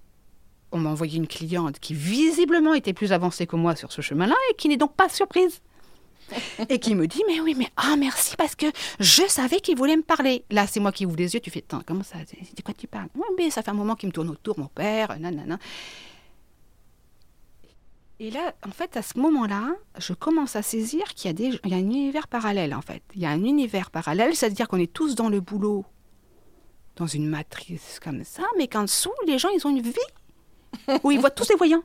on 0.71 0.77
m'a 0.77 0.91
envoyé 0.91 1.17
une 1.17 1.27
cliente 1.27 1.79
qui 1.79 1.95
visiblement 1.95 2.75
était 2.75 2.93
plus 2.93 3.13
avancée 3.13 3.47
que 3.47 3.55
moi 3.55 3.75
sur 3.75 3.91
ce 3.91 4.01
chemin-là 4.01 4.35
et 4.51 4.55
qui 4.55 4.69
n'est 4.69 4.77
donc 4.77 4.95
pas 4.95 5.09
surprise. 5.09 5.61
Et 6.69 6.79
qui 6.79 6.95
me 6.95 7.07
dit, 7.07 7.23
mais 7.27 7.39
oui, 7.39 7.55
mais 7.57 7.69
ah 7.77 7.95
merci 7.97 8.35
parce 8.35 8.55
que 8.55 8.65
je 8.99 9.23
savais 9.27 9.59
qu'il 9.59 9.77
voulait 9.77 9.95
me 9.95 10.01
parler. 10.01 10.43
Là, 10.49 10.67
c'est 10.67 10.79
moi 10.79 10.91
qui 10.91 11.05
ouvre 11.05 11.17
les 11.17 11.33
yeux, 11.33 11.39
tu 11.39 11.49
fais, 11.49 11.63
Attends, 11.67 11.81
comment 11.85 12.03
ça, 12.03 12.17
de 12.19 12.61
quoi 12.61 12.73
tu 12.73 12.87
parles? 12.87 13.09
Oui, 13.15 13.25
mais 13.37 13.49
ça 13.49 13.61
fait 13.61 13.71
un 13.71 13.75
moment 13.75 13.95
qu'il 13.95 14.07
me 14.07 14.13
tourne 14.13 14.29
autour, 14.29 14.59
mon 14.59 14.67
père, 14.67 15.17
nanana. 15.19 15.57
Et 18.19 18.31
là, 18.31 18.55
en 18.65 18.71
fait, 18.71 18.97
à 18.97 19.03
ce 19.03 19.19
moment-là, 19.19 19.75
je 19.99 20.13
commence 20.13 20.55
à 20.55 20.63
saisir 20.63 21.03
qu'il 21.13 21.29
y 21.29 21.29
a, 21.29 21.33
des, 21.33 21.59
il 21.63 21.71
y 21.71 21.73
a 21.73 21.77
un 21.77 21.81
univers 21.81 22.27
parallèle, 22.27 22.73
en 22.73 22.81
fait. 22.81 23.03
Il 23.13 23.21
y 23.21 23.25
a 23.25 23.29
un 23.29 23.43
univers 23.43 23.91
parallèle, 23.91 24.35
c'est-à-dire 24.35 24.67
qu'on 24.67 24.79
est 24.79 24.91
tous 24.91 25.13
dans 25.13 25.29
le 25.29 25.39
boulot, 25.39 25.85
dans 26.95 27.05
une 27.05 27.27
matrice 27.27 27.99
comme 28.03 28.23
ça, 28.23 28.43
mais 28.57 28.67
qu'en 28.67 28.83
dessous, 28.83 29.13
les 29.27 29.37
gens, 29.37 29.49
ils 29.49 29.65
ont 29.67 29.69
une 29.69 29.81
vie 29.81 29.91
où 31.03 31.11
ils 31.11 31.19
voient 31.19 31.29
tous 31.29 31.47
des 31.47 31.55
voyants. 31.55 31.83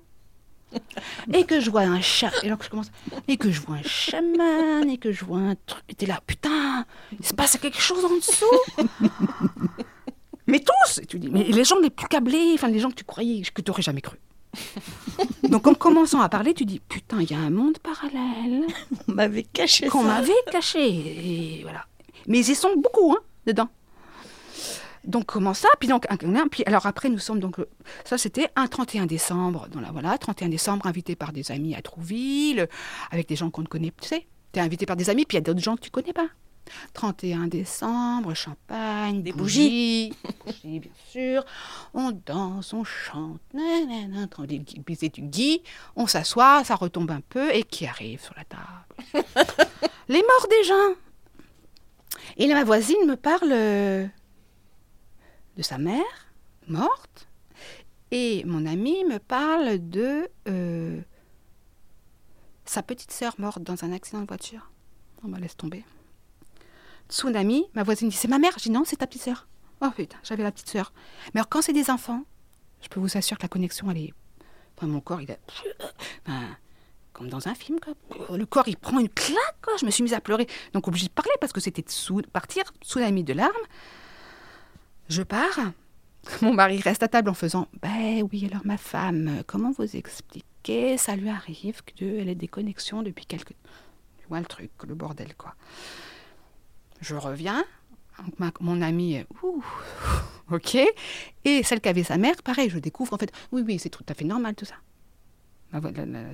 Et 1.35 1.45
que 1.45 1.61
je 1.61 1.71
vois 1.71 1.83
un 1.83 2.01
chat, 2.01 2.33
et 2.43 2.47
alors 2.47 2.59
que 2.59 2.65
je 2.65 2.71
commence, 2.71 2.91
et 3.29 3.37
que 3.37 3.51
je 3.51 3.61
vois 3.61 3.77
un 3.77 3.83
chaman, 3.83 4.89
et 4.89 4.99
que 4.99 5.13
je 5.13 5.25
vois 5.25 5.39
un 5.39 5.55
truc, 5.67 5.83
et 5.89 5.95
t'es 5.95 6.07
là, 6.07 6.21
putain, 6.27 6.85
il 7.19 7.27
se 7.27 7.35
passe 7.35 7.57
quelque 7.59 7.81
chose 7.81 8.05
en 8.05 8.17
dessous. 8.17 8.89
mais 10.47 10.61
tous, 10.61 10.99
et 10.99 11.07
tu 11.07 11.19
dis, 11.19 11.29
mais 11.29 11.45
les 11.45 11.65
gens 11.65 11.79
les 11.79 11.91
plus 11.91 12.09
câblés, 12.09 12.53
enfin 12.55 12.69
les 12.69 12.79
gens 12.79 12.91
que 12.91 12.97
tu 12.97 13.05
croyais, 13.05 13.43
que 13.43 13.63
tu 13.63 13.71
n'aurais 13.71 13.83
jamais 13.83 14.01
cru. 14.01 14.19
Donc 15.49 15.67
en 15.67 15.75
commençant 15.75 16.21
à 16.21 16.29
parler, 16.29 16.55
tu 16.55 16.65
dis, 16.65 16.81
putain, 16.81 17.21
il 17.21 17.31
y 17.31 17.35
a 17.35 17.39
un 17.39 17.51
monde 17.51 17.79
parallèle 17.79 18.67
On 19.09 19.13
m'avait 19.13 19.45
caché 19.45 19.89
qu'on 19.89 20.05
m'avait 20.05 20.33
caché. 20.51 20.87
Et 20.89 21.63
voilà. 21.63 21.87
Mais 22.27 22.39
ils 22.39 22.51
y 22.51 22.55
sont 22.55 22.77
beaucoup, 22.77 23.13
hein, 23.13 23.21
dedans. 23.47 23.69
Donc 25.05 25.27
comment 25.27 25.55
ça? 25.55 25.69
Puis 25.81 25.89
donc, 25.89 26.07
puis 26.51 26.63
alors 26.67 26.87
après 26.87 27.09
nous 27.09 27.19
sommes 27.19 27.41
donc 27.41 27.59
euh, 27.59 27.69
ça 28.05 28.19
c'était 28.19 28.49
un 28.57 28.67
31 28.69 29.07
décembre. 29.07 29.69
Dans 29.69 29.81
la 29.81 29.91
voilà 29.91 30.17
31 30.19 30.49
décembre 30.49 30.87
invité 30.87 31.17
par 31.17 31.33
des 31.33 31.51
amis 31.51 31.75
à 31.75 31.83
Trouville 31.83 32.69
avec 33.11 33.29
des 33.29 33.35
gens 33.37 33.51
qu'on 33.51 33.63
ne 33.63 33.67
connaît 33.67 33.93
tu 34.01 34.09
sais. 34.09 34.27
T'es 34.53 34.61
invité 34.61 34.87
par 34.87 34.97
des 34.97 35.11
amis 35.11 35.25
puis 35.25 35.37
il 35.37 35.41
y 35.41 35.43
a 35.43 35.45
d'autres 35.45 35.61
gens 35.61 35.75
que 35.77 35.81
tu 35.81 35.91
connais 35.91 36.13
pas. 36.13 36.29
31 36.93 37.49
décembre 37.49 38.35
champagne 38.35 39.23
Des 39.25 39.33
bougies. 39.33 40.13
bougies. 40.47 40.79
Bien 40.79 40.91
sûr. 41.11 41.45
On 41.93 42.13
danse 42.25 42.73
on 42.73 42.85
chante 42.85 43.41
nanana, 43.53 44.29
gui- 44.47 44.81
baisers 44.87 45.11
du 45.11 45.23
Guy 45.23 45.63
on 45.97 46.07
s'assoit 46.07 46.63
ça 46.63 46.77
retombe 46.77 47.11
un 47.11 47.21
peu 47.29 47.53
et 47.53 47.65
qui 47.65 47.87
arrive 47.87 48.23
sur 48.23 48.35
la 48.37 48.45
table? 48.45 49.27
Les 50.09 50.21
morts 50.23 50.47
des 50.49 50.65
gens. 50.65 50.95
Et 52.37 52.47
là, 52.47 52.55
ma 52.55 52.65
voisine 52.65 53.05
me 53.07 53.17
parle 53.17 53.51
euh, 53.53 54.07
de 55.57 55.63
sa 55.63 55.79
mère 55.79 56.33
morte 56.69 57.29
et 58.11 58.45
mon 58.45 58.67
ami 58.67 59.05
me 59.05 59.19
parle 59.19 59.89
de 59.89 60.29
euh, 60.49 61.01
sa 62.65 62.83
petite 62.83 63.11
sœur 63.11 63.35
morte 63.39 63.63
dans 63.63 63.85
un 63.85 63.93
accident 63.93 64.21
de 64.21 64.27
voiture. 64.27 64.71
On 65.25 65.29
me 65.29 65.39
laisse 65.39 65.57
tomber. 65.57 65.85
Tsunami, 67.09 67.65
ma 67.75 67.83
voisine 67.83 68.09
dit 68.09 68.17
c'est 68.17 68.29
ma 68.29 68.39
mère. 68.39 68.53
Je 68.59 68.65
dis 68.65 68.71
non, 68.71 68.85
c'est 68.85 68.97
ta 68.97 69.07
petite 69.07 69.23
sœur. 69.23 69.49
Oh 69.81 69.91
putain, 69.97 70.19
j'avais 70.23 70.43
la 70.43 70.53
petite 70.53 70.69
sœur. 70.69 70.93
Mais 71.33 71.41
alors 71.41 71.49
quand 71.49 71.63
c'est 71.63 71.73
des 71.73 71.91
enfants, 71.91 72.25
je 72.83 72.89
peux 72.89 73.01
vous 73.01 73.17
assurer 73.17 73.39
que 73.39 73.43
la 73.43 73.49
connexion 73.49 73.91
elle 73.91 73.99
est 73.99 74.15
Enfin, 74.77 74.87
mon 74.87 75.01
corps, 75.01 75.21
il 75.21 75.31
a. 75.31 75.37
Ben, 76.27 76.57
comme 77.13 77.29
dans 77.29 77.49
un 77.49 77.55
film, 77.55 77.79
quoi. 77.79 77.95
Le 78.37 78.47
corps, 78.47 78.69
il 78.69 78.77
prend 78.77 78.99
une 78.99 79.09
claque, 79.09 79.61
quoi. 79.63 79.75
Je 79.79 79.85
me 79.85 79.91
suis 79.91 80.03
mise 80.03 80.15
à 80.15 80.21
pleurer. 80.21 80.47
Donc, 80.73 80.89
obligée 80.89 81.09
de 81.09 81.13
parler 81.13 81.33
parce 81.41 81.53
que 81.53 81.61
c'était 81.61 81.83
de 81.83 82.27
partir 82.29 82.65
la 82.97 83.11
de 83.11 83.33
larmes. 83.33 83.53
Je 85.09 85.23
pars. 85.23 85.73
Mon 86.41 86.55
mari 86.55 86.81
reste 86.81 87.03
à 87.03 87.09
table 87.09 87.31
en 87.31 87.35
faisant 87.35 87.69
Ben 87.81 88.27
oui, 88.31 88.49
alors 88.51 88.65
ma 88.65 88.77
femme, 88.77 89.43
comment 89.47 89.73
vous 89.73 89.97
expliquer 89.97 90.97
Ça 90.97 91.17
lui 91.17 91.29
arrive 91.29 91.83
qu'elle 91.83 92.29
ait 92.29 92.35
des 92.35 92.49
connexions 92.49 93.03
depuis 93.03 93.27
quelques. 93.27 93.55
Tu 94.19 94.27
vois 94.29 94.41
le 94.41 94.47
truc, 94.47 94.71
le 94.87 94.95
bordel, 94.95 95.35
quoi. 95.37 95.55
Je 97.01 97.17
reviens. 97.17 97.65
mon 98.61 98.81
amie, 98.83 99.25
ouh, 99.43 99.65
ok. 100.51 100.79
Et 101.45 101.63
celle 101.65 101.81
qui 101.81 101.89
avait 101.89 102.05
sa 102.05 102.19
mère, 102.19 102.41
pareil, 102.43 102.71
je 102.71 102.79
découvre 102.79 103.15
en 103.15 103.19
fait, 103.19 103.33
oui, 103.51 103.63
oui, 103.67 103.79
c'est 103.79 103.91
tout 103.91 104.05
à 104.09 104.15
fait 104.15 104.25
normal 104.25 104.55
tout 104.55 104.65
ça. 104.65 104.77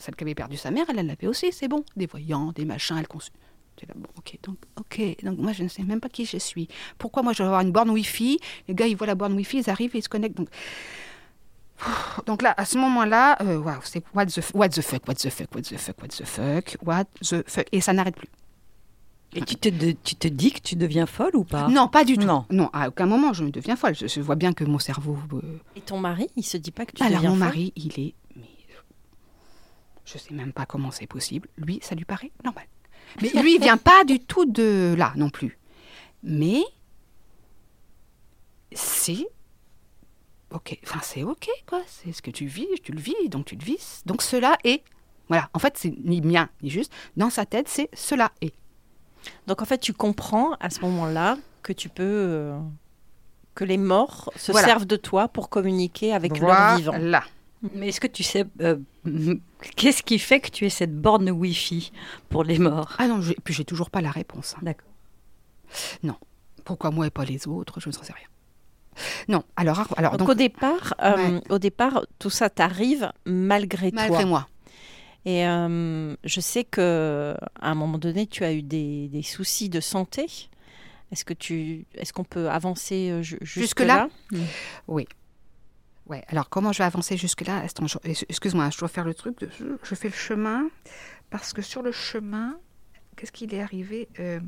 Celle 0.01 0.17
qui 0.17 0.25
avait 0.25 0.35
perdu 0.35 0.57
sa 0.57 0.71
mère, 0.71 0.87
elle 0.91 1.07
l'avait 1.07 1.29
aussi, 1.29 1.53
c'est 1.53 1.69
bon. 1.69 1.85
Des 1.97 2.07
voyants, 2.07 2.53
des 2.53 2.65
machins, 2.65 2.97
elle 2.99 3.09
consulte. 3.09 3.37
Bon, 3.95 4.09
ok, 4.17 4.39
donc, 4.43 4.57
ok, 4.77 5.25
donc 5.25 5.39
moi 5.39 5.53
je 5.53 5.63
ne 5.63 5.69
sais 5.69 5.83
même 5.83 6.01
pas 6.01 6.09
qui 6.09 6.25
je 6.25 6.39
suis. 6.39 6.69
Pourquoi 6.99 7.23
moi 7.23 7.33
je 7.33 7.39
vais 7.39 7.47
avoir 7.47 7.61
une 7.61 7.73
borne 7.73 7.91
Wi-Fi? 7.91 8.39
Les 8.69 8.75
gars 8.75 8.87
ils 8.87 8.97
voient 8.97 9.07
la 9.07 9.15
borne 9.15 9.35
Wi-Fi, 9.35 9.59
ils 9.59 9.71
arrivent 9.71 9.95
et 9.95 9.99
ils 9.99 10.03
se 10.03 10.09
connectent. 10.09 10.37
Donc, 10.37 10.49
donc 12.27 12.43
là, 12.43 12.55
à 12.57 12.65
ce 12.65 12.79
moment-là, 12.79 13.37
euh, 13.43 13.63
c'est 13.85 14.03
what 14.15 14.27
the, 14.27 14.41
what 14.55 14.69
the 14.69 14.81
fuck, 14.81 15.07
what 15.07 15.15
the 15.15 15.31
fuck, 15.31 15.55
what 15.55 15.63
the 15.63 15.77
fuck, 15.77 16.03
what 16.03 16.09
the 16.09 16.25
fuck, 16.25 16.77
what 16.85 17.05
the 17.21 17.49
fuck, 17.49 17.67
et 17.73 17.81
ça 17.81 17.93
n'arrête 17.93 18.17
plus. 18.17 18.29
Et 19.35 19.43
tu 19.43 19.57
te, 19.57 19.69
tu 19.69 20.15
te 20.15 20.27
dis 20.27 20.53
que 20.53 20.61
tu 20.61 20.75
deviens 20.75 21.05
folle 21.05 21.37
ou 21.37 21.45
pas? 21.45 21.69
Non, 21.69 21.89
pas 21.89 22.05
du 22.05 22.17
tout. 22.17 22.27
Non. 22.27 22.47
non, 22.51 22.71
à 22.73 22.89
aucun 22.89 23.05
moment 23.05 23.35
je 23.35 23.45
ne 23.45 23.51
deviens 23.51 23.77
folle. 23.77 23.95
Je, 23.95 24.21
vois 24.21 24.37
bien 24.37 24.55
que 24.55 24.65
mon 24.65 24.79
cerveau. 24.79 25.19
Euh, 25.35 25.59
et 25.77 25.83
ton 25.83 25.99
mari, 25.99 26.29
il 26.37 26.45
se 26.45 26.57
dit 26.57 26.71
pas 26.71 26.87
que 26.87 26.93
tu 26.93 27.03
Alors, 27.03 27.19
deviens 27.19 27.31
mon 27.31 27.37
mari, 27.37 27.73
il 27.77 28.01
est. 28.01 28.15
Mais, 28.37 28.49
je 30.07 30.17
sais 30.17 30.33
même 30.33 30.53
pas 30.53 30.65
comment 30.65 30.91
c'est 30.91 31.07
possible. 31.07 31.49
Lui, 31.59 31.79
ça 31.83 31.95
lui 31.95 32.07
paraît 32.07 32.33
normal. 32.43 32.65
Mais 33.23 33.31
lui, 33.31 33.57
il 33.57 33.61
vient 33.61 33.77
pas 33.77 34.05
du 34.05 34.21
tout 34.21 34.45
de 34.45 34.95
là 34.97 35.13
non 35.17 35.31
plus. 35.31 35.59
Mais 36.23 36.63
c'est 38.73 39.27
ok. 40.51 40.79
Enfin, 40.85 41.01
c'est 41.03 41.23
ok 41.23 41.49
quoi. 41.67 41.83
C'est 41.87 42.13
ce 42.13 42.23
que 42.23 42.31
tu 42.31 42.47
vis, 42.47 42.69
tu 42.83 42.93
le 42.93 43.01
vis, 43.01 43.29
donc 43.29 43.47
tu 43.47 43.57
le 43.57 43.65
vis. 43.65 44.03
Donc 44.07 44.23
cela 44.23 44.57
est. 44.65 44.83
Voilà. 45.29 45.51
En 45.53 45.59
fait, 45.59 45.75
c'est 45.77 45.95
ni 46.05 46.21
bien 46.21 46.49
ni 46.63 46.71
juste. 46.71 46.93
Dans 47.17 47.31
sa 47.31 47.47
tête, 47.47 47.69
c'est 47.69 47.89
cela 47.95 48.33
est. 48.41 48.55
Donc 49.47 49.63
en 49.63 49.65
fait, 49.65 49.79
tu 49.79 49.93
comprends 49.93 50.55
à 50.55 50.71
ce 50.71 50.81
moment-là 50.81 51.37
que 51.63 51.73
tu 51.73 51.89
peux 51.89 52.03
euh, 52.05 52.59
que 53.55 53.65
les 53.65 53.77
morts 53.77 54.31
se 54.37 54.53
servent 54.53 54.87
de 54.87 54.97
toi 54.97 55.29
pour 55.29 55.49
communiquer 55.49 56.15
avec 56.15 56.39
leurs 56.39 56.77
vivants. 56.77 56.97
Là. 56.99 57.25
Mais 57.75 57.89
est-ce 57.89 58.01
que 58.01 58.07
tu 58.07 58.23
sais 58.23 58.47
euh, 58.61 58.77
qu'est-ce 59.77 60.03
qui 60.03 60.19
fait 60.19 60.41
que 60.41 60.51
tu 60.51 60.67
aies 60.67 60.71
cette 60.71 60.95
borne 60.97 61.31
Wi-Fi 61.31 61.93
pour 62.29 62.45
les 62.45 62.59
morts? 62.59 62.95
Ah 62.99 63.09
non, 63.09 63.21
puis 63.45 63.55
j'ai 63.55 63.65
toujours 63.65 63.91
pas 63.91 64.01
la 64.01 64.11
réponse. 64.11 64.55
Hein. 64.57 64.61
D'accord. 64.63 64.89
Non. 66.03 66.17
Pourquoi 66.65 66.91
moi 66.91 67.07
et 67.07 67.11
pas 67.11 67.25
les 67.25 67.47
autres? 67.49 67.81
Je 67.81 67.89
ne 67.89 67.95
sais 67.95 68.13
rien. 68.13 68.27
Non. 69.29 69.45
Alors, 69.57 69.87
alors 69.97 70.17
donc, 70.17 70.29
au 70.29 70.35
départ, 70.35 70.95
euh, 71.03 71.41
au 71.51 71.59
départ, 71.59 72.05
tout 72.19 72.31
ça 72.31 72.51
t'arrive 72.51 73.11
malgré, 73.25 73.91
toi. 73.91 74.03
Malgré 74.03 74.25
moi. 74.25 74.49
Et 75.25 75.47
euh, 75.47 76.17
je 76.25 76.41
sais 76.41 76.65
que 76.65 77.35
à 77.61 77.71
un 77.71 77.75
moment 77.75 77.99
donné, 77.99 78.27
tu 78.27 78.45
as 78.45 78.53
eu 78.53 78.63
des, 78.63 79.23
soucis 79.23 79.69
de 79.69 79.81
santé. 79.81 80.27
Est-ce 81.11 81.25
que 81.25 81.35
tu, 81.35 81.87
est-ce 81.95 82.13
qu'on 82.13 82.25
peut 82.25 82.51
avancer 82.51 83.11
euh, 83.11 83.23
jusque, 83.23 83.81
là, 83.81 84.09
Oui. 84.89 85.07
Ouais. 86.09 86.25
Alors 86.29 86.49
comment 86.49 86.73
je 86.73 86.79
vais 86.79 86.85
avancer 86.85 87.17
jusque 87.17 87.43
là 87.43 87.63
Excuse-moi, 88.29 88.71
je 88.71 88.79
dois 88.79 88.89
faire 88.89 89.05
le 89.05 89.15
truc. 89.15 89.37
je 89.83 89.95
fais 89.95 90.09
le 90.09 90.15
chemin 90.15 90.69
parce 91.31 91.53
que 91.53 91.63
sur 91.63 91.83
le 91.83 91.93
chemin, 91.93 92.57
qu'est-ce 93.17 93.33
qu'il 93.33 93.53
est 93.55 93.61
arrivé 93.61 94.09
euh, 94.19 94.41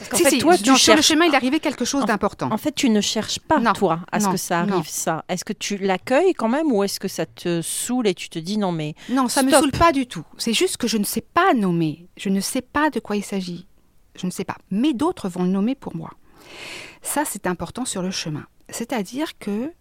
si, 0.00 0.38
toi, 0.38 0.56
tu 0.58 0.76
sur 0.76 0.96
le 0.96 1.02
chemin, 1.02 1.26
il 1.26 1.32
est 1.32 1.36
arrivé 1.36 1.60
quelque 1.60 1.84
chose 1.84 2.04
d'important. 2.04 2.50
En 2.50 2.56
fait, 2.56 2.74
tu 2.74 2.90
ne 2.90 3.00
cherches 3.00 3.38
pas, 3.38 3.60
toi, 3.74 4.00
à 4.10 4.20
ce 4.20 4.28
que 4.28 4.36
ça 4.36 4.60
arrive, 4.60 4.88
ça. 4.88 5.24
Est-ce 5.28 5.44
que 5.44 5.52
tu 5.52 5.78
l'accueilles 5.78 6.34
quand 6.34 6.48
même 6.48 6.72
ou 6.72 6.82
est-ce 6.82 6.98
que 6.98 7.08
ça 7.08 7.26
te 7.26 7.62
saoule 7.62 8.08
et 8.08 8.14
tu 8.14 8.28
te 8.28 8.38
dis 8.38 8.58
non, 8.58 8.72
mais. 8.72 8.94
Non, 9.08 9.28
ça 9.28 9.42
ne 9.42 9.50
me 9.50 9.52
saoule 9.52 9.70
pas 9.70 9.92
du 9.92 10.06
tout. 10.06 10.24
C'est 10.36 10.52
juste 10.52 10.76
que 10.78 10.88
je 10.88 10.98
ne 10.98 11.04
sais 11.04 11.20
pas 11.20 11.54
nommer. 11.54 12.08
Je 12.16 12.28
ne 12.28 12.40
sais 12.40 12.62
pas 12.62 12.90
de 12.90 12.98
quoi 12.98 13.16
il 13.16 13.24
s'agit. 13.24 13.66
Je 14.16 14.26
ne 14.26 14.30
sais 14.30 14.44
pas. 14.44 14.56
Mais 14.70 14.94
d'autres 14.94 15.28
vont 15.28 15.44
le 15.44 15.50
nommer 15.50 15.74
pour 15.74 15.94
moi. 15.96 16.10
Ça, 17.02 17.22
c'est 17.24 17.46
important 17.46 17.84
sur 17.84 18.02
le 18.02 18.10
chemin. 18.10 18.46
C'est-à-dire 18.70 19.38
que 19.38 19.72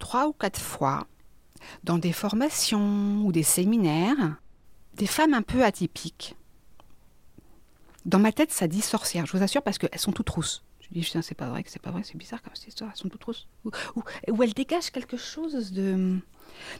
trois 0.00 0.26
ou 0.26 0.32
quatre 0.32 0.60
fois, 0.60 1.06
dans 1.84 1.98
des 1.98 2.12
formations 2.12 3.22
ou 3.24 3.30
des 3.30 3.44
séminaires, 3.44 4.40
des 4.94 5.06
femmes 5.06 5.34
un 5.34 5.42
peu 5.42 5.64
atypiques 5.64 6.34
dans 8.06 8.18
ma 8.18 8.32
tête, 8.32 8.50
ça 8.50 8.66
dit 8.66 8.80
sorcière, 8.80 9.26
je 9.26 9.36
vous 9.36 9.42
assure, 9.42 9.62
parce 9.62 9.78
qu'elles 9.78 9.98
sont 9.98 10.12
toutes 10.12 10.30
rousses. 10.30 10.64
Je 10.80 10.88
dis, 10.88 11.04
c'est 11.04 11.34
pas 11.34 11.48
vrai, 11.48 11.62
c'est 11.66 11.80
pas 11.80 11.90
vrai, 11.90 12.02
c'est 12.04 12.16
bizarre 12.16 12.42
comme 12.42 12.54
cette 12.54 12.68
histoire, 12.68 12.90
elles 12.92 12.98
sont 12.98 13.08
toutes 13.08 13.22
rousses. 13.22 13.46
Ou, 13.64 13.70
ou, 13.96 14.42
elles 14.42 14.54
dégagent 14.54 14.90
quelque 14.90 15.16
chose 15.16 15.72
de. 15.72 16.18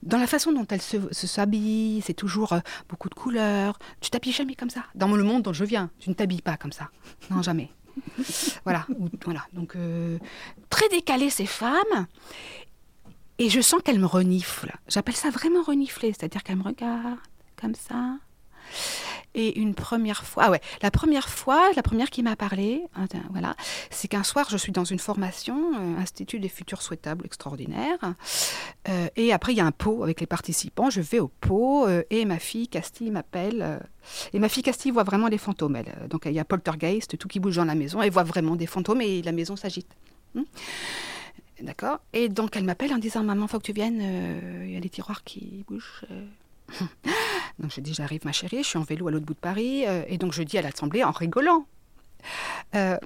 Dans 0.03 0.18
la 0.18 0.27
façon 0.27 0.53
dont 0.53 0.66
elles 0.68 0.83
se, 0.83 0.99
s'habillent, 1.12 2.03
c'est 2.05 2.14
toujours 2.14 2.55
euh, 2.55 2.61
beaucoup 2.89 3.09
de 3.09 3.14
couleurs. 3.14 3.79
Tu 4.01 4.11
t'habilles 4.11 4.33
jamais 4.33 4.55
comme 4.55 4.71
ça. 4.71 4.85
Dans 4.95 5.09
le 5.09 5.23
monde 5.23 5.43
dont 5.43 5.53
je 5.53 5.64
viens, 5.64 5.91
tu 6.01 6.11
ne 6.11 6.14
t'habilles 6.14 6.43
pas 6.43 6.57
comme 6.57 6.73
ça. 6.73 6.91
Non, 7.31 7.41
jamais. 7.41 7.71
voilà, 8.64 8.87
voilà. 9.25 9.47
Donc, 9.53 9.77
euh, 9.77 10.18
très 10.71 10.89
décalées 10.89 11.31
ces 11.31 11.47
femmes. 11.47 12.07
Et 13.41 13.49
je 13.49 13.62
sens 13.62 13.80
qu'elles 13.82 13.99
me 13.99 14.07
reniflent. 14.07 14.76
J'appelle 14.86 15.16
ça 15.16 15.30
vraiment 15.30 15.62
renifler, 15.62 16.12
c'est-à-dire 16.12 16.43
qu'elles 16.43 16.59
me 16.59 16.62
regardent 16.62 17.16
comme 17.59 17.74
ça. 17.74 18.18
Et 19.32 19.59
une 19.59 19.74
première 19.74 20.26
fois, 20.26 20.45
ah 20.47 20.51
ouais, 20.51 20.61
la 20.82 20.91
première 20.91 21.30
fois, 21.30 21.70
la 21.74 21.82
première 21.82 22.11
qui 22.11 22.22
m'a 22.22 22.36
parlé, 22.36 22.82
hein, 22.97 23.07
voilà, 23.30 23.57
c'est 23.88 24.09
qu'un 24.09 24.24
soir, 24.24 24.49
je 24.51 24.59
suis 24.59 24.72
dans 24.72 24.84
une 24.84 24.99
formation, 24.99 25.72
euh, 25.74 25.99
Institut 25.99 26.38
des 26.38 26.51
futurs 26.51 26.82
souhaitables 26.82 27.24
extraordinaires, 27.24 28.14
euh, 28.88 29.09
et 29.16 29.32
après, 29.32 29.55
il 29.55 29.57
y 29.57 29.61
a 29.62 29.66
un 29.66 29.72
pot 29.72 30.03
avec 30.03 30.20
les 30.20 30.26
participants, 30.26 30.91
je 30.91 31.01
vais 31.01 31.20
au 31.20 31.28
pot, 31.28 31.86
euh, 31.86 32.03
et 32.11 32.26
ma 32.26 32.38
fille 32.38 32.68
Castille 32.68 33.11
m'appelle, 33.11 33.80
et 34.34 34.38
ma 34.38 34.51
fille 34.51 34.64
Castille 34.64 34.91
voit 34.91 35.05
vraiment 35.05 35.30
des 35.30 35.38
fantômes. 35.38 35.78
Donc, 36.11 36.26
il 36.26 36.32
y 36.32 36.41
a 36.41 36.45
poltergeist, 36.45 37.16
tout 37.16 37.28
qui 37.28 37.41
bouge 37.41 37.57
dans 37.57 37.64
la 37.64 37.74
maison, 37.74 38.03
elle 38.03 38.11
voit 38.11 38.24
vraiment 38.24 38.57
des 38.57 38.66
fantômes, 38.66 39.01
et 39.01 39.22
la 39.22 39.32
maison 39.32 39.57
s'agite. 39.57 39.88
Hmm. 40.34 40.43
D'accord 41.61 42.01
Et 42.13 42.29
donc, 42.29 42.57
elle 42.57 42.65
m'appelle 42.65 42.93
en 42.93 42.99
disant, 42.99 43.23
maman, 43.23 43.47
faut 43.47 43.59
que 43.59 43.65
tu 43.65 43.73
viennes, 43.73 44.01
il 44.65 44.73
y 44.73 44.77
a 44.77 44.81
des 44.81 44.89
tiroirs 44.89 45.25
qui 45.25 45.65
bougent. 45.69 46.05
Donc 47.59 47.73
je 47.75 47.81
dis 47.81 47.95
j'arrive 47.95 48.25
ma 48.25 48.33
chérie, 48.33 48.63
je 48.63 48.69
suis 48.69 48.79
en 48.79 48.83
vélo 48.83 49.09
à 49.09 49.11
l'autre 49.11 49.27
bout 49.27 49.35
de 49.35 49.39
Paris, 49.39 49.87
euh, 49.87 50.03
et 50.09 50.19
donc 50.19 50.33
je 50.33 50.43
dis 50.43 50.59
à 50.59 50.63
l'assemblée 50.63 51.05
en 51.05 51.11
rigolant. 51.11 51.67
Euh, 52.75 52.97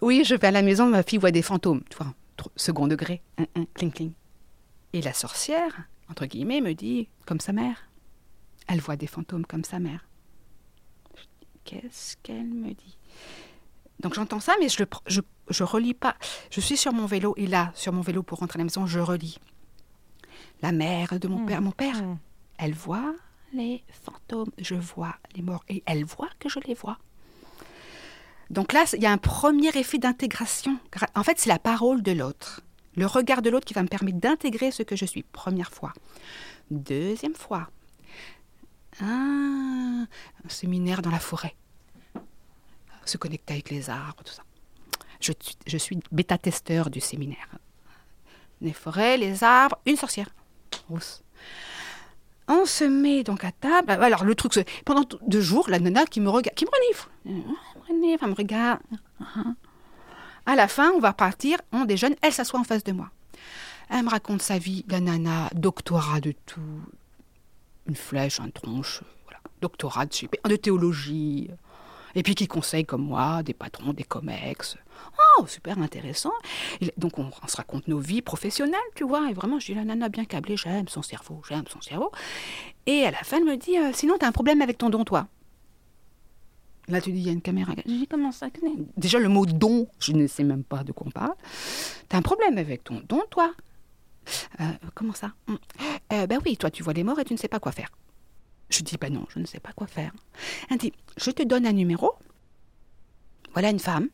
oui, 0.00 0.24
je 0.24 0.34
vais 0.34 0.48
à 0.48 0.50
la 0.50 0.62
maison, 0.62 0.86
ma 0.86 1.02
fille 1.02 1.18
voit 1.18 1.30
des 1.30 1.42
fantômes, 1.42 1.82
tu 1.88 1.96
vois, 1.96 2.12
second 2.56 2.86
degré, 2.86 3.22
un, 3.38 3.64
cling 3.74 3.92
cling. 3.92 4.12
Et 4.92 5.02
la 5.02 5.12
sorcière, 5.12 5.84
entre 6.10 6.26
guillemets, 6.26 6.60
me 6.60 6.74
dit 6.74 7.08
comme 7.26 7.40
sa 7.40 7.52
mère. 7.52 7.88
Elle 8.68 8.80
voit 8.80 8.96
des 8.96 9.06
fantômes 9.06 9.46
comme 9.46 9.64
sa 9.64 9.78
mère. 9.78 10.06
Qu'est-ce 11.64 12.16
qu'elle 12.22 12.48
me 12.48 12.68
dit? 12.70 12.98
Donc 14.00 14.14
j'entends 14.14 14.40
ça, 14.40 14.54
mais 14.60 14.68
je, 14.68 15.20
je 15.48 15.64
relis 15.64 15.94
pas. 15.94 16.16
Je 16.50 16.60
suis 16.60 16.76
sur 16.76 16.92
mon 16.92 17.06
vélo, 17.06 17.34
et 17.36 17.46
là, 17.46 17.72
sur 17.74 17.92
mon 17.92 18.00
vélo 18.00 18.22
pour 18.22 18.38
rentrer 18.38 18.58
à 18.58 18.58
la 18.58 18.64
maison, 18.64 18.86
je 18.86 19.00
relis. 19.00 19.38
La 20.62 20.72
mère 20.72 21.18
de 21.18 21.28
mon 21.28 21.40
mmh. 21.40 21.46
père, 21.46 21.62
mon 21.62 21.72
père, 21.72 22.02
mmh. 22.02 22.18
elle 22.58 22.74
voit 22.74 23.14
les 23.52 23.82
fantômes, 23.88 24.50
je 24.58 24.74
vois 24.74 25.16
les 25.34 25.42
morts 25.42 25.64
et 25.68 25.82
elle 25.86 26.04
voit 26.04 26.30
que 26.38 26.48
je 26.48 26.58
les 26.60 26.74
vois. 26.74 26.98
Donc 28.50 28.72
là, 28.72 28.84
il 28.92 29.02
y 29.02 29.06
a 29.06 29.12
un 29.12 29.18
premier 29.18 29.70
effet 29.76 29.98
d'intégration. 29.98 30.78
En 31.14 31.22
fait, 31.22 31.38
c'est 31.38 31.48
la 31.48 31.58
parole 31.58 32.02
de 32.02 32.12
l'autre, 32.12 32.60
le 32.96 33.06
regard 33.06 33.42
de 33.42 33.50
l'autre 33.50 33.64
qui 33.64 33.74
va 33.74 33.82
me 33.82 33.88
permettre 33.88 34.18
d'intégrer 34.18 34.70
ce 34.70 34.82
que 34.82 34.96
je 34.96 35.04
suis, 35.04 35.22
première 35.22 35.70
fois. 35.70 35.92
Deuxième 36.70 37.34
fois, 37.34 37.70
un 39.00 40.06
séminaire 40.48 41.02
dans 41.02 41.10
la 41.10 41.18
forêt, 41.18 41.56
se 43.04 43.16
connecter 43.16 43.54
avec 43.54 43.70
les 43.70 43.90
arbres, 43.90 44.22
tout 44.22 44.32
ça. 44.32 44.42
Je, 45.22 45.76
suis 45.76 46.00
bêta-testeur 46.10 46.90
du 46.90 47.00
séminaire. 47.00 47.48
Les 48.60 48.72
forêts, 48.72 49.16
les 49.16 49.44
arbres, 49.44 49.78
une 49.86 49.96
sorcière 49.96 50.28
rousse. 50.88 51.22
On 52.48 52.66
se 52.66 52.84
met 52.84 53.22
donc 53.22 53.44
à 53.44 53.52
table. 53.52 53.92
Alors 53.92 54.24
le 54.24 54.34
truc, 54.34 54.52
pendant 54.84 55.04
deux 55.26 55.40
jours, 55.40 55.70
la 55.70 55.78
nana 55.78 56.04
qui 56.06 56.20
me 56.20 56.28
regarde, 56.28 56.56
qui 56.56 56.64
me 56.64 56.70
renifle, 56.70 57.08
elle 57.88 58.28
me 58.28 58.34
regarde. 58.34 58.80
À 60.44 60.56
la 60.56 60.66
fin, 60.66 60.90
on 60.90 60.98
va 60.98 61.12
partir, 61.12 61.58
on 61.70 61.84
déjeune, 61.84 62.16
elle 62.20 62.32
s'assoit 62.32 62.58
en 62.58 62.64
face 62.64 62.82
de 62.82 62.90
moi. 62.90 63.10
Elle 63.88 64.04
me 64.04 64.10
raconte 64.10 64.42
sa 64.42 64.58
vie, 64.58 64.84
la 64.88 64.98
nana, 64.98 65.50
doctorat 65.54 66.20
de 66.20 66.32
tout, 66.46 66.60
une 67.86 67.94
flèche, 67.94 68.40
un 68.40 68.50
tronche, 68.50 69.02
voilà, 69.24 69.38
doctorat 69.60 70.06
de, 70.06 70.48
de 70.48 70.56
théologie. 70.56 71.48
Et 72.14 72.22
puis 72.22 72.34
qui 72.34 72.48
conseillent 72.48 72.84
comme 72.84 73.04
moi 73.04 73.42
des 73.42 73.54
patrons, 73.54 73.92
des 73.92 74.04
comex. 74.04 74.76
Oh, 75.38 75.46
super 75.46 75.78
intéressant. 75.78 76.32
Et 76.80 76.92
donc 76.96 77.18
on, 77.18 77.30
se 77.46 77.56
raconte 77.56 77.88
nos 77.88 77.98
vies 77.98 78.22
professionnelles, 78.22 78.80
tu 78.94 79.04
vois. 79.04 79.30
Et 79.30 79.32
vraiment, 79.32 79.58
je 79.58 79.66
dis 79.66 79.74
la 79.74 79.84
nana 79.84 80.08
bien 80.08 80.24
câblée, 80.24 80.56
j'aime 80.56 80.88
son 80.88 81.02
cerveau, 81.02 81.42
j'aime 81.48 81.64
son 81.68 81.80
cerveau. 81.80 82.10
Et 82.86 83.04
à 83.04 83.10
la 83.10 83.18
fin, 83.18 83.38
elle 83.38 83.44
me 83.44 83.56
dit, 83.56 83.78
euh, 83.78 83.92
sinon, 83.92 84.16
t'as 84.18 84.28
un 84.28 84.32
problème 84.32 84.62
avec 84.62 84.78
ton 84.78 84.90
don, 84.90 85.04
toi. 85.04 85.28
Là, 86.88 87.00
tu 87.00 87.12
dis, 87.12 87.20
il 87.20 87.26
y 87.26 87.28
a 87.28 87.32
une 87.32 87.42
caméra. 87.42 87.74
Je 87.76 87.82
dis, 87.90 88.06
comment 88.08 88.32
ça 88.32 88.48
Déjà, 88.96 89.18
le 89.18 89.28
mot 89.28 89.46
don, 89.46 89.86
je 90.00 90.12
ne 90.12 90.26
sais 90.26 90.42
même 90.42 90.64
pas 90.64 90.82
de 90.82 90.92
quoi 90.92 91.06
on 91.06 91.10
parle. 91.10 91.34
T'as 92.08 92.18
un 92.18 92.22
problème 92.22 92.58
avec 92.58 92.82
ton 92.84 93.00
don, 93.08 93.22
toi 93.30 93.54
Euh, 94.60 94.64
Comment 94.94 95.14
ça? 95.14 95.32
Hum. 95.48 95.58
Euh, 96.12 96.26
Ben 96.26 96.40
oui, 96.44 96.56
toi, 96.56 96.70
tu 96.70 96.82
vois 96.82 96.92
les 96.92 97.04
morts 97.04 97.20
et 97.20 97.24
tu 97.24 97.32
ne 97.32 97.38
sais 97.38 97.48
pas 97.48 97.60
quoi 97.60 97.72
faire. 97.72 97.88
Je 98.68 98.82
dis, 98.82 98.96
ben 98.96 99.12
non, 99.12 99.26
je 99.28 99.38
ne 99.38 99.44
sais 99.44 99.60
pas 99.60 99.72
quoi 99.72 99.86
faire. 99.86 100.12
Elle 100.70 100.78
dit, 100.78 100.92
je 101.18 101.30
te 101.30 101.42
donne 101.42 101.66
un 101.66 101.72
numéro. 101.72 102.12
Voilà 103.52 103.70
une 103.70 103.78
femme. 103.78 104.08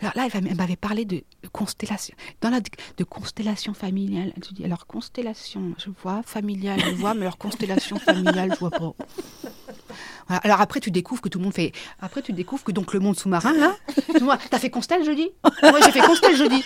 Alors 0.00 0.12
là, 0.16 0.24
elle 0.26 0.30
va- 0.42 0.48
elle 0.50 0.56
m'avait 0.56 0.76
parlé 0.76 1.04
de, 1.04 1.22
constellation, 1.52 2.14
dans 2.40 2.50
la, 2.50 2.60
de 2.60 3.04
constellation 3.04 3.74
familiale. 3.74 4.32
Je 4.44 4.54
dis, 4.54 4.64
alors 4.64 4.86
constellation, 4.86 5.74
je 5.78 5.90
vois, 6.02 6.22
familiale, 6.24 6.80
je 6.80 6.90
vois, 6.90 7.14
mais 7.14 7.22
alors 7.22 7.38
constellation 7.38 7.98
familiale, 7.98 8.52
je 8.52 8.58
vois 8.58 8.70
pas. 8.70 8.94
Alors 10.28 10.60
après, 10.60 10.80
tu 10.80 10.90
découvres 10.90 11.20
que 11.20 11.28
tout 11.28 11.38
le 11.38 11.44
monde 11.44 11.54
fait. 11.54 11.72
Après, 12.00 12.22
tu 12.22 12.32
découvres 12.32 12.62
que 12.62 12.72
donc 12.72 12.92
le 12.92 13.00
monde 13.00 13.16
sous-marin, 13.18 13.52
là. 13.54 13.76
Moi, 14.20 14.38
t'as 14.50 14.58
fait 14.58 14.70
Constel 14.70 15.04
jeudi? 15.04 15.30
Moi, 15.62 15.80
j'ai 15.80 15.90
fait 15.90 16.00
Constel 16.00 16.36
jeudi. 16.36 16.62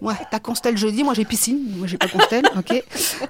Ouais, 0.00 0.14
t'as 0.30 0.38
Constel 0.40 0.76
jeudi, 0.76 1.02
moi 1.02 1.14
j'ai 1.14 1.24
piscine, 1.24 1.78
moi 1.78 1.86
j'ai 1.86 1.96
pas 1.96 2.08
Constel, 2.08 2.44
ok. 2.56 2.84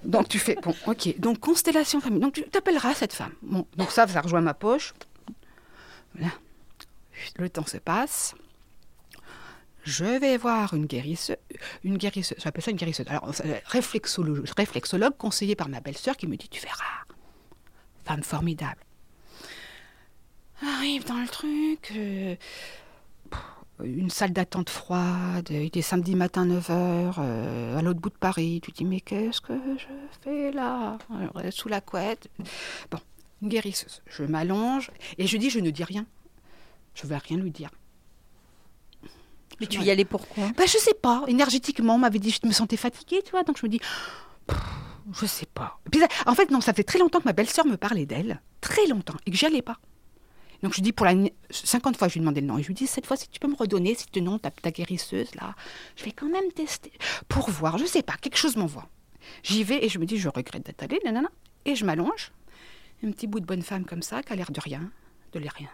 Donc 0.05 0.29
tu 0.29 0.41
fais, 0.41 0.59
bon, 0.61 0.75
ok. 0.87 1.15
Donc 1.21 1.39
constellation 1.39 2.01
famille. 2.01 2.19
Donc 2.21 2.33
tu 2.33 2.43
t'appelleras 2.43 2.95
cette 2.95 3.13
femme. 3.13 3.33
Bon, 3.43 3.65
donc 3.77 3.91
ça, 3.93 4.09
ça 4.09 4.21
rejoint 4.21 4.41
ma 4.41 4.55
poche. 4.55 4.93
Voilà. 6.15 6.33
Le 7.39 7.49
temps 7.49 7.67
se 7.67 7.79
passe. 7.79 8.35
Je 9.85 10.05
vais 10.05 10.39
voir 10.39 10.73
une 10.73 10.87
guérisseuse, 10.87 11.37
une 11.85 11.99
guérisseuse, 11.99 12.39
ça 12.39 12.51
une 12.69 12.77
guérisseuse. 12.77 13.07
Alors, 13.07 13.31
euh, 13.45 13.59
réflexologue, 13.67 14.49
réflexologue 14.57 15.15
conseillée 15.17 15.57
par 15.57 15.69
ma 15.69 15.81
belle-sœur 15.81 16.17
qui 16.17 16.27
me 16.27 16.37
dit 16.37 16.49
Tu 16.49 16.61
verras, 16.63 17.05
femme 18.05 18.23
formidable. 18.23 18.81
Arrive 20.63 21.05
dans 21.05 21.21
le 21.21 21.29
truc, 21.29 21.93
euh, 21.95 22.35
une 23.83 24.09
salle 24.09 24.33
d'attente 24.33 24.71
froide, 24.71 25.51
il 25.51 25.77
est 25.77 25.83
samedi 25.83 26.15
matin 26.15 26.47
9h, 26.47 27.77
à 27.77 27.83
l'autre 27.83 28.01
bout 28.01 28.09
de 28.09 28.15
Paris. 28.15 28.61
Tu 28.63 28.71
dis 28.71 28.87
Mais 28.87 29.01
qu'est-ce 29.01 29.43
que 29.43 29.53
je 29.77 29.87
fais 30.23 30.51
là? 30.51 30.97
Euh, 31.37 31.51
Sous 31.51 31.69
la 31.69 31.83
couette. 31.83 32.29
Bon, 32.91 33.01
une 33.43 33.49
guérisseuse. 33.49 34.03
Je 34.07 34.25
m'allonge 34.25 34.91
et 35.19 35.27
je 35.27 35.37
dis 35.37 35.51
Je 35.51 35.61
ne 35.61 35.71
dis 35.71 35.85
rien. 35.85 36.07
Je 36.95 37.05
ne 37.05 37.09
vais 37.09 37.19
rien 37.19 37.39
lui 37.39 37.51
dire. 37.51 37.71
Mais 39.61 39.67
tu 39.67 39.81
y 39.81 39.91
allais 39.91 40.05
pourquoi 40.05 40.49
Bah, 40.57 40.65
je 40.67 40.79
sais 40.79 40.95
pas. 40.95 41.25
Énergétiquement, 41.29 41.95
on 41.95 41.99
m'avait 41.99 42.19
dit 42.19 42.31
je 42.31 42.47
me 42.47 42.53
sentais 42.53 42.77
fatiguée, 42.77 43.23
tu 43.25 43.31
vois. 43.31 43.45
Donc 43.45 43.59
je 43.59 43.67
me 43.67 43.71
dis, 43.71 43.81
pff, 44.47 44.59
je 45.13 45.27
sais 45.27 45.47
pas. 45.47 45.79
Puis, 45.91 46.01
en 46.27 46.35
fait, 46.35 46.51
non, 46.51 46.61
ça 46.61 46.73
fait 46.73 46.85
très 46.85 46.99
longtemps 46.99 47.21
que 47.21 47.25
ma 47.25 47.33
belle-sœur 47.33 47.67
me 47.67 47.77
parlait 47.77 48.07
d'elle, 48.07 48.41
très 48.61 48.87
longtemps, 48.87 49.17
et 49.27 49.31
que 49.31 49.37
j'y 49.37 49.47
allais 49.47 49.63
pas. 49.63 49.79
Donc 50.63 50.73
je 50.75 50.81
dis 50.81 50.93
pour 50.93 51.05
la 51.05 51.15
50 51.51 51.97
fois, 51.97 52.09
je 52.09 52.15
lui 52.15 52.21
ai 52.21 52.23
demandé 52.23 52.41
le 52.41 52.47
nom. 52.47 52.59
Et 52.59 52.63
je 52.63 52.69
lui 52.69 52.75
dis 52.75 52.87
cette 52.87 53.07
fois, 53.07 53.17
si 53.17 53.29
tu 53.29 53.39
peux 53.39 53.49
me 53.49 53.57
redonner, 53.57 53.95
si 53.95 54.07
tu 54.07 54.23
nom, 54.23 54.39
ta, 54.39 54.51
ta 54.51 54.71
guérisseuse 54.71 55.35
là, 55.35 55.55
je 55.95 56.05
vais 56.05 56.13
quand 56.13 56.29
même 56.29 56.51
tester 56.53 56.91
pour 57.29 57.51
voir. 57.51 57.77
Je 57.77 57.85
sais 57.85 58.03
pas, 58.03 58.15
quelque 58.15 58.39
chose 58.39 58.57
m'envoie. 58.57 58.89
J'y 59.43 59.63
vais 59.63 59.85
et 59.85 59.89
je 59.91 59.99
me 59.99 60.07
dis, 60.07 60.17
je 60.17 60.29
regrette 60.29 60.65
d'être 60.65 60.83
allée, 60.83 61.01
nanana. 61.05 61.29
Et 61.67 61.77
je 61.77 61.85
m'allonge, 61.85 62.33
un 63.03 63.11
petit 63.11 63.27
bout 63.27 63.41
de 63.41 63.47
bonne 63.47 63.63
femme 63.63 63.85
comme 63.85 64.03
ça, 64.03 64.23
qui 64.23 64.33
a 64.33 64.37
l'air 64.37 64.51
de 64.51 64.61
rien, 64.61 64.91
de 65.33 65.39
l'air 65.39 65.53
rien. 65.53 65.71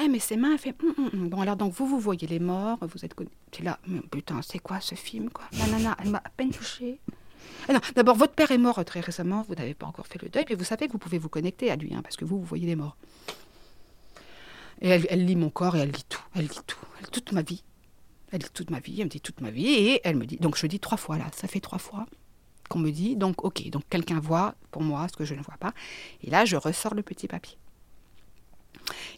Eh, 0.00 0.08
mais 0.08 0.18
ses 0.18 0.36
mains, 0.36 0.52
elle 0.52 0.58
fait. 0.58 0.74
Hum, 0.82 0.94
hum, 0.98 1.10
hum. 1.12 1.28
Bon, 1.28 1.40
alors, 1.40 1.56
donc, 1.56 1.72
vous, 1.72 1.86
vous 1.86 2.00
voyez 2.00 2.26
les 2.26 2.40
morts, 2.40 2.78
vous 2.80 3.04
êtes. 3.04 3.14
Tu 3.50 3.62
es 3.62 3.64
là, 3.64 3.78
mais 3.86 4.00
putain, 4.00 4.42
c'est 4.42 4.58
quoi 4.58 4.80
ce 4.80 4.94
film, 4.94 5.30
quoi? 5.30 5.44
La 5.58 5.66
nana, 5.66 5.96
elle 6.02 6.10
m'a 6.10 6.18
à 6.18 6.30
peine 6.30 6.50
touchée. 6.50 7.00
Ah 7.68 7.78
d'abord, 7.94 8.16
votre 8.16 8.32
père 8.32 8.50
est 8.50 8.58
mort 8.58 8.82
très 8.84 9.00
récemment, 9.00 9.44
vous 9.48 9.54
n'avez 9.54 9.74
pas 9.74 9.86
encore 9.86 10.06
fait 10.06 10.20
le 10.22 10.28
deuil, 10.28 10.44
puis 10.44 10.54
vous 10.54 10.64
savez 10.64 10.86
que 10.86 10.92
vous 10.92 10.98
pouvez 10.98 11.18
vous 11.18 11.28
connecter 11.28 11.70
à 11.70 11.76
lui, 11.76 11.94
hein, 11.94 12.00
parce 12.02 12.16
que 12.16 12.24
vous, 12.24 12.38
vous 12.38 12.44
voyez 12.44 12.66
les 12.66 12.76
morts. 12.76 12.96
Et 14.80 14.88
elle, 14.88 15.24
lit 15.24 15.36
mon 15.36 15.50
corps 15.50 15.76
et 15.76 15.80
elle 15.80 15.90
lit 15.90 16.04
tout. 16.08 16.22
Elle 16.34 16.42
lit 16.42 16.60
tout. 16.66 16.78
Toute 17.12 17.32
ma 17.32 17.42
vie. 17.42 17.62
Elle 18.32 18.40
lit 18.40 18.48
toute 18.52 18.70
ma 18.70 18.80
vie, 18.80 19.00
elle 19.00 19.06
me 19.06 19.10
dit 19.10 19.20
toute 19.20 19.40
ma 19.40 19.50
vie, 19.50 19.68
et 19.68 20.00
elle 20.04 20.16
me 20.16 20.26
dit. 20.26 20.36
Donc, 20.36 20.56
je 20.56 20.66
dis 20.66 20.80
trois 20.80 20.98
fois, 20.98 21.16
là, 21.16 21.26
ça 21.34 21.48
fait 21.48 21.60
trois 21.60 21.78
fois 21.78 22.06
qu'on 22.68 22.78
me 22.78 22.90
dit. 22.90 23.16
Donc, 23.16 23.44
ok, 23.44 23.68
donc 23.70 23.82
quelqu'un 23.90 24.20
voit 24.20 24.54
pour 24.70 24.82
moi 24.82 25.06
ce 25.10 25.16
que 25.16 25.24
je 25.24 25.34
ne 25.34 25.42
vois 25.42 25.56
pas. 25.58 25.72
Et 26.22 26.30
là, 26.30 26.44
je 26.44 26.56
ressors 26.56 26.94
le 26.94 27.02
petit 27.02 27.28
papier. 27.28 27.56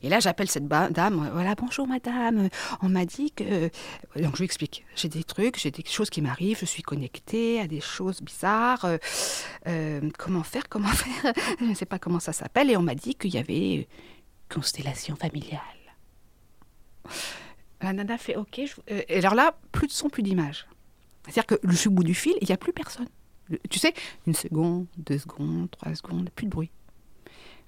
Et 0.03 0.09
là, 0.09 0.21
j'appelle 0.21 0.49
cette 0.49 0.69
dame. 0.69 1.29
Voilà, 1.33 1.55
bonjour 1.55 1.87
madame. 1.89 2.49
On 2.83 2.89
m'a 2.89 3.05
dit 3.05 3.33
que. 3.33 3.71
Donc, 4.15 4.33
je 4.35 4.39
lui 4.39 4.45
explique. 4.45 4.85
J'ai 4.95 5.09
des 5.09 5.25
trucs, 5.25 5.59
j'ai 5.59 5.71
des 5.71 5.85
choses 5.85 6.11
qui 6.11 6.23
m'arrivent. 6.23 6.59
Je 6.61 6.67
suis 6.67 6.83
connectée 6.83 7.61
à 7.61 7.67
des 7.67 7.81
choses 7.81 8.21
bizarres. 8.23 8.85
euh, 8.85 8.99
euh, 9.67 10.01
comment 10.19 10.43
faire 10.43 10.69
Comment 10.69 10.89
faire 10.93 11.33
Je 11.61 11.65
ne 11.65 11.75
sais 11.75 11.87
pas 11.87 11.99
comment 11.99 12.21
ça 12.21 12.33
s'appelle. 12.33 12.71
Et 12.71 12.77
on 12.77 12.83
m'a 12.83 12.95
dit 12.95 13.15
qu'il 13.15 13.35
y 13.35 13.39
avait 13.39 13.89
constellation 14.49 15.17
familiale. 15.17 15.61
La 17.83 17.93
nana 17.93 18.19
fait 18.19 18.37
OK. 18.37 18.61
euh, 18.91 19.03
et 19.09 19.19
alors 19.19 19.35
là, 19.35 19.59
plus 19.73 19.87
de 19.87 19.93
son, 19.93 20.09
plus 20.09 20.23
d'image. 20.23 20.67
C'est-à-dire 21.25 21.47
que 21.47 21.57
je 21.65 21.77
suis 21.77 21.89
au 21.89 21.93
bout 21.93 22.05
du 22.05 22.15
fil 22.15 22.35
il 22.41 22.47
n'y 22.47 22.53
a 22.55 22.57
plus 22.57 22.73
personne. 22.73 23.09
Tu 23.71 23.79
sais, 23.79 23.95
une 24.27 24.35
seconde, 24.35 24.87
deux 24.97 25.19
secondes, 25.19 25.71
trois 25.71 25.95
secondes, 25.95 26.31
plus 26.31 26.47
de 26.47 26.51
bruit. 26.51 26.71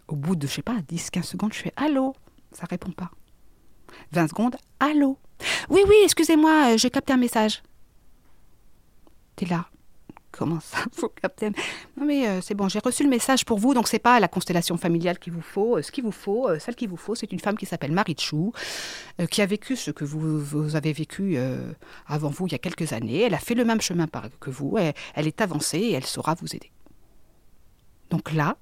Au 0.09 0.17
bout 0.17 0.37
de, 0.37 0.47
je 0.47 0.55
sais 0.55 0.63
pas, 0.63 0.77
10, 0.89 1.11
15 1.11 1.25
secondes, 1.25 1.53
je 1.53 1.59
fais 1.61 1.73
Allô 1.77 2.15
Ça 2.53 2.67
répond 2.69 2.91
pas. 2.91 3.11
20 4.13 4.29
secondes, 4.29 4.57
Allô 4.81 5.19
Oui, 5.69 5.81
oui, 5.87 5.97
excusez-moi, 6.05 6.73
euh, 6.73 6.77
j'ai 6.79 6.91
capté 6.91 7.13
un 7.13 7.17
message. 7.19 7.63
T'es 9.37 9.47
là. 9.47 9.69
Comment 10.31 10.61
ça 10.61 10.79
Faut 10.93 11.13
un- 11.23 11.51
Non, 11.97 12.05
mais 12.07 12.29
euh, 12.29 12.41
c'est 12.41 12.55
bon, 12.55 12.69
j'ai 12.69 12.79
reçu 12.81 13.03
le 13.03 13.09
message 13.09 13.45
pour 13.45 13.59
vous, 13.59 13.75
donc 13.75 13.89
c'est 13.89 13.99
pas 13.99 14.21
la 14.21 14.29
constellation 14.29 14.77
familiale 14.77 15.19
qu'il 15.19 15.33
vous 15.33 15.41
faut. 15.43 15.79
Euh, 15.79 15.83
ce 15.83 15.91
qu'il 15.91 16.05
vous 16.05 16.13
faut, 16.13 16.49
euh, 16.49 16.59
celle 16.59 16.77
qu'il 16.77 16.89
vous 16.89 16.97
faut, 16.97 17.15
c'est 17.15 17.33
une 17.33 17.41
femme 17.41 17.57
qui 17.57 17.67
s'appelle 17.67 17.93
Marie 17.93 18.17
Chou, 18.19 18.53
qui 19.31 19.43
a 19.43 19.47
vécu 19.47 19.75
ce 19.75 19.91
que 19.91 20.05
vous, 20.05 20.77
avez 20.77 20.93
vécu 20.93 21.39
avant 22.07 22.29
vous 22.29 22.47
il 22.47 22.53
y 22.53 22.55
a 22.55 22.59
quelques 22.59 22.93
années. 22.93 23.23
Elle 23.23 23.35
a 23.35 23.39
fait 23.39 23.55
le 23.55 23.65
même 23.65 23.81
chemin 23.81 24.07
que 24.41 24.51
vous. 24.51 24.77
Elle, 24.79 24.95
elle 25.15 25.27
est 25.27 25.41
avancée 25.41 25.79
et 25.79 25.93
elle 25.93 26.05
saura 26.07 26.35
vous 26.35 26.55
aider. 26.55 26.71
Donc 28.11 28.33
là, 28.33 28.57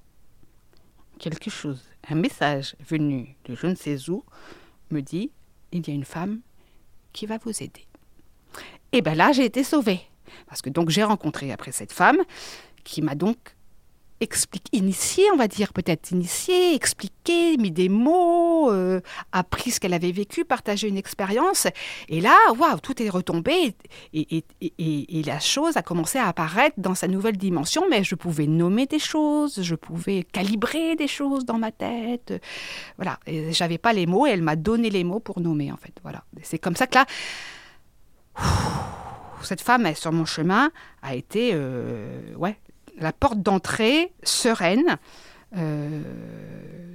quelque 1.19 1.49
chose, 1.49 1.83
un 2.09 2.15
message 2.15 2.75
venu 2.87 3.35
de 3.45 3.55
je 3.55 3.67
ne 3.67 3.75
sais 3.75 4.09
où, 4.09 4.23
me 4.91 5.01
dit 5.01 5.31
il 5.71 5.87
y 5.87 5.91
a 5.91 5.93
une 5.93 6.05
femme 6.05 6.39
qui 7.13 7.25
va 7.25 7.37
vous 7.37 7.51
aider. 7.63 7.85
Et 8.91 9.01
bien 9.01 9.15
là, 9.15 9.31
j'ai 9.31 9.45
été 9.45 9.63
sauvée. 9.63 10.01
Parce 10.47 10.61
que 10.61 10.69
donc 10.69 10.89
j'ai 10.89 11.03
rencontré 11.03 11.51
après 11.51 11.71
cette 11.71 11.91
femme 11.91 12.19
qui 12.83 13.01
m'a 13.01 13.15
donc 13.15 13.37
expliqué, 14.19 14.77
initié, 14.77 15.25
on 15.31 15.37
va 15.37 15.47
dire 15.47 15.73
peut-être 15.73 16.11
initié, 16.11 16.73
expliqué, 16.73 17.57
mis 17.57 17.71
des 17.71 17.89
mots, 17.89 18.71
euh, 18.71 19.01
appris 19.31 19.71
ce 19.71 19.79
qu'elle 19.79 19.93
avait 19.93 20.11
vécu, 20.11 20.43
partagé 20.43 20.87
une 20.87 20.97
expérience. 20.97 21.67
Et 22.09 22.21
là, 22.21 22.35
waouh, 22.57 22.79
tout 22.79 23.01
est 23.01 23.09
retombé 23.09 23.75
et, 24.13 24.43
la 25.23 25.39
chose 25.39 25.77
a 25.77 25.81
commencé 25.81 26.17
à 26.17 26.27
apparaître 26.27 26.75
dans 26.77 26.95
sa 26.95 27.07
nouvelle 27.07 27.37
dimension. 27.37 27.83
Mais 27.89 28.03
je 28.03 28.15
pouvais 28.15 28.47
nommer 28.47 28.85
des 28.85 28.99
choses, 28.99 29.61
je 29.61 29.75
pouvais 29.75 30.23
calibrer 30.23 30.95
des 30.95 31.07
choses 31.07 31.45
dans 31.45 31.59
ma 31.59 31.71
tête. 31.71 32.33
Voilà, 32.97 33.19
j'avais 33.51 33.77
pas 33.77 33.93
les 33.93 34.05
mots 34.05 34.25
et 34.25 34.31
elle 34.31 34.41
m'a 34.41 34.55
donné 34.55 34.89
les 34.89 35.03
mots 35.03 35.19
pour 35.19 35.41
nommer 35.41 35.71
en 35.71 35.77
fait. 35.77 35.93
Voilà, 36.01 36.23
c'est 36.41 36.59
comme 36.59 36.75
ça 36.75 36.87
que 36.87 36.95
là 36.95 37.05
cette 39.45 39.61
femme 39.61 39.85
elle, 39.85 39.95
sur 39.95 40.11
mon 40.11 40.25
chemin 40.25 40.71
a 41.01 41.15
été 41.15 41.51
euh, 41.53 42.33
ouais, 42.35 42.59
la 42.97 43.13
porte 43.13 43.41
d'entrée 43.41 44.13
sereine 44.23 44.97
euh, 45.55 46.01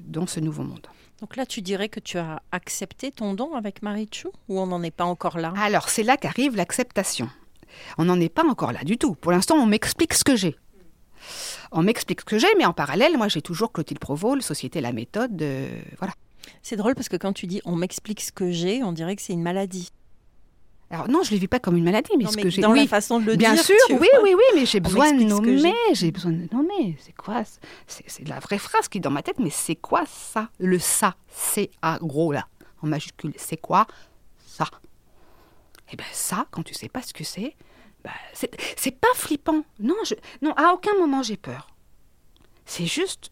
dans 0.04 0.26
ce 0.26 0.40
nouveau 0.40 0.62
monde. 0.62 0.86
Donc 1.20 1.36
là, 1.36 1.46
tu 1.46 1.62
dirais 1.62 1.88
que 1.88 2.00
tu 2.00 2.18
as 2.18 2.42
accepté 2.50 3.12
ton 3.12 3.34
don 3.34 3.54
avec 3.54 3.82
Marichou 3.82 4.30
ou 4.48 4.58
on 4.58 4.66
n'en 4.66 4.82
est 4.82 4.90
pas 4.90 5.04
encore 5.04 5.38
là? 5.38 5.54
Alors 5.56 5.88
c'est 5.88 6.02
là 6.02 6.16
qu'arrive 6.16 6.56
l'acceptation. 6.56 7.30
On 7.96 8.04
n'en 8.04 8.18
est 8.20 8.28
pas 8.28 8.44
encore 8.44 8.72
là 8.72 8.82
du 8.82 8.98
tout. 8.98 9.14
Pour 9.14 9.30
l'instant, 9.32 9.54
on 9.56 9.66
m'explique 9.66 10.14
ce 10.14 10.24
que 10.24 10.36
j'ai. 10.36 10.56
On 11.70 11.82
m'explique 11.82 12.20
ce 12.20 12.24
que 12.24 12.38
j'ai, 12.38 12.52
mais 12.58 12.64
en 12.64 12.72
parallèle, 12.72 13.16
moi 13.16 13.28
j'ai 13.28 13.40
toujours 13.40 13.72
Clotilde 13.72 14.00
Provol, 14.00 14.42
Société 14.42 14.80
La 14.80 14.92
Méthode, 14.92 15.40
euh, 15.40 15.80
voilà. 15.98 16.12
C'est 16.60 16.76
drôle 16.76 16.96
parce 16.96 17.08
que 17.08 17.16
quand 17.16 17.32
tu 17.32 17.46
dis 17.46 17.60
on 17.64 17.76
m'explique 17.76 18.20
ce 18.20 18.32
que 18.32 18.50
j'ai, 18.50 18.82
on 18.82 18.90
dirait 18.90 19.14
que 19.14 19.22
c'est 19.22 19.32
une 19.32 19.42
maladie. 19.42 19.90
Alors 20.92 21.08
non, 21.08 21.22
je 21.22 21.30
ne 21.30 21.36
le 21.36 21.40
vis 21.40 21.48
pas 21.48 21.58
comme 21.58 21.76
une 21.76 21.84
maladie, 21.84 22.12
mais 22.18 22.24
Non, 22.24 22.30
ce 22.30 22.36
mais 22.36 22.42
que 22.42 22.50
j'ai... 22.50 22.60
dans 22.62 22.70
oui, 22.72 22.80
la 22.82 22.86
façon 22.86 23.18
de 23.18 23.24
le 23.24 23.36
Bien 23.36 23.54
dire. 23.54 23.64
sûr, 23.64 23.74
tu 23.86 23.94
oui, 23.94 24.08
oui, 24.22 24.34
oui, 24.36 24.44
mais 24.54 24.66
j'ai 24.66 24.78
besoin 24.78 25.10
de 25.12 25.22
nommer, 25.24 25.72
j'ai. 25.94 26.10
besoin 26.12 26.32
de 26.32 26.46
nommer. 26.52 26.96
C'est 27.00 27.16
quoi 27.16 27.42
C'est 27.86 28.04
c'est 28.06 28.28
la 28.28 28.38
vraie 28.40 28.58
phrase 28.58 28.88
qui 28.88 28.98
est 28.98 29.00
dans 29.00 29.10
ma 29.10 29.22
tête, 29.22 29.38
mais 29.38 29.48
c'est 29.50 29.74
quoi 29.76 30.04
ça? 30.06 30.50
Le 30.58 30.78
ça, 30.78 31.16
C-A 31.28 31.98
gros 32.02 32.30
là, 32.32 32.46
en 32.82 32.86
majuscule, 32.88 33.32
c'est 33.38 33.56
quoi 33.56 33.86
ça? 34.46 34.66
Eh 35.92 35.96
bien 35.96 36.06
ça, 36.12 36.46
quand 36.50 36.62
tu 36.62 36.74
sais 36.74 36.88
pas 36.90 37.00
ce 37.02 37.14
que 37.14 37.24
c'est, 37.24 37.56
bah, 38.04 38.10
c'est 38.34 38.50
c'est 38.76 38.90
pas 38.98 39.08
flippant. 39.14 39.64
Non, 39.80 39.96
je, 40.04 40.14
non, 40.42 40.52
à 40.58 40.72
aucun 40.74 40.94
moment 40.98 41.22
j'ai 41.22 41.38
peur. 41.38 41.68
C'est 42.66 42.86
juste, 42.86 43.30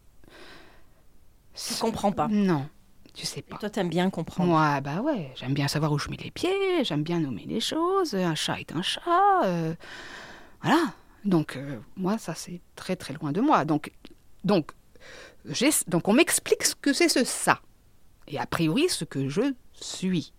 Tu 1.54 1.74
comprends 1.74 2.12
pas. 2.12 2.26
Non, 2.28 2.66
tu 3.20 3.26
sais 3.26 3.42
pas. 3.42 3.56
Et 3.56 3.58
toi, 3.58 3.68
t'aimes 3.68 3.90
bien 3.90 4.08
comprendre. 4.08 4.48
Moi, 4.48 4.80
bah 4.80 5.02
ouais, 5.02 5.30
j'aime 5.36 5.52
bien 5.52 5.68
savoir 5.68 5.92
où 5.92 5.98
je 5.98 6.08
mets 6.08 6.16
les 6.16 6.30
pieds, 6.30 6.84
j'aime 6.84 7.02
bien 7.02 7.20
nommer 7.20 7.44
les 7.46 7.60
choses. 7.60 8.14
Un 8.14 8.34
chat 8.34 8.58
est 8.58 8.72
un 8.72 8.80
chat. 8.80 9.44
euh, 9.44 9.74
voilà. 10.62 10.94
Donc, 11.26 11.56
euh, 11.56 11.78
moi, 11.96 12.16
ça, 12.16 12.34
c'est 12.34 12.60
très, 12.76 12.96
très 12.96 13.12
loin 13.12 13.32
de 13.32 13.42
moi. 13.42 13.66
Donc, 13.66 13.92
donc, 14.42 14.72
donc 15.86 16.08
on 16.08 16.14
m'explique 16.14 16.64
ce 16.64 16.74
que 16.74 16.94
c'est 16.94 17.10
ce 17.10 17.24
ça. 17.24 17.60
Et 18.26 18.38
a 18.38 18.46
priori, 18.46 18.88
ce 18.88 19.04
que 19.04 19.28
je 19.28 19.42
suis. 19.72 20.32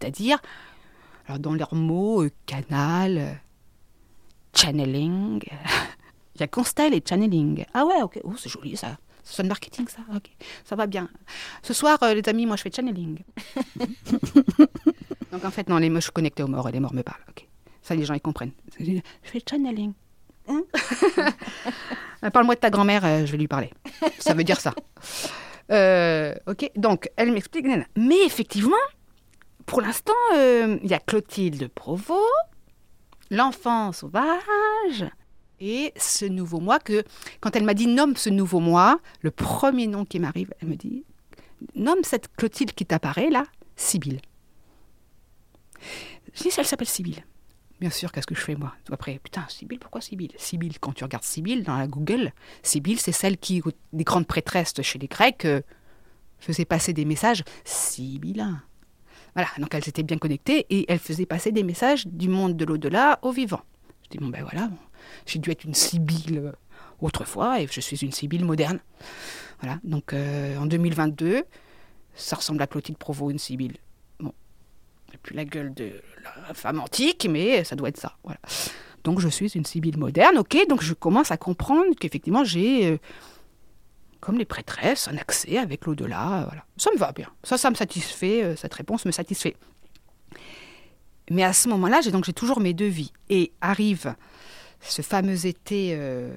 C'est-à-dire, 0.00 0.38
alors 1.26 1.38
dans 1.38 1.54
leurs 1.54 1.74
mots, 1.74 2.22
euh, 2.22 2.30
canal, 2.46 3.38
channeling. 4.54 5.42
Il 6.36 6.40
y 6.40 6.42
a 6.42 6.48
constel 6.48 6.94
et 6.94 7.02
channeling. 7.06 7.66
Ah 7.74 7.84
ouais, 7.84 8.00
ok. 8.02 8.18
Oh, 8.24 8.32
c'est 8.38 8.48
joli 8.48 8.78
ça. 8.78 8.96
Ça 9.24 9.36
sonne 9.36 9.48
marketing, 9.48 9.88
ça. 9.88 10.02
Ok, 10.14 10.30
ça 10.64 10.76
va 10.76 10.86
bien. 10.86 11.08
Ce 11.62 11.72
soir, 11.72 11.98
euh, 12.02 12.14
les 12.14 12.28
amis, 12.28 12.46
moi, 12.46 12.56
je 12.56 12.62
fais 12.62 12.70
channeling. 12.70 13.18
Donc 15.32 15.44
en 15.44 15.50
fait, 15.50 15.68
non, 15.68 15.78
les, 15.78 15.90
moi, 15.90 16.00
je 16.00 16.04
suis 16.04 16.12
connectée 16.12 16.42
aux 16.42 16.46
morts 16.46 16.68
et 16.68 16.72
les 16.72 16.80
morts 16.80 16.94
me 16.94 17.02
parlent. 17.02 17.24
Ok, 17.30 17.46
ça, 17.82 17.94
les 17.94 18.04
gens 18.04 18.14
ils 18.14 18.20
comprennent. 18.20 18.52
Je 18.78 19.00
fais 19.22 19.42
channeling. 19.48 19.92
Hein? 20.48 20.62
Euh, 22.22 22.30
Parle-moi 22.30 22.54
de 22.54 22.60
ta 22.60 22.70
grand-mère, 22.70 23.04
euh, 23.04 23.26
je 23.26 23.32
vais 23.32 23.36
lui 23.36 23.48
parler. 23.48 23.70
Ça 24.18 24.32
veut 24.32 24.44
dire 24.44 24.58
ça. 24.58 24.72
Euh, 25.70 26.34
ok, 26.46 26.70
donc 26.74 27.10
elle 27.16 27.32
m'explique. 27.32 27.66
Mais 27.96 28.24
effectivement, 28.24 28.76
pour 29.66 29.82
l'instant, 29.82 30.14
euh, 30.34 30.78
il 30.82 30.88
y 30.90 30.94
a 30.94 31.00
Clotilde 31.00 31.68
Provost, 31.68 32.24
l'enfant 33.30 33.92
sauvage 33.92 35.04
et 35.60 35.92
ce 35.96 36.24
nouveau 36.24 36.60
moi 36.60 36.78
que, 36.78 37.04
quand 37.40 37.54
elle 37.56 37.64
m'a 37.64 37.74
dit 37.74 37.86
nomme 37.86 38.16
ce 38.16 38.30
nouveau 38.30 38.60
moi, 38.60 39.00
le 39.20 39.30
premier 39.30 39.86
nom 39.86 40.04
qui 40.04 40.20
m'arrive, 40.20 40.52
elle 40.60 40.68
me 40.68 40.76
dit 40.76 41.04
nomme 41.74 42.02
cette 42.02 42.34
Clotilde 42.36 42.72
qui 42.72 42.86
t'apparaît 42.86 43.30
là, 43.30 43.44
Sibylle. 43.76 44.20
Je 46.34 46.42
dis, 46.42 46.50
elle 46.56 46.64
s'appelle 46.64 46.88
Sibylle. 46.88 47.24
Bien 47.80 47.90
sûr, 47.90 48.12
qu'est-ce 48.12 48.26
que 48.26 48.34
je 48.34 48.40
fais 48.40 48.54
moi? 48.54 48.74
Après, 48.90 49.20
putain, 49.22 49.44
Sibylle, 49.48 49.78
pourquoi 49.78 50.00
Sibylle? 50.00 50.32
Sibylle, 50.36 50.78
quand 50.78 50.92
tu 50.92 51.04
regardes 51.04 51.24
Sibylle 51.24 51.64
dans 51.64 51.76
la 51.76 51.86
Google, 51.86 52.32
Sibylle, 52.62 52.98
c'est 52.98 53.12
celle 53.12 53.36
qui, 53.36 53.62
des 53.92 54.04
grandes 54.04 54.26
prêtresses 54.26 54.74
chez 54.80 54.98
les 54.98 55.08
Grecs, 55.08 55.44
euh, 55.44 55.60
faisait 56.38 56.64
passer 56.64 56.92
des 56.92 57.04
messages 57.04 57.42
sibyllins. 57.64 58.62
Voilà, 59.34 59.48
donc 59.58 59.74
elles 59.74 59.88
étaient 59.88 60.02
bien 60.02 60.18
connectées 60.18 60.66
et 60.70 60.90
elles 60.90 60.98
faisaient 61.00 61.26
passer 61.26 61.50
des 61.50 61.62
messages 61.62 62.06
du 62.06 62.28
monde 62.28 62.56
de 62.56 62.64
l'au-delà 62.64 63.18
au 63.22 63.32
vivant. 63.32 63.62
Je 64.04 64.10
dis, 64.10 64.18
bon 64.18 64.28
ben 64.28 64.42
voilà, 64.42 64.68
bon, 64.68 64.78
j'ai 65.26 65.38
dû 65.38 65.50
être 65.50 65.64
une 65.64 65.74
Sibylle 65.74 66.38
euh, 66.38 66.52
autrefois 67.00 67.60
et 67.60 67.68
je 67.70 67.80
suis 67.80 67.96
une 67.96 68.12
Sibylle 68.12 68.44
moderne. 68.44 68.80
Voilà, 69.60 69.78
donc 69.84 70.12
euh, 70.12 70.56
en 70.58 70.66
2022, 70.66 71.44
ça 72.14 72.36
ressemble 72.36 72.62
à 72.62 72.66
Clotilde 72.66 72.98
Provost, 72.98 73.32
une 73.32 73.38
Sibylle. 73.38 73.76
Bon, 74.20 74.32
j'ai 75.10 75.18
plus 75.18 75.34
la 75.34 75.44
gueule 75.44 75.72
de 75.74 75.92
la 76.46 76.54
femme 76.54 76.80
antique, 76.80 77.26
mais 77.30 77.64
ça 77.64 77.76
doit 77.76 77.88
être 77.88 78.00
ça. 78.00 78.16
Voilà. 78.24 78.40
Donc 79.04 79.20
je 79.20 79.28
suis 79.28 79.48
une 79.48 79.64
Sibylle 79.64 79.98
moderne, 79.98 80.38
ok, 80.38 80.66
donc 80.68 80.82
je 80.82 80.94
commence 80.94 81.30
à 81.30 81.36
comprendre 81.36 81.94
qu'effectivement 81.98 82.44
j'ai, 82.44 82.86
euh, 82.86 82.98
comme 84.20 84.38
les 84.38 84.46
prêtresses, 84.46 85.08
un 85.08 85.16
accès 85.16 85.58
avec 85.58 85.84
l'au-delà. 85.86 86.44
Voilà. 86.46 86.64
Ça 86.76 86.90
me 86.92 86.98
va 86.98 87.12
bien. 87.12 87.28
Ça, 87.42 87.58
ça 87.58 87.70
me 87.70 87.74
satisfait, 87.74 88.54
cette 88.56 88.74
réponse 88.74 89.04
me 89.04 89.12
satisfait. 89.12 89.56
Mais 91.30 91.42
à 91.42 91.52
ce 91.52 91.68
moment-là, 91.68 92.00
j'ai 92.00 92.10
j'ai 92.24 92.32
toujours 92.32 92.60
mes 92.60 92.74
deux 92.74 92.86
vies. 92.86 93.12
Et 93.28 93.52
arrive 93.60 94.14
ce 94.86 95.02
fameux 95.02 95.46
été, 95.46 95.94
euh, 95.96 96.30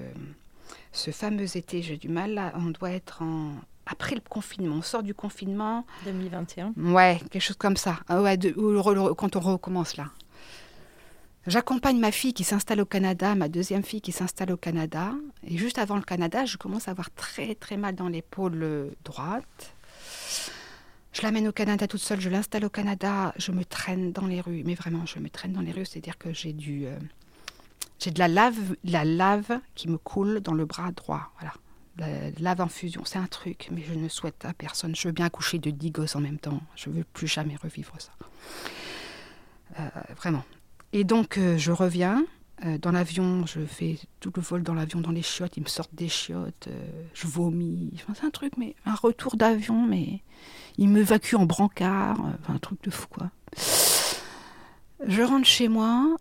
ce 0.92 1.10
fameux 1.10 1.56
été, 1.56 1.82
j'ai 1.82 1.96
du 1.96 2.08
mal, 2.08 2.34
là, 2.34 2.52
on 2.56 2.66
doit 2.70 2.90
être 2.90 3.22
en... 3.22 3.52
Après 3.90 4.14
le 4.14 4.20
confinement, 4.20 4.76
on 4.76 4.82
sort 4.82 5.02
du 5.02 5.14
confinement, 5.14 5.86
2021. 6.04 6.74
Ouais, 6.76 7.20
quelque 7.30 7.40
chose 7.42 7.56
comme 7.56 7.76
ça. 7.78 8.00
Ah 8.08 8.20
ouais, 8.20 8.36
de- 8.36 8.50
quand 9.12 9.34
on 9.36 9.40
recommence 9.40 9.96
là. 9.96 10.06
J'accompagne 11.46 11.98
ma 11.98 12.12
fille 12.12 12.34
qui 12.34 12.44
s'installe 12.44 12.82
au 12.82 12.84
Canada, 12.84 13.34
ma 13.34 13.48
deuxième 13.48 13.82
fille 13.82 14.02
qui 14.02 14.12
s'installe 14.12 14.52
au 14.52 14.58
Canada. 14.58 15.12
Et 15.46 15.56
juste 15.56 15.78
avant 15.78 15.96
le 15.96 16.02
Canada, 16.02 16.44
je 16.44 16.58
commence 16.58 16.88
à 16.88 16.90
avoir 16.90 17.10
très 17.12 17.54
très 17.54 17.78
mal 17.78 17.94
dans 17.94 18.08
l'épaule 18.08 18.90
droite. 19.04 19.72
Je 21.14 21.22
l'amène 21.22 21.48
au 21.48 21.52
Canada 21.52 21.86
toute 21.86 22.02
seule, 22.02 22.20
je 22.20 22.28
l'installe 22.28 22.66
au 22.66 22.68
Canada, 22.70 23.32
je 23.38 23.50
me 23.52 23.64
traîne 23.64 24.12
dans 24.12 24.26
les 24.26 24.42
rues. 24.42 24.62
Mais 24.66 24.74
vraiment, 24.74 25.06
je 25.06 25.18
me 25.18 25.30
traîne 25.30 25.52
dans 25.54 25.62
les 25.62 25.72
rues, 25.72 25.86
c'est-à-dire 25.86 26.18
que 26.18 26.34
j'ai 26.34 26.52
du... 26.52 26.84
euh, 26.84 26.98
j'ai 27.98 28.10
de 28.10 28.18
la 28.18 28.28
lave, 28.28 28.76
la 28.84 29.04
lave 29.04 29.60
qui 29.74 29.88
me 29.88 29.98
coule 29.98 30.40
dans 30.40 30.54
le 30.54 30.64
bras 30.64 30.92
droit. 30.92 31.32
Voilà. 31.40 31.52
La 31.98 32.30
lave 32.38 32.60
en 32.60 32.68
fusion, 32.68 33.04
c'est 33.04 33.18
un 33.18 33.26
truc, 33.26 33.68
mais 33.72 33.82
je 33.82 33.92
ne 33.92 34.08
souhaite 34.08 34.44
à 34.44 34.54
personne. 34.54 34.94
Je 34.94 35.08
veux 35.08 35.12
bien 35.12 35.26
accoucher 35.26 35.58
de 35.58 35.70
dix 35.70 35.90
gosses 35.90 36.14
en 36.14 36.20
même 36.20 36.38
temps. 36.38 36.60
Je 36.76 36.90
veux 36.90 37.02
plus 37.02 37.26
jamais 37.26 37.56
revivre 37.56 37.94
ça. 37.98 38.12
Euh, 39.80 39.88
vraiment. 40.16 40.44
Et 40.92 41.02
donc, 41.04 41.38
euh, 41.38 41.58
je 41.58 41.72
reviens. 41.72 42.24
euh, 42.64 42.78
dans 42.78 42.92
l'avion, 42.92 43.46
je 43.46 43.60
fais 43.64 43.98
tout 44.20 44.32
le 44.34 44.42
vol 44.42 44.62
dans 44.62 44.74
l'avion, 44.74 45.00
dans 45.00 45.10
les 45.10 45.22
chiottes. 45.22 45.56
Ils 45.56 45.62
me 45.62 45.68
sortent 45.68 45.94
des 45.94 46.08
chiottes. 46.08 46.68
je 47.14 47.26
vomis. 47.26 47.92
C'est 48.14 48.24
un 48.24 48.30
truc, 48.30 48.56
mais 48.56 48.76
un 48.86 48.94
retour 48.94 49.36
d'avion, 49.36 49.84
mais 49.86 50.22
ils 50.76 50.88
m'évacuent 50.88 51.36
en 51.36 51.46
brancard. 51.46 52.16
un 52.48 52.58
truc 52.58 52.82
de 52.84 52.90
fou, 52.90 53.08
quoi. 53.08 53.30
Je 55.06 55.22
rentre 55.22 55.46
chez 55.46 55.68
moi 55.68 56.16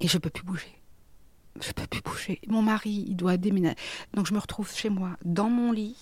et 0.00 0.08
je 0.08 0.18
peux 0.18 0.30
plus 0.30 0.44
bouger. 0.44 0.72
Je 1.60 1.72
peux 1.72 1.86
plus 1.86 2.02
bouger. 2.02 2.40
Mon 2.48 2.62
mari, 2.62 3.06
il 3.08 3.16
doit 3.16 3.36
déménager. 3.36 3.76
Donc 4.14 4.26
je 4.26 4.34
me 4.34 4.38
retrouve 4.38 4.70
chez 4.72 4.90
moi, 4.90 5.10
dans 5.24 5.48
mon 5.48 5.72
lit, 5.72 5.96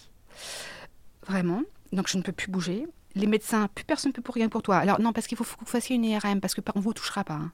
vraiment. 1.27 1.63
Donc 1.93 2.09
je 2.09 2.17
ne 2.17 2.23
peux 2.23 2.33
plus 2.33 2.51
bouger. 2.51 2.87
Les 3.15 3.27
médecins, 3.29 3.69
plus 3.69 3.85
personne 3.85 4.11
ne 4.11 4.15
peut 4.15 4.23
pour 4.23 4.35
rien 4.35 4.49
pour 4.49 4.63
toi. 4.63 4.79
Alors 4.79 5.01
non, 5.01 5.13
parce 5.13 5.29
qu'il 5.29 5.39
faut 5.39 5.45
que 5.45 5.51
vous 5.61 5.67
fassiez 5.67 5.95
une 5.95 6.05
IRM, 6.05 6.41
parce 6.41 6.55
que 6.55 6.61
on 6.75 6.81
vous 6.81 6.93
touchera 6.93 7.23
pas. 7.23 7.35
hein. 7.35 7.53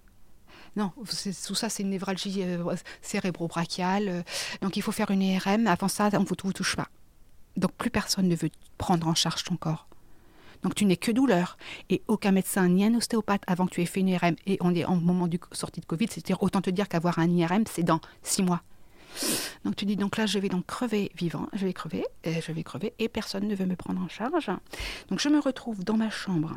Non, 0.77 0.93
tout 0.97 1.55
ça, 1.55 1.69
c'est 1.69 1.83
une 1.83 1.91
névralgie 1.91 2.43
euh, 2.43 2.75
cérébro-brachiale. 3.03 4.09
euh, 4.09 4.23
donc 4.63 4.77
il 4.77 4.83
faut 4.83 4.93
faire 4.93 5.11
une 5.11 5.21
IRM. 5.21 5.67
Avant 5.67 5.89
ça, 5.89 6.09
on 6.15 6.21
ne 6.21 6.25
vous 6.25 6.35
touche 6.37 6.77
pas. 6.77 6.89
Donc 7.57 7.73
plus 7.73 7.91
personne 7.91 8.29
ne 8.29 8.37
veut 8.37 8.51
prendre 8.79 9.07
en 9.09 9.15
charge 9.15 9.45
ton 9.45 9.57
corps. 9.57 9.89
Donc 10.63 10.75
tu 10.75 10.85
n'es 10.85 10.97
que 10.97 11.11
douleur. 11.11 11.57
Et 11.89 12.03
aucun 12.09 12.33
médecin 12.33 12.69
ni 12.69 12.85
un 12.85 12.95
ostéopathe 12.95 13.43
avant 13.47 13.67
que 13.67 13.75
tu 13.75 13.83
aies 13.83 13.87
fait 13.87 14.01
une 14.01 14.09
IRM. 14.09 14.37
Et 14.47 14.59
on 14.61 14.75
est 14.75 14.85
en 14.85 14.97
moment 14.97 15.29
du 15.29 15.39
sortie 15.53 15.81
de 15.81 15.87
Covid, 15.87 16.09
c'est-à-dire 16.09 16.43
autant 16.43 16.61
te 16.61 16.71
dire 16.71 16.89
qu'avoir 16.89 17.19
un 17.19 17.29
IRM, 17.29 17.65
c'est 17.67 17.83
dans 17.83 18.01
six 18.23 18.43
mois. 18.43 18.63
Donc 19.65 19.77
tu 19.77 19.85
dis 19.85 19.97
donc 19.97 20.17
là 20.17 20.27
je 20.27 20.39
vais 20.39 20.49
donc 20.49 20.67
crever 20.67 21.11
vivant, 21.17 21.49
je 21.53 21.67
vais 21.67 21.73
crever, 21.73 22.05
et 22.25 22.41
je 22.41 22.53
vais 22.53 22.63
crever 22.63 22.95
et 22.99 23.09
personne 23.09 23.47
ne 23.47 23.55
veut 23.55 23.67
me 23.67 23.77
prendre 23.77 24.01
en 24.01 24.09
charge. 24.09 24.51
Donc 25.09 25.19
je 25.19 25.29
me 25.29 25.41
retrouve 25.41 25.85
dans 25.85 25.97
ma 25.97 26.11
chambre, 26.11 26.57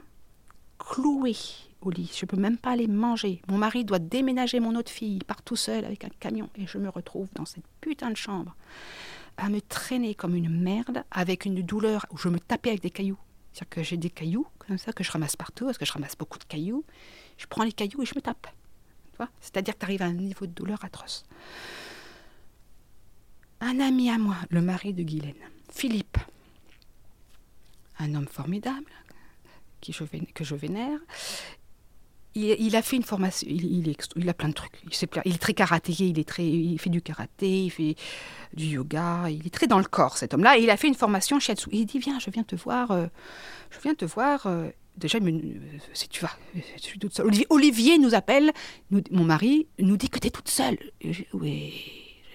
clouée 0.78 1.36
au 1.82 1.90
lit. 1.90 2.12
Je 2.16 2.26
peux 2.26 2.38
même 2.38 2.58
pas 2.58 2.72
aller 2.72 2.88
manger. 2.88 3.42
Mon 3.50 3.58
mari 3.58 3.84
doit 3.84 4.00
déménager 4.00 4.60
mon 4.60 4.76
autre 4.76 4.92
fille, 4.92 5.18
il 5.18 5.24
part 5.24 5.42
tout 5.42 5.56
seul 5.56 5.84
avec 5.84 6.06
un 6.06 6.10
camion 6.20 6.50
et 6.56 6.68
je 6.68 6.78
me 6.78 6.90
retrouve 6.90 7.28
dans 7.34 7.46
cette 7.46 7.66
putain 7.82 8.12
de 8.12 8.18
chambre 8.18 8.56
à 9.38 9.50
me 9.50 9.62
traîner 9.62 10.14
comme 10.14 10.36
une 10.36 10.50
merde 10.50 11.04
avec 11.12 11.46
une 11.46 11.62
douleur 11.64 12.06
où 12.12 12.18
je 12.18 12.30
me 12.30 12.40
tapais 12.40 12.70
avec 12.70 12.84
des 12.84 12.92
cailloux. 12.92 13.18
C'est-à-dire 13.54 13.70
que 13.70 13.84
j'ai 13.84 13.98
des 13.98 14.10
cailloux 14.10 14.48
comme 14.60 14.78
ça 14.78 14.92
que 14.94 15.04
je 15.04 15.12
ramasse 15.12 15.36
partout 15.36 15.66
parce 15.66 15.78
que 15.78 15.86
je 15.86 15.94
ramasse 15.94 16.18
beaucoup 16.18 16.40
de 16.40 16.44
cailloux. 16.44 16.84
Je 17.38 17.46
prends 17.46 17.64
les 17.64 17.72
cailloux 17.72 18.02
et 18.02 18.06
je 18.06 18.16
me 18.16 18.22
tape. 18.22 18.48
C'est-à-dire 19.40 19.76
que 19.76 19.80
tu 19.80 19.86
arrives 19.86 20.02
à 20.02 20.06
un 20.06 20.14
niveau 20.14 20.46
de 20.46 20.52
douleur 20.52 20.84
atroce. 20.84 21.26
Un 23.62 23.80
ami 23.80 24.10
à 24.10 24.18
moi, 24.18 24.36
le 24.50 24.62
mari 24.62 24.94
de 24.94 25.04
Guylaine, 25.04 25.36
Philippe, 25.72 26.18
un 28.00 28.16
homme 28.16 28.28
formidable 28.28 28.92
que 29.82 30.44
je 30.44 30.56
vénère, 30.56 31.00
il, 32.36 32.76
a 32.76 32.82
fait 32.82 32.96
une 32.96 33.04
formation, 33.04 33.48
il, 33.50 33.90
est 33.90 34.30
a 34.30 34.34
plein 34.34 34.50
de 34.50 34.54
trucs. 34.54 34.82
Il, 35.26 35.34
est 35.34 35.38
très 35.38 35.54
karatéé, 35.54 36.08
il, 36.08 36.20
est 36.20 36.28
très, 36.28 36.46
il 36.46 36.80
fait 36.80 36.90
du 36.90 37.02
karaté, 37.02 37.66
il 37.66 37.70
fait 37.70 37.96
du 38.54 38.66
yoga, 38.66 39.30
il 39.30 39.46
est 39.46 39.54
très 39.54 39.68
dans 39.68 39.78
le 39.80 39.86
corps 39.86 40.18
cet 40.18 40.34
homme-là. 40.34 40.58
Il 40.58 40.70
a 40.70 40.78
fait 40.78 40.88
une 40.88 40.96
formation 40.96 41.40
shiatsu. 41.40 41.70
Il 41.72 41.86
dit 41.86 42.00
Viens, 42.00 42.20
je 42.20 42.30
viens 42.30 42.44
te 42.44 42.56
voir, 42.56 42.92
euh, 42.92 43.08
je 43.72 43.80
viens 43.80 43.96
te 43.96 44.06
voir. 44.06 44.48
euh, 44.48 44.70
Déjà, 44.98 45.18
euh, 45.18 45.40
si 45.94 46.08
tu 46.08 46.22
vas, 46.22 46.38
je 46.54 46.82
suis 46.82 47.00
toute 47.00 47.16
seule. 47.16 47.28
Olivier, 47.50 47.98
nous 47.98 48.14
appelle, 48.14 48.52
mon 48.92 49.24
mari 49.24 49.68
nous 49.80 49.98
dit 49.98 50.10
que 50.10 50.20
tu 50.20 50.28
es 50.28 50.30
toute 50.30 50.50
seule. 50.50 50.78
Oui, 51.34 51.74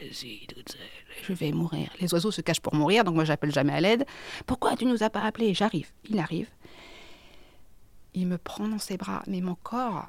je 0.03 0.12
suis 0.12 0.46
toute 0.49 0.72
seule, 0.72 0.80
je 1.28 1.32
vais 1.34 1.53
mourir. 1.53 1.88
Les 2.01 2.12
oiseaux 2.12 2.32
se 2.32 2.40
cachent 2.40 2.61
pour 2.61 2.74
mourir, 2.74 3.05
donc 3.05 3.14
moi 3.14 3.24
j'appelle 3.24 3.53
jamais 3.53 3.72
à 3.72 3.80
l'aide. 3.80 4.05
Pourquoi 4.44 4.74
tu 4.74 4.86
nous 4.86 5.05
as 5.05 5.11
pas 5.11 5.20
appelés? 5.20 5.55
J'arrive. 5.55 5.88
Il 6.11 6.18
arrive. 6.18 6.49
Il 8.15 8.27
me 8.27 8.39
prend 8.39 8.69
dans 8.69 8.79
ses 8.79 8.97
bras, 8.97 9.23
mais 9.27 9.41
mon 9.41 9.55
corps 9.55 10.09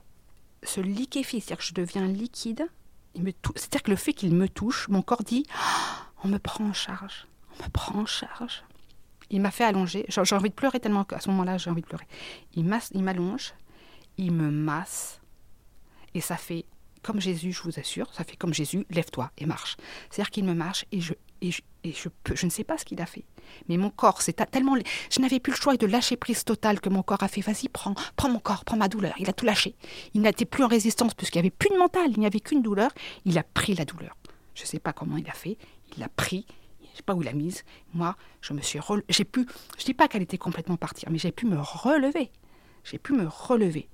se 0.64 0.82
liquéfie, 0.82 1.42
c'est-à-dire 1.42 1.58
que 1.58 1.64
je 1.64 1.74
deviens 1.74 2.08
liquide. 2.08 2.68
C'est-à-dire 3.56 3.84
que 3.84 3.92
le 3.92 3.98
fait 3.98 4.14
qu'il 4.14 4.34
me 4.36 4.48
touche, 4.48 4.88
mon 4.90 5.02
corps 5.02 5.24
dit 5.24 5.46
Ah, 5.54 6.08
on 6.24 6.28
me 6.28 6.38
prend 6.38 6.66
en 6.66 6.74
charge, 6.74 7.28
on 7.60 7.64
me 7.64 7.70
prend 7.70 8.00
en 8.00 8.06
charge. 8.06 8.64
Il 9.32 9.42
m'a 9.42 9.52
fait 9.52 9.64
allonger. 9.64 10.06
J'ai 10.10 10.36
envie 10.36 10.50
de 10.50 10.56
pleurer 10.56 10.80
tellement 10.80 11.04
qu'à 11.04 11.20
ce 11.20 11.30
moment-là, 11.30 11.58
j'ai 11.58 11.70
envie 11.70 11.82
de 11.82 11.88
pleurer. 11.88 12.08
Il 12.56 12.66
masse- 12.66 12.90
il 12.94 13.04
m'allonge, 13.04 13.54
il 14.18 14.32
me 14.32 14.50
masse, 14.50 15.22
et 16.14 16.22
ça 16.22 16.36
fait 16.38 16.66
comme 17.02 17.22
Jésus, 17.22 17.54
je 17.54 17.62
vous 17.64 17.80
assure, 17.80 18.14
ça 18.14 18.24
fait 18.24 18.36
comme 18.36 18.54
Jésus, 18.54 18.86
lève-toi 18.90 19.32
et 19.38 19.46
marche. 19.46 19.78
C'est-à-dire 20.10 20.32
qu'il 20.32 20.44
me 20.46 20.54
marche 20.54 20.86
et 20.92 21.00
je, 21.00 21.14
Et, 21.42 21.52
je, 21.52 22.46
ne 22.46 22.50
sais 22.50 22.64
pas 22.64 22.78
ce 22.78 22.86
qu'il 22.86 23.02
a 23.02 23.06
fait. 23.06 23.24
Mais 23.68 23.78
mon 23.78 23.90
corps, 23.90 24.22
c'est 24.22 24.34
tellement. 24.52 24.76
Je 25.10 25.22
n'avais 25.22 25.40
plus 25.40 25.54
le 25.54 25.58
choix 25.58 25.78
de 25.78 25.86
lâcher 25.86 26.18
prise 26.18 26.44
totale 26.44 26.80
que 26.82 26.90
mon 26.90 27.04
corps 27.04 27.24
a 27.24 27.28
fait. 27.28 27.42
Vas-y, 27.42 27.70
prends, 27.70 27.96
prends 28.16 28.30
mon 28.30 28.40
corps, 28.40 28.66
prends 28.66 28.78
ma 28.78 28.88
douleur. 28.88 29.14
Il 29.18 29.30
a 29.30 29.34
tout 29.34 29.46
lâché. 29.46 29.76
Il 30.14 30.22
n'était 30.22 30.46
plus 30.46 30.64
en 30.64 30.68
résistance 30.68 31.14
puisqu'il 31.14 31.38
n'y 31.38 31.48
avait 31.48 31.56
plus 31.56 31.70
de 31.70 31.78
mental, 31.78 32.12
il 32.12 32.20
n'y 32.20 32.26
avait 32.26 32.42
qu'une 32.42 32.62
douleur. 32.62 32.92
Il 33.26 33.38
a 33.38 33.44
pris 33.44 33.76
la 33.76 33.86
douleur. 33.86 34.16
Je 34.56 34.64
ne 34.64 34.68
sais 34.68 34.80
pas 34.80 34.94
comment 34.94 35.18
il 35.18 35.30
a 35.30 35.34
fait. 35.34 35.58
Il 35.96 36.00
l'a 36.00 36.10
pris. 36.10 36.46
Je 36.82 36.92
ne 36.92 36.96
sais 36.98 37.04
pas 37.04 37.14
où 37.14 37.22
il 37.22 37.26
l'a 37.26 37.34
mise. 37.34 37.64
Moi, 37.94 38.16
je 38.42 38.54
me 38.54 38.62
suis. 38.62 38.80
J'ai 39.08 39.24
pu. 39.24 39.48
Je 39.78 39.84
ne 39.84 39.86
dis 39.86 39.94
pas 39.94 40.08
qu'elle 40.08 40.22
était 40.22 40.38
complètement 40.38 40.78
partie, 40.78 41.06
mais 41.10 41.18
j'ai 41.18 41.32
pu 41.32 41.46
me 41.46 41.58
relever. 41.58 42.32
J'ai 42.84 42.98
pu 42.98 43.14
me 43.14 43.28
relever. 43.28 43.88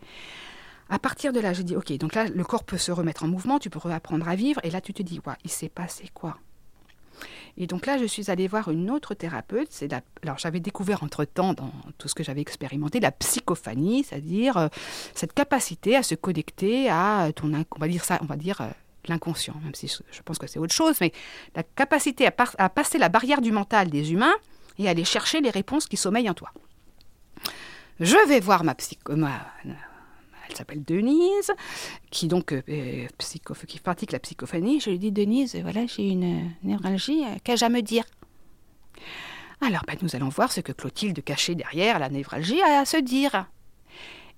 À 0.89 0.99
partir 0.99 1.33
de 1.33 1.39
là, 1.39 1.51
j'ai 1.53 1.63
dit, 1.63 1.75
ok, 1.75 1.91
donc 1.97 2.13
là, 2.13 2.25
le 2.25 2.43
corps 2.43 2.63
peut 2.63 2.77
se 2.77 2.91
remettre 2.91 3.23
en 3.23 3.27
mouvement, 3.27 3.57
tu 3.57 3.71
peux 3.71 3.79
réapprendre 3.79 4.27
à 4.27 4.35
vivre, 4.35 4.61
et 4.63 4.69
là, 4.69 4.81
tu 4.81 4.93
te 4.93 5.01
dis, 5.01 5.19
ouais, 5.25 5.33
il 5.43 5.49
s'est 5.49 5.69
passé 5.69 6.09
quoi? 6.13 6.37
Et 7.57 7.67
donc 7.67 7.85
là, 7.85 7.97
je 7.97 8.05
suis 8.05 8.29
allée 8.29 8.47
voir 8.47 8.69
une 8.69 8.91
autre 8.91 9.13
thérapeute. 9.13 9.67
C'est 9.71 9.91
Alors 10.23 10.37
j'avais 10.37 10.59
découvert 10.59 11.03
entre-temps, 11.03 11.53
dans 11.53 11.71
tout 11.97 12.07
ce 12.07 12.15
que 12.15 12.23
j'avais 12.23 12.41
expérimenté, 12.41 12.99
la 12.99 13.11
psychophanie, 13.11 14.03
c'est-à-dire 14.03 14.57
euh, 14.57 14.67
cette 15.13 15.33
capacité 15.33 15.95
à 15.95 16.03
se 16.03 16.15
connecter 16.15 16.89
à 16.89 17.29
ton, 17.35 17.51
on 17.53 17.79
va 17.79 17.87
dire 17.87 18.03
ça, 18.03 18.19
on 18.21 18.25
va 18.25 18.35
dire 18.35 18.61
euh, 18.61 18.67
l'inconscient, 19.07 19.55
même 19.63 19.75
si 19.75 19.87
je, 19.87 20.21
pense 20.21 20.37
que 20.37 20.47
c'est 20.47 20.59
autre 20.59 20.73
chose, 20.73 20.95
mais 20.99 21.11
la 21.55 21.63
capacité 21.63 22.27
à, 22.27 22.69
passer 22.69 22.97
la 22.97 23.09
barrière 23.09 23.41
du 23.41 23.51
mental 23.51 23.89
des 23.89 24.11
humains 24.11 24.33
et 24.77 24.89
aller 24.89 25.05
chercher 25.05 25.41
les 25.41 25.49
réponses 25.49 25.87
qui 25.87 25.97
sommeillent 25.97 26.29
en 26.29 26.33
toi. 26.33 26.51
Je 27.99 28.27
vais 28.27 28.39
voir 28.41 28.63
ma, 28.63 28.75
psycho, 28.75 29.13
elle 30.49 30.55
s'appelle 30.55 30.83
Denise, 30.83 31.51
qui 32.11 32.27
donc 32.27 32.51
euh, 32.51 33.07
qui 33.67 33.79
pratique 33.79 34.11
la 34.11 34.19
psychophanie. 34.19 34.79
Je 34.79 34.89
lui 34.89 34.99
dis 34.99 35.11
Denise, 35.11 35.55
voilà, 35.55 35.85
j'ai 35.85 36.09
une 36.09 36.51
névralgie, 36.63 37.23
euh, 37.23 37.35
qu'ai-je 37.43 37.65
à 37.65 37.69
me 37.69 37.81
dire? 37.81 38.05
Alors, 39.61 39.83
ben, 39.87 39.97
nous 40.01 40.15
allons 40.15 40.29
voir 40.29 40.51
ce 40.51 40.61
que 40.61 40.71
Clotilde, 40.71 41.23
cachée 41.23 41.55
derrière 41.55 41.99
la 41.99 42.09
névralgie, 42.09 42.61
a 42.61 42.81
à 42.81 42.85
se 42.85 42.97
dire. 42.97 43.47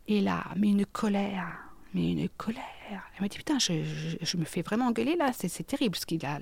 Et 0.08 0.22
là, 0.22 0.46
mais 0.56 0.70
une 0.70 0.86
colère, 0.86 1.58
mais 1.94 2.12
une 2.12 2.30
colère. 2.30 2.64
Elle 2.90 3.24
me 3.24 3.28
dit 3.28 3.38
putain, 3.38 3.60
je, 3.60 4.38
me 4.38 4.46
fais 4.46 4.62
vraiment 4.62 4.88
engueuler 4.88 5.16
là, 5.16 5.32
c'est 5.34 5.68
terrible 5.68 5.96
ce 5.96 6.06
qu'il 6.06 6.26
a. 6.26 6.40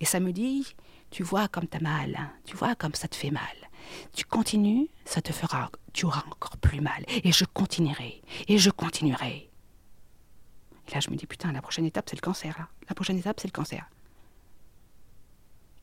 Et 0.00 0.04
ça 0.04 0.20
me 0.20 0.32
dit, 0.32 0.74
tu 1.10 1.22
vois 1.22 1.48
comme 1.48 1.66
t'as 1.66 1.80
mal, 1.80 2.18
tu 2.44 2.56
vois 2.56 2.74
comme 2.74 2.94
ça 2.94 3.08
te 3.08 3.16
fait 3.16 3.30
mal. 3.30 3.42
Tu 4.12 4.24
continues, 4.24 4.88
ça 5.04 5.22
te 5.22 5.32
fera, 5.32 5.70
tu 5.94 6.04
auras 6.04 6.24
encore 6.30 6.58
plus 6.58 6.82
mal. 6.82 7.04
Et 7.08 7.32
je 7.32 7.46
continuerai, 7.46 8.22
et 8.48 8.58
je 8.58 8.70
continuerai. 8.70 9.48
Et 10.88 10.94
là, 10.94 11.00
je 11.00 11.08
me 11.08 11.16
dis, 11.16 11.26
putain, 11.26 11.52
la 11.52 11.62
prochaine 11.62 11.86
étape, 11.86 12.10
c'est 12.10 12.16
le 12.16 12.20
cancer. 12.20 12.54
Là. 12.58 12.68
La 12.88 12.94
prochaine 12.94 13.16
étape, 13.16 13.40
c'est 13.40 13.48
le 13.48 13.52
cancer. 13.52 13.88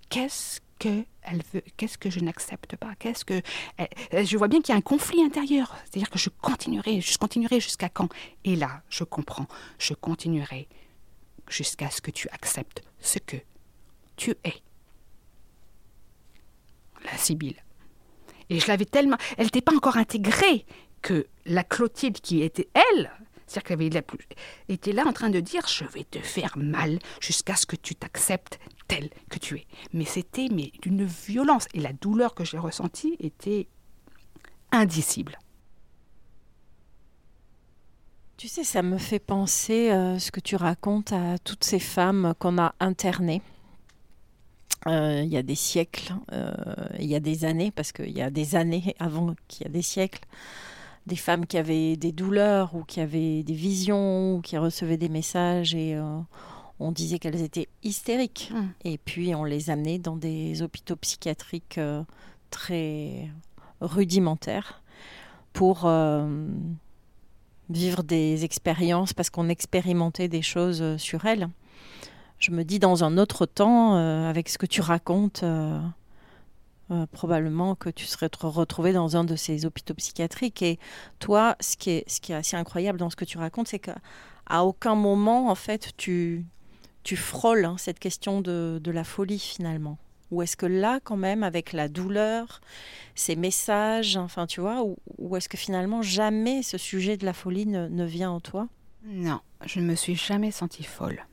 Qu'est-ce 0.10 0.62
que 0.78 1.06
elle 1.24 1.42
veut 1.54 1.64
Qu'est-ce 1.78 1.98
que 1.98 2.10
je 2.10 2.20
n'accepte 2.20 2.76
pas? 2.76 2.94
Qu'est-ce 2.96 3.24
que 3.26 3.42
Je 4.12 4.38
vois 4.38 4.48
bien 4.48 4.62
qu'il 4.62 4.74
y 4.74 4.76
a 4.76 4.78
un 4.78 4.82
conflit 4.82 5.24
intérieur. 5.24 5.76
C'est-à-dire 5.86 6.10
que 6.10 6.20
je 6.20 6.30
continuerai, 6.30 7.02
je 7.02 7.18
continuerai 7.18 7.60
jusqu'à 7.60 7.90
quand? 7.90 8.10
Et 8.44 8.56
là, 8.56 8.84
je 8.90 9.04
comprends. 9.04 9.48
Je 9.80 9.94
continuerai 9.94 10.68
jusqu'à 11.48 11.90
ce 11.90 12.02
que 12.02 12.12
tu 12.12 12.28
acceptes 12.30 12.84
ce 13.00 13.20
que 13.20 13.38
tu 14.18 14.36
es. 14.44 14.62
La 17.06 17.18
Sibylle. 17.18 17.64
Et 18.52 18.60
je 18.60 18.68
l'avais 18.68 18.86
tellement. 18.86 19.16
Elle 19.38 19.46
n'était 19.46 19.62
pas 19.62 19.74
encore 19.74 19.96
intégrée 19.96 20.66
que 21.02 21.26
la 21.46 21.64
Clotilde 21.64 22.20
qui 22.20 22.44
était 22.44 22.68
elle, 22.74 23.10
c'est-à-dire 23.48 23.64
qu'elle 23.64 23.80
avait 23.80 23.90
la 23.90 24.02
plus, 24.02 24.28
était 24.68 24.92
là 24.92 25.08
en 25.08 25.14
train 25.14 25.30
de 25.30 25.40
dire 25.40 25.66
Je 25.68 25.86
vais 25.86 26.04
te 26.04 26.20
faire 26.20 26.58
mal 26.58 27.00
jusqu'à 27.22 27.56
ce 27.56 27.66
que 27.66 27.78
tu 27.78 27.96
t'acceptes 27.96 28.60
tel 28.90 29.10
que 29.30 29.40
tu 29.40 29.56
es. 29.56 29.66
Mais 29.94 30.04
c'était 30.04 30.50
mais 30.52 30.74
d'une 30.82 31.06
violence. 31.06 31.68
Et 31.74 31.80
la 31.80 31.94
douleur 31.94 32.36
que 32.36 32.44
j'ai 32.44 32.58
ressentie 32.58 33.16
était 33.22 33.70
indicible. 34.74 35.40
Tu 38.36 38.50
sais, 38.50 38.66
ça 38.66 38.82
me 38.82 38.98
fait 38.98 39.20
penser 39.20 39.92
euh, 39.92 40.20
ce 40.20 40.30
que 40.30 40.42
tu 40.42 40.58
racontes 40.58 41.14
à 41.14 41.38
toutes 41.38 41.64
ces 41.64 41.80
femmes 41.80 42.34
qu'on 42.38 42.58
a 42.58 42.76
internées 42.82 43.42
euh, 44.88 45.22
il 45.24 45.32
y 45.32 45.38
a 45.38 45.44
des 45.44 45.56
siècles, 45.56 46.14
euh, 46.32 46.52
il 47.00 47.06
y 47.06 47.16
a 47.16 47.20
des 47.20 47.46
années, 47.46 47.72
parce 47.72 47.92
qu'il 47.92 48.12
y 48.12 48.22
a 48.22 48.30
des 48.30 48.56
années 48.56 48.96
avant 49.00 49.36
qu'il 49.48 49.68
y 49.68 49.70
a 49.70 49.72
des 49.72 49.84
siècles, 49.84 50.24
des 51.06 51.16
femmes 51.16 51.46
qui 51.46 51.58
avaient 51.58 51.98
des 51.98 52.12
douleurs 52.12 52.76
ou 52.76 52.84
qui 52.84 53.00
avaient 53.00 53.44
des 53.44 53.54
visions 53.54 54.36
ou 54.36 54.42
qui 54.42 54.58
recevaient 54.58 54.98
des 54.98 55.10
messages 55.10 55.76
et 55.76 55.96
euh, 55.96 56.20
on 56.80 56.92
disait 56.92 57.20
qu'elles 57.20 57.42
étaient 57.42 57.70
hystériques. 57.84 58.52
Mmh. 58.54 58.62
Et 58.86 58.98
puis 58.98 59.36
on 59.36 59.44
les 59.44 59.70
amenait 59.70 60.00
dans 60.00 60.16
des 60.16 60.62
hôpitaux 60.64 60.96
psychiatriques 60.96 61.80
très 62.50 63.30
rudimentaires 63.82 64.82
pour 65.54 65.90
vivre 67.70 68.04
des 68.04 68.44
expériences 68.44 69.14
parce 69.14 69.30
qu'on 69.30 69.50
expérimentait 69.50 70.28
des 70.28 70.42
choses 70.42 70.98
sur 70.98 71.26
elles 71.26 71.50
je 72.42 72.52
me 72.52 72.64
dis 72.64 72.80
dans 72.80 73.04
un 73.04 73.18
autre 73.18 73.46
temps, 73.46 73.96
euh, 73.96 74.28
avec 74.28 74.50
ce 74.50 74.58
que 74.58 74.66
tu 74.66 74.82
racontes, 74.82 75.44
euh, 75.44 75.80
euh, 76.90 77.06
probablement 77.12 77.76
que 77.76 77.90
tu 77.90 78.06
serais 78.06 78.30
retrouvé 78.42 78.94
dans 78.94 79.16
un 79.16 79.24
de 79.24 79.36
ces 79.36 79.66
hôpitaux 79.66 79.94
psychiatriques. 79.94 80.62
Et 80.64 80.80
toi, 81.20 81.56
ce 81.60 81.78
qui 81.78 81.92
est, 81.92 82.32
assez 82.32 82.58
incroyable 82.58 82.98
dans 82.98 83.12
ce 83.12 83.16
que 83.16 83.26
tu 83.26 83.38
racontes, 83.38 83.68
c'est 83.68 83.80
qu'à 83.80 84.64
aucun 84.64 84.96
moment, 84.96 85.50
en 85.50 85.56
fait, 85.56 85.92
tu, 85.98 86.44
tu 87.04 87.16
frôles 87.16 87.64
hein, 87.64 87.76
cette 87.78 88.00
question 88.00 88.42
de, 88.42 88.82
la 88.84 89.04
folie 89.04 89.40
finalement. 89.40 90.00
Ou 90.32 90.42
est-ce 90.42 90.58
que 90.58 90.66
là, 90.66 91.00
quand 91.04 91.18
même, 91.18 91.44
avec 91.44 91.74
la 91.74 91.90
douleur, 91.90 92.62
ces 93.16 93.36
messages, 93.36 94.18
enfin, 94.18 94.48
tu 94.48 94.62
vois, 94.62 94.84
ou, 95.18 95.36
est-ce 95.36 95.50
que 95.50 95.58
finalement 95.58 96.02
jamais 96.02 96.64
ce 96.64 96.78
sujet 96.78 97.18
de 97.18 97.26
la 97.26 97.34
folie 97.34 97.68
ne, 97.68 97.88
ne 97.88 98.06
vient 98.06 98.32
en 98.32 98.40
toi? 98.40 98.68
Non, 99.04 99.42
je 99.66 99.80
ne 99.80 99.86
me 99.86 99.96
suis 99.96 100.16
jamais 100.16 100.52
sentie 100.52 100.84
folle. 100.84 101.26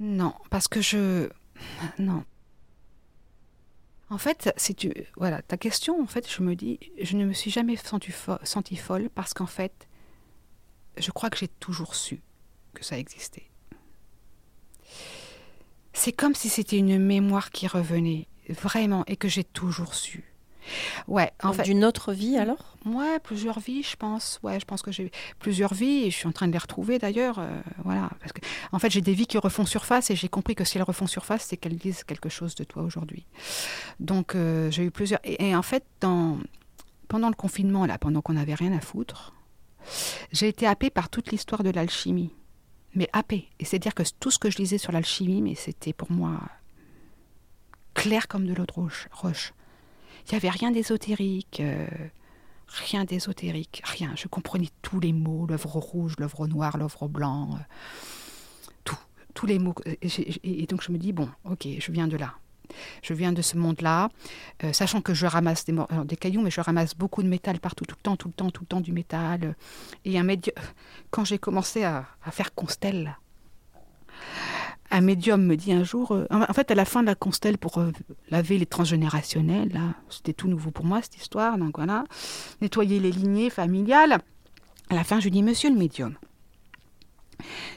Non, 0.00 0.34
parce 0.50 0.68
que 0.68 0.80
je. 0.80 1.28
Non. 1.98 2.24
En 4.10 4.18
fait, 4.18 4.52
si 4.56 4.74
tu. 4.74 4.92
Voilà, 5.16 5.42
ta 5.42 5.56
question, 5.56 6.00
en 6.00 6.06
fait, 6.06 6.30
je 6.30 6.42
me 6.42 6.54
dis, 6.54 6.78
je 7.00 7.16
ne 7.16 7.24
me 7.24 7.32
suis 7.32 7.50
jamais 7.50 7.76
sentie, 7.76 8.76
folle 8.76 9.10
parce 9.10 9.34
qu'en 9.34 9.46
fait, 9.46 9.88
je 10.96 11.10
crois 11.10 11.30
que 11.30 11.38
j'ai 11.38 11.48
toujours 11.48 11.94
su 11.94 12.20
que 12.74 12.84
ça 12.84 12.98
existait. 12.98 13.48
C'est 15.92 16.12
comme 16.12 16.34
si 16.34 16.48
c'était 16.48 16.78
une 16.78 16.98
mémoire 16.98 17.50
qui 17.50 17.68
revenait, 17.68 18.26
vraiment, 18.48 19.04
et 19.06 19.16
que 19.16 19.28
j'ai 19.28 19.44
toujours 19.44 19.94
su. 19.94 20.33
Ouais, 21.08 21.32
en 21.42 21.52
fait. 21.52 21.64
D'une 21.64 21.84
autre 21.84 22.12
vie 22.12 22.36
alors? 22.36 22.76
Ouais, 22.84 23.18
plusieurs 23.20 23.60
vies, 23.60 23.82
je 23.82 23.96
pense. 23.96 24.40
Ouais, 24.42 24.60
je 24.60 24.64
pense 24.64 24.82
que 24.82 24.92
j'ai 24.92 25.10
plusieurs 25.38 25.74
vies 25.74 26.04
et 26.04 26.10
je 26.10 26.16
suis 26.16 26.26
en 26.26 26.32
train 26.32 26.46
de 26.46 26.52
les 26.52 26.58
retrouver 26.58 26.98
d'ailleurs. 26.98 27.38
Euh, 27.38 27.60
voilà, 27.84 28.10
parce 28.20 28.32
que 28.32 28.40
en 28.72 28.78
fait, 28.78 28.90
j'ai 28.90 29.00
des 29.00 29.14
vies 29.14 29.26
qui 29.26 29.38
refont 29.38 29.66
surface 29.66 30.10
et 30.10 30.16
j'ai 30.16 30.28
compris 30.28 30.54
que 30.54 30.64
si 30.64 30.78
elles 30.78 30.84
refont 30.84 31.06
surface, 31.06 31.46
c'est 31.48 31.56
qu'elles 31.56 31.76
disent 31.76 32.04
quelque 32.04 32.28
chose 32.28 32.54
de 32.54 32.64
toi 32.64 32.82
aujourd'hui. 32.82 33.26
Donc, 34.00 34.34
euh, 34.34 34.70
j'ai 34.70 34.84
eu 34.84 34.90
plusieurs. 34.90 35.20
Et, 35.24 35.54
en 35.54 35.62
fait, 35.62 35.84
dans... 36.00 36.38
pendant 37.08 37.28
le 37.28 37.34
confinement, 37.34 37.86
là, 37.86 37.98
pendant 37.98 38.20
qu'on 38.20 38.34
n'avait 38.34 38.54
rien 38.54 38.72
à 38.72 38.80
foutre, 38.80 39.34
j'ai 40.32 40.48
été 40.48 40.66
happée 40.66 40.90
par 40.90 41.08
toute 41.08 41.30
l'histoire 41.30 41.62
de 41.62 41.70
l'alchimie. 41.70 42.32
Mais 42.94 43.08
happée. 43.12 43.48
Et 43.58 43.64
c'est 43.64 43.80
dire 43.80 43.94
que 43.94 44.04
tout 44.20 44.30
ce 44.30 44.38
que 44.38 44.50
je 44.50 44.58
lisais 44.58 44.78
sur 44.78 44.92
l'alchimie, 44.92 45.42
mais 45.42 45.56
c'était 45.56 45.92
pour 45.92 46.12
moi 46.12 46.40
clair 47.92 48.28
comme 48.28 48.46
de 48.46 48.54
l'eau 48.54 48.66
de 48.66 48.72
roche. 48.72 49.52
Il 50.26 50.30
n'y 50.32 50.36
avait 50.36 50.50
rien 50.50 50.70
d'ésotérique, 50.70 51.60
euh, 51.60 51.86
rien 52.68 53.04
d'ésotérique, 53.04 53.82
rien. 53.84 54.14
Je 54.16 54.26
comprenais 54.28 54.68
tous 54.80 54.98
les 55.00 55.12
mots, 55.12 55.46
l'œuvre 55.46 55.76
rouge, 55.76 56.14
l'œuvre 56.18 56.46
noire, 56.46 56.78
l'œuvre 56.78 57.08
blanc, 57.08 57.50
euh, 57.52 57.58
tout, 58.84 58.98
tous 59.34 59.46
les 59.46 59.58
mots. 59.58 59.74
Et, 59.84 60.66
donc 60.66 60.82
je 60.82 60.92
me 60.92 60.98
dis, 60.98 61.12
bon, 61.12 61.28
ok, 61.44 61.66
je 61.78 61.92
viens 61.92 62.08
de 62.08 62.16
là. 62.16 62.34
Je 63.02 63.12
viens 63.12 63.32
de 63.32 63.42
ce 63.42 63.58
monde-là, 63.58 64.08
euh, 64.64 64.72
sachant 64.72 65.02
que 65.02 65.12
je 65.12 65.26
ramasse 65.26 65.66
des, 65.66 66.16
cailloux, 66.16 66.40
mais 66.40 66.50
je 66.50 66.62
ramasse 66.62 66.94
beaucoup 66.96 67.22
de 67.22 67.28
métal 67.28 67.60
partout, 67.60 67.84
tout 67.84 67.96
le 67.98 68.02
temps, 68.02 68.16
tout 68.16 68.28
le 68.28 68.34
temps, 68.34 68.50
tout 68.50 68.62
le 68.62 68.66
temps 68.66 68.80
du 68.80 68.92
métal. 68.92 69.54
Et 70.06 70.18
un 70.18 70.26
quand 71.10 71.26
j'ai 71.26 71.38
commencé 71.38 71.84
à 71.84 72.06
faire 72.30 72.54
Constelle, 72.54 73.18
un 74.94 75.00
médium 75.00 75.44
me 75.44 75.56
dit 75.56 75.72
un 75.72 75.82
jour, 75.82 76.12
euh, 76.12 76.26
en 76.30 76.52
fait, 76.52 76.70
à 76.70 76.76
la 76.76 76.84
fin 76.84 77.02
de 77.02 77.06
la 77.06 77.16
constelle 77.16 77.58
pour 77.58 77.78
euh, 77.78 77.90
laver 78.30 78.58
les 78.58 78.66
transgénérationnels, 78.66 79.80
c'était 80.08 80.32
tout 80.32 80.46
nouveau 80.46 80.70
pour 80.70 80.84
moi 80.84 81.02
cette 81.02 81.16
histoire, 81.16 81.58
donc 81.58 81.76
voilà, 81.76 82.04
nettoyer 82.60 83.00
les 83.00 83.10
lignées 83.10 83.50
familiales. 83.50 84.18
À 84.90 84.94
la 84.94 85.02
fin, 85.02 85.18
je 85.18 85.24
lui 85.24 85.30
dis, 85.32 85.42
Monsieur 85.42 85.70
le 85.70 85.76
médium, 85.76 86.14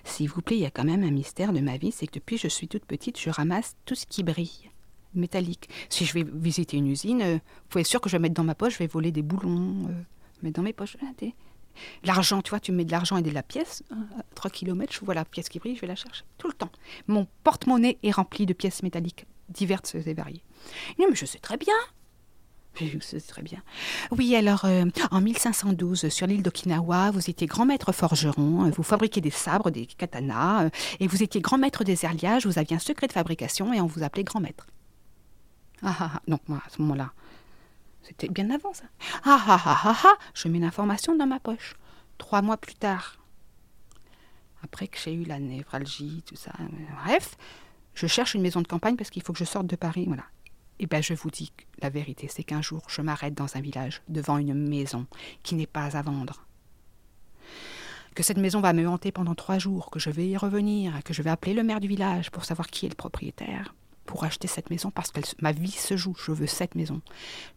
s'il 0.03 0.29
vous 0.29 0.43
plaît, 0.43 0.57
il 0.57 0.61
y 0.61 0.67
a 0.67 0.69
quand 0.69 0.83
même 0.83 1.03
un 1.03 1.09
mystère 1.09 1.53
de 1.53 1.59
ma 1.59 1.77
vie, 1.77 1.91
c'est 1.91 2.05
que 2.05 2.13
depuis 2.13 2.37
je 2.37 2.47
suis 2.47 2.67
toute 2.67 2.85
petite, 2.85 3.19
je 3.19 3.31
ramasse 3.31 3.75
tout 3.85 3.95
ce 3.95 4.05
qui 4.05 4.21
brille, 4.21 4.69
métallique. 5.15 5.69
Si 5.89 6.05
je 6.05 6.13
vais 6.13 6.23
visiter 6.23 6.77
une 6.77 6.87
usine, 6.87 7.21
euh, 7.23 7.33
vous 7.33 7.67
pouvez 7.69 7.81
être 7.81 7.87
sûr 7.87 7.99
que 7.99 8.09
je 8.09 8.15
vais 8.17 8.21
mettre 8.21 8.35
dans 8.35 8.43
ma 8.43 8.55
poche, 8.55 8.73
je 8.73 8.79
vais 8.79 8.87
voler 8.87 9.11
des 9.11 9.23
boulons, 9.23 9.89
mettre 10.43 10.57
dans 10.57 10.63
mes 10.63 10.73
poches. 10.73 10.97
L'argent, 12.03 12.41
tu 12.41 12.49
vois, 12.49 12.59
tu 12.59 12.71
mets 12.71 12.85
de 12.85 12.91
l'argent 12.91 13.17
et 13.17 13.21
de 13.21 13.31
la 13.31 13.43
pièce, 13.43 13.83
à 13.91 14.23
3 14.35 14.51
km, 14.51 14.93
je 14.93 14.99
vois 15.05 15.13
la 15.13 15.25
pièce 15.25 15.49
qui 15.49 15.59
brille, 15.59 15.75
je 15.75 15.81
vais 15.81 15.87
la 15.87 15.95
chercher 15.95 16.23
tout 16.37 16.47
le 16.47 16.53
temps. 16.53 16.71
Mon 17.07 17.27
porte-monnaie 17.43 17.97
est 18.03 18.11
rempli 18.11 18.45
de 18.45 18.53
pièces 18.53 18.83
métalliques 18.83 19.25
diverses 19.49 19.95
et 19.95 20.13
variées. 20.13 20.43
Non, 20.99 21.07
mais 21.09 21.15
je 21.15 21.25
sais 21.25 21.39
très 21.39 21.57
bien. 21.57 21.75
Je 22.79 22.99
sais 22.99 23.19
très 23.19 23.41
bien. 23.41 23.61
Oui, 24.11 24.35
alors, 24.35 24.65
euh, 24.65 24.85
en 25.09 25.21
1512, 25.21 26.09
sur 26.09 26.27
l'île 26.27 26.43
d'Okinawa, 26.43 27.11
vous 27.11 27.27
étiez 27.29 27.47
grand 27.47 27.65
maître 27.65 27.91
forgeron, 27.91 28.65
euh, 28.65 28.69
vous 28.69 28.83
fabriquiez 28.83 29.21
des 29.21 29.31
sabres, 29.31 29.71
des 29.71 29.87
katanas, 29.87 30.65
euh, 30.65 30.69
et 30.99 31.07
vous 31.07 31.23
étiez 31.23 31.41
grand 31.41 31.57
maître 31.57 31.83
des 31.83 32.05
herliages, 32.05 32.45
vous 32.45 32.59
aviez 32.59 32.75
un 32.75 32.79
secret 32.79 33.07
de 33.07 33.13
fabrication, 33.13 33.73
et 33.73 33.81
on 33.81 33.87
vous 33.87 34.03
appelait 34.03 34.23
grand 34.23 34.39
maître. 34.39 34.67
Ah 35.81 35.95
ah 35.99 36.11
ah, 36.15 36.21
donc 36.27 36.41
moi, 36.47 36.61
à 36.65 36.69
ce 36.69 36.81
moment-là, 36.81 37.11
c'était 38.07 38.29
bien 38.29 38.49
avant 38.49 38.73
ça. 38.73 38.85
Ah 39.25 39.43
ah 39.47 39.61
ah 39.65 39.81
ah 39.83 39.97
ah, 40.05 40.17
je 40.33 40.47
mets 40.47 40.59
l'information 40.59 41.15
dans 41.15 41.27
ma 41.27 41.39
poche. 41.39 41.75
Trois 42.17 42.41
mois 42.41 42.57
plus 42.57 42.75
tard, 42.75 43.17
après 44.63 44.87
que 44.87 44.97
j'ai 44.97 45.13
eu 45.13 45.23
la 45.23 45.39
névralgie, 45.39 46.23
tout 46.25 46.35
ça, 46.35 46.51
bref, 47.03 47.37
je 47.93 48.07
cherche 48.07 48.33
une 48.33 48.41
maison 48.41 48.61
de 48.61 48.67
campagne 48.67 48.95
parce 48.95 49.09
qu'il 49.09 49.21
faut 49.21 49.33
que 49.33 49.39
je 49.39 49.45
sorte 49.45 49.67
de 49.67 49.75
Paris, 49.75 50.05
voilà. 50.07 50.23
Eh 50.79 50.85
bien, 50.85 51.01
je 51.01 51.13
vous 51.13 51.31
dis 51.31 51.51
la 51.79 51.89
vérité, 51.89 52.27
c'est 52.29 52.43
qu'un 52.43 52.61
jour, 52.61 52.83
je 52.87 53.01
m'arrête 53.01 53.33
dans 53.33 53.57
un 53.57 53.61
village, 53.61 54.01
devant 54.07 54.37
une 54.37 54.53
maison 54.53 55.07
qui 55.43 55.55
n'est 55.55 55.67
pas 55.67 55.97
à 55.97 56.01
vendre. 56.01 56.45
Que 58.15 58.23
cette 58.23 58.37
maison 58.37 58.61
va 58.61 58.73
me 58.73 58.87
hanter 58.87 59.11
pendant 59.11 59.35
trois 59.35 59.59
jours, 59.59 59.89
que 59.89 59.99
je 59.99 60.09
vais 60.09 60.27
y 60.27 60.37
revenir, 60.37 61.03
que 61.03 61.13
je 61.13 61.21
vais 61.21 61.29
appeler 61.29 61.53
le 61.53 61.63
maire 61.63 61.79
du 61.79 61.87
village 61.87 62.31
pour 62.31 62.45
savoir 62.45 62.67
qui 62.67 62.85
est 62.85 62.89
le 62.89 62.95
propriétaire, 62.95 63.75
pour 64.07 64.23
acheter 64.23 64.47
cette 64.47 64.71
maison, 64.71 64.89
parce 64.89 65.11
que 65.11 65.19
ma 65.41 65.51
vie 65.51 65.69
se 65.69 65.95
joue, 65.95 66.15
je 66.17 66.31
veux 66.31 66.47
cette 66.47 66.73
maison. 66.73 67.01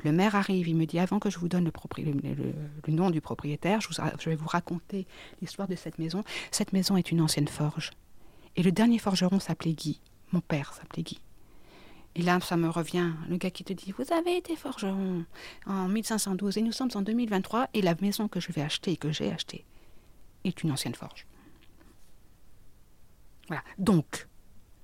Le 0.05 0.13
maire 0.13 0.35
arrive, 0.35 0.69
il 0.69 0.77
me 0.77 0.85
dit, 0.85 0.99
avant 0.99 1.19
que 1.19 1.31
je 1.31 1.39
vous 1.39 1.49
donne 1.49 1.65
le, 1.65 2.93
nom 2.93 3.11
du 3.11 3.23
propriétaire, 3.23 3.81
je, 3.81 3.89
je 4.19 4.29
vais 4.29 4.37
vous 4.37 4.49
raconter 4.49 5.07
l'histoire 5.41 5.69
de 5.69 5.77
cette 5.77 5.99
maison. 5.99 6.23
Cette 6.51 6.75
maison 6.75 6.99
est 6.99 7.11
une 7.11 7.23
ancienne 7.23 7.49
forge. 7.49 7.93
Et 8.57 8.63
le 8.63 8.73
dernier 8.73 8.99
forgeron 8.99 9.41
s'appelait 9.41 9.73
Guy. 9.73 10.01
Mon 10.33 10.41
père 10.41 10.75
s'appelait 10.75 11.05
Guy. 11.05 11.21
Et 12.17 12.23
là, 12.23 12.41
ça 12.41 12.57
me 12.57 12.69
revient, 12.69 13.13
le 13.29 13.37
gars 13.37 13.51
qui 13.51 13.63
te 13.63 13.73
dit, 13.73 13.95
vous 13.97 14.13
avez 14.13 14.37
été 14.37 14.57
forgeron 14.57 15.25
en 15.67 15.89
1512 15.89 16.59
et 16.59 16.63
nous 16.63 16.73
sommes 16.73 16.91
en 16.95 17.03
2023 17.03 17.69
et 17.73 17.83
la 17.83 17.95
maison 18.01 18.27
que 18.27 18.41
je 18.41 18.51
vais 18.51 18.63
acheter 18.63 18.93
et 18.93 18.97
que 18.97 19.13
j'ai 19.13 19.31
achetée 19.31 19.65
est 20.45 20.63
une 20.63 20.73
ancienne 20.73 20.95
forge. 20.95 21.27
Voilà. 23.47 23.63
Donc, 23.79 24.29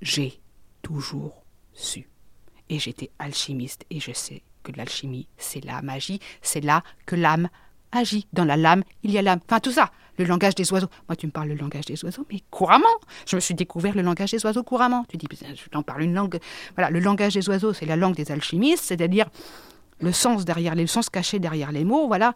j'ai 0.00 0.40
toujours 0.82 1.45
su. 1.76 2.08
Et 2.68 2.78
j'étais 2.78 3.10
alchimiste 3.18 3.84
et 3.90 4.00
je 4.00 4.12
sais 4.12 4.42
que 4.64 4.72
l'alchimie, 4.72 5.28
c'est 5.36 5.64
la 5.64 5.82
magie, 5.82 6.18
c'est 6.42 6.60
là 6.60 6.82
que 7.06 7.14
l'âme 7.14 7.48
agit. 7.92 8.26
Dans 8.32 8.44
la 8.44 8.56
lame, 8.56 8.82
il 9.04 9.12
y 9.12 9.18
a 9.18 9.22
l'âme. 9.22 9.40
Enfin, 9.48 9.60
tout 9.60 9.70
ça. 9.70 9.90
Le 10.18 10.24
langage 10.24 10.54
des 10.54 10.72
oiseaux. 10.72 10.88
Moi, 11.08 11.14
tu 11.16 11.26
me 11.26 11.30
parles 11.30 11.48
le 11.48 11.54
langage 11.54 11.84
des 11.84 12.02
oiseaux, 12.04 12.26
mais 12.32 12.40
couramment. 12.50 12.86
Je 13.26 13.36
me 13.36 13.40
suis 13.40 13.54
découvert 13.54 13.94
le 13.94 14.02
langage 14.02 14.30
des 14.30 14.44
oiseaux 14.44 14.62
couramment. 14.62 15.04
Tu 15.08 15.18
dis, 15.18 15.26
je 15.30 15.68
t'en 15.68 15.82
parle 15.82 16.02
une 16.02 16.14
langue. 16.14 16.38
Voilà, 16.74 16.90
le 16.90 17.00
langage 17.00 17.34
des 17.34 17.48
oiseaux, 17.48 17.72
c'est 17.72 17.86
la 17.86 17.96
langue 17.96 18.16
des 18.16 18.32
alchimistes, 18.32 18.84
c'est-à-dire 18.84 19.26
le 20.00 20.12
sens 20.12 20.44
derrière 20.44 20.74
les, 20.74 20.82
le 20.82 20.88
sens 20.88 21.10
caché 21.10 21.38
derrière 21.38 21.70
les 21.70 21.84
mots. 21.84 22.06
Voilà. 22.06 22.34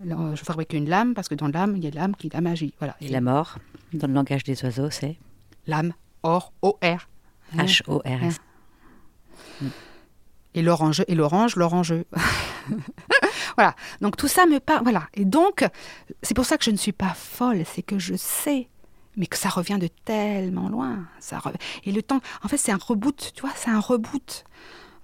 je 0.00 0.42
fabrique 0.42 0.72
une 0.72 0.88
lame 0.88 1.14
parce 1.14 1.28
que 1.28 1.34
dans 1.34 1.48
l'âme, 1.48 1.76
il 1.76 1.84
y 1.84 1.88
a 1.88 1.90
l'âme 1.90 2.14
qui 2.14 2.28
est 2.28 2.34
la 2.34 2.40
magie. 2.40 2.72
Voilà. 2.78 2.96
Et 3.00 3.08
la 3.08 3.20
mort, 3.20 3.58
dans 3.92 4.06
le 4.06 4.14
langage 4.14 4.44
des 4.44 4.62
oiseaux, 4.64 4.90
c'est 4.90 5.16
L'âme, 5.66 5.92
or, 6.22 6.52
O-R. 6.62 7.08
H-O-R-S. 7.56 8.40
Et 10.54 10.62
l'orange, 10.62 11.04
et 11.06 11.14
l'orange, 11.14 11.56
l'orange. 11.56 11.94
voilà. 13.56 13.74
Donc 14.00 14.16
tout 14.16 14.28
ça 14.28 14.46
me 14.46 14.58
parle. 14.58 14.82
Voilà. 14.82 15.08
Et 15.14 15.24
donc, 15.24 15.64
c'est 16.22 16.34
pour 16.34 16.44
ça 16.44 16.58
que 16.58 16.64
je 16.64 16.70
ne 16.70 16.76
suis 16.76 16.92
pas 16.92 17.14
folle, 17.14 17.62
c'est 17.64 17.82
que 17.82 17.98
je 17.98 18.14
sais, 18.16 18.68
mais 19.16 19.26
que 19.26 19.36
ça 19.36 19.48
revient 19.48 19.78
de 19.78 19.88
tellement 20.04 20.68
loin. 20.68 21.06
Ça 21.20 21.40
Et 21.84 21.92
le 21.92 22.02
temps, 22.02 22.20
en 22.42 22.48
fait, 22.48 22.56
c'est 22.56 22.72
un 22.72 22.78
reboot, 22.78 23.32
tu 23.34 23.42
vois, 23.42 23.52
c'est 23.54 23.70
un 23.70 23.80
reboot. 23.80 24.44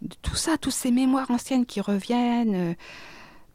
De 0.02 0.14
tout 0.20 0.34
ça, 0.34 0.58
toutes 0.58 0.74
ces 0.74 0.90
mémoires 0.90 1.30
anciennes 1.30 1.64
qui 1.64 1.80
reviennent. 1.80 2.54
Euh, 2.54 2.74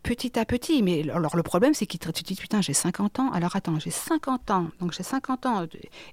petit 0.03 0.39
à 0.39 0.45
petit. 0.45 0.83
Mais 0.83 1.09
alors 1.09 1.35
le 1.35 1.43
problème, 1.43 1.73
c'est 1.73 1.85
tu 1.85 1.97
te 1.97 2.23
dis, 2.23 2.35
putain, 2.35 2.61
j'ai 2.61 2.73
50 2.73 3.19
ans. 3.19 3.31
Alors 3.31 3.55
attends, 3.55 3.79
j'ai 3.79 3.91
50 3.91 4.51
ans. 4.51 4.67
Donc 4.79 4.93
j'ai 4.93 5.03
50 5.03 5.45
ans. 5.45 5.65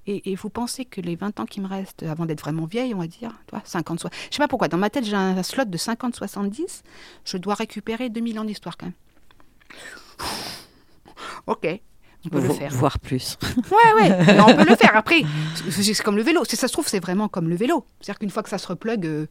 Et, 0.06 0.34
vous 0.34 0.50
pensez 0.50 0.84
que 0.84 1.00
les 1.00 1.16
20 1.16 1.40
ans 1.40 1.46
qui 1.46 1.60
me 1.60 1.66
restent, 1.66 2.02
avant 2.02 2.26
d'être 2.26 2.40
vraiment 2.40 2.66
vieille, 2.66 2.94
on 2.94 2.98
va 2.98 3.06
dire, 3.06 3.32
toi, 3.46 3.62
50, 3.64 4.00
soit. 4.00 4.10
Je 4.30 4.36
sais 4.36 4.42
pas 4.42 4.48
pourquoi, 4.48 4.68
dans 4.68 4.78
ma 4.78 4.90
tête, 4.90 5.04
j'ai 5.04 5.16
un 5.16 5.42
slot 5.42 5.64
de 5.66 5.78
50-70. 5.78 6.82
Je 7.24 7.36
dois 7.36 7.54
récupérer 7.54 8.10
2000 8.10 8.38
ans 8.38 8.44
d'histoire 8.44 8.76
quand 8.76 8.86
même. 8.86 8.94
Ok. 11.46 11.80
On 12.24 12.28
peut 12.30 12.40
le 12.40 12.52
faire. 12.52 12.72
Voir 12.72 12.98
plus. 12.98 13.38
Ouais, 13.70 14.02
ouais. 14.02 14.40
on 14.40 14.54
peut 14.54 14.68
le 14.68 14.76
faire. 14.76 14.96
Après, 14.96 15.22
c'est 15.70 16.02
comme 16.02 16.16
le 16.16 16.22
vélo. 16.22 16.44
Si 16.44 16.56
ça 16.56 16.68
se 16.68 16.72
trouve, 16.72 16.88
c'est 16.88 17.00
vraiment 17.00 17.28
comme 17.28 17.48
le 17.48 17.56
vélo. 17.56 17.86
C'est-à-dire 18.00 18.18
qu'une 18.18 18.30
fois 18.30 18.42
que 18.42 18.48
ça 18.48 18.58
se 18.58 18.66
replugue, 18.66 19.06
euh, 19.06 19.26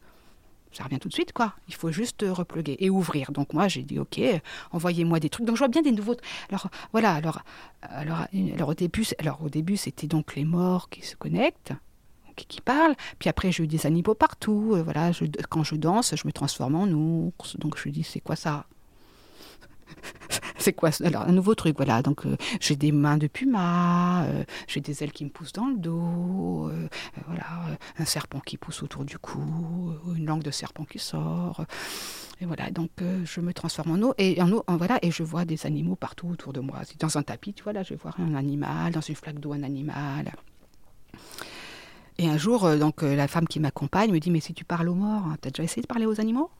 ça 0.72 0.84
revient 0.84 0.98
tout 0.98 1.08
de 1.08 1.14
suite, 1.14 1.32
quoi. 1.32 1.54
Il 1.68 1.74
faut 1.74 1.90
juste 1.90 2.24
repluguer 2.28 2.76
et 2.78 2.90
ouvrir. 2.90 3.32
Donc 3.32 3.52
moi, 3.52 3.68
j'ai 3.68 3.82
dit, 3.82 3.98
ok, 3.98 4.20
envoyez-moi 4.72 5.20
des 5.20 5.30
trucs. 5.30 5.46
Donc 5.46 5.56
je 5.56 5.60
vois 5.60 5.68
bien 5.68 5.82
des 5.82 5.92
nouveaux. 5.92 6.16
Alors 6.50 6.68
voilà. 6.92 7.14
Alors, 7.14 7.42
alors, 7.82 8.26
alors 8.54 8.68
au 8.68 8.74
début, 8.74 9.06
alors 9.18 9.42
au 9.42 9.48
début, 9.48 9.76
c'était 9.76 10.06
donc 10.06 10.34
les 10.36 10.44
morts 10.44 10.88
qui 10.88 11.02
se 11.02 11.16
connectent, 11.16 11.72
qui, 12.36 12.60
parlent. 12.60 12.94
Puis 13.18 13.28
après, 13.28 13.50
j'ai 13.50 13.64
eu 13.64 13.66
des 13.66 13.86
animaux 13.86 14.14
partout. 14.14 14.74
Euh, 14.74 14.82
voilà, 14.82 15.10
quand 15.48 15.64
je 15.64 15.74
danse, 15.74 16.14
je 16.14 16.26
me 16.26 16.32
transforme 16.32 16.76
en 16.76 16.86
ours. 16.86 17.56
Donc 17.56 17.78
je 17.78 17.88
dis, 17.88 18.04
c'est 18.04 18.20
quoi 18.20 18.36
ça? 18.36 18.66
C'est 20.68 20.74
quoi 20.74 20.90
Alors, 21.02 21.22
un 21.22 21.32
nouveau 21.32 21.54
truc, 21.54 21.76
voilà. 21.76 22.02
Donc, 22.02 22.26
euh, 22.26 22.36
j'ai 22.60 22.76
des 22.76 22.92
mains 22.92 23.16
de 23.16 23.26
puma, 23.26 24.24
euh, 24.24 24.44
j'ai 24.66 24.80
des 24.80 25.02
ailes 25.02 25.12
qui 25.12 25.24
me 25.24 25.30
poussent 25.30 25.54
dans 25.54 25.66
le 25.66 25.78
dos, 25.78 26.68
euh, 26.68 26.88
voilà, 27.26 27.78
un 27.98 28.04
serpent 28.04 28.40
qui 28.40 28.58
pousse 28.58 28.82
autour 28.82 29.04
du 29.06 29.18
cou, 29.18 29.40
une 30.14 30.26
langue 30.26 30.42
de 30.42 30.50
serpent 30.50 30.84
qui 30.84 30.98
sort. 30.98 31.64
Et 32.40 32.44
voilà, 32.44 32.70
donc 32.70 32.90
je 33.24 33.40
me 33.40 33.52
transforme 33.52 33.92
en 33.92 34.08
eau 34.08 34.14
et 34.18 34.40
en 34.42 34.52
eau, 34.52 34.62
voilà, 34.68 34.98
et 35.02 35.10
je 35.10 35.22
vois 35.22 35.44
des 35.44 35.66
animaux 35.66 35.96
partout 35.96 36.28
autour 36.28 36.52
de 36.52 36.60
moi. 36.60 36.80
Dans 37.00 37.16
un 37.16 37.22
tapis, 37.22 37.54
tu 37.54 37.64
vois 37.64 37.72
là, 37.72 37.82
je 37.82 37.90
vais 37.90 38.00
voir 38.00 38.14
un 38.20 38.34
animal, 38.34 38.92
dans 38.92 39.00
une 39.00 39.16
flaque 39.16 39.40
d'eau 39.40 39.54
un 39.54 39.62
animal. 39.62 40.32
Et 42.18 42.28
un 42.28 42.36
jour, 42.36 42.68
donc 42.76 43.02
la 43.02 43.26
femme 43.26 43.48
qui 43.48 43.58
m'accompagne 43.58 44.12
me 44.12 44.20
dit 44.20 44.30
mais 44.30 44.40
si 44.40 44.52
tu 44.52 44.64
parles 44.64 44.88
aux 44.88 44.94
morts, 44.94 45.24
t'as 45.40 45.50
déjà 45.50 45.62
essayé 45.62 45.82
de 45.82 45.86
parler 45.86 46.06
aux 46.06 46.20
animaux? 46.20 46.50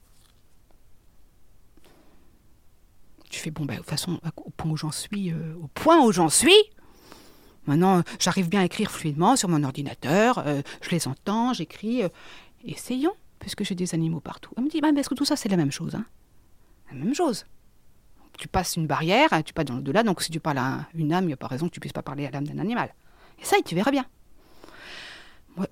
Tu 3.29 3.41
fais 3.41 3.51
bon, 3.51 3.65
ben, 3.65 3.75
de 3.75 3.79
toute 3.81 3.91
façon, 3.91 4.21
au 4.37 4.51
point 4.51 4.71
où 4.71 4.77
j'en 4.77 4.93
suis, 4.93 5.33
euh, 5.33 5.55
au 5.63 5.69
point 5.69 6.01
où 6.05 6.13
j'en 6.13 6.29
suis, 6.29 6.57
maintenant, 7.67 8.03
j'arrive 8.19 8.49
bien 8.49 8.61
à 8.61 8.65
écrire 8.65 8.91
fluidement 8.91 9.37
sur 9.37 9.49
mon 9.49 9.63
ordinateur, 9.65 10.39
euh, 10.47 10.63
je 10.83 10.91
les 10.91 11.09
entends, 11.09 11.53
j'écris. 11.53 12.03
Euh, 12.03 12.09
essayons, 12.65 13.15
puisque 13.39 13.65
j'ai 13.65 13.75
des 13.75 13.95
animaux 13.95 14.21
partout. 14.21 14.51
Elle 14.57 14.65
me 14.65 14.71
dit, 14.71 14.81
bah, 14.81 14.93
mais 14.93 15.01
est-ce 15.01 15.09
que 15.09 15.15
tout 15.15 15.25
ça, 15.25 15.37
c'est 15.37 15.49
la 15.49 15.57
même 15.57 15.73
chose 15.73 15.95
hein? 15.95 16.05
La 16.91 16.97
même 16.97 17.15
chose. 17.15 17.45
Tu 18.39 18.49
passes 18.49 18.77
une 18.77 18.87
barrière, 18.87 19.33
hein, 19.33 19.43
tu 19.43 19.53
passes 19.53 19.67
dans 19.67 19.77
le-delà, 19.77 20.03
donc 20.03 20.23
si 20.23 20.31
tu 20.31 20.41
parles 20.41 20.59
à 20.59 20.87
une 20.95 21.13
âme, 21.13 21.25
il 21.25 21.29
n'y 21.29 21.33
a 21.33 21.37
pas 21.37 21.49
raison 21.49 21.69
que 21.69 21.75
tu 21.75 21.81
puisses 21.81 21.93
pas 21.93 22.03
parler 22.03 22.25
à 22.27 22.31
l'âme 22.31 22.47
d'un 22.47 22.59
animal. 22.59 22.95
Et 23.41 23.45
ça, 23.45 23.57
tu 23.65 23.75
verras 23.75 23.91
bien. 23.91 24.07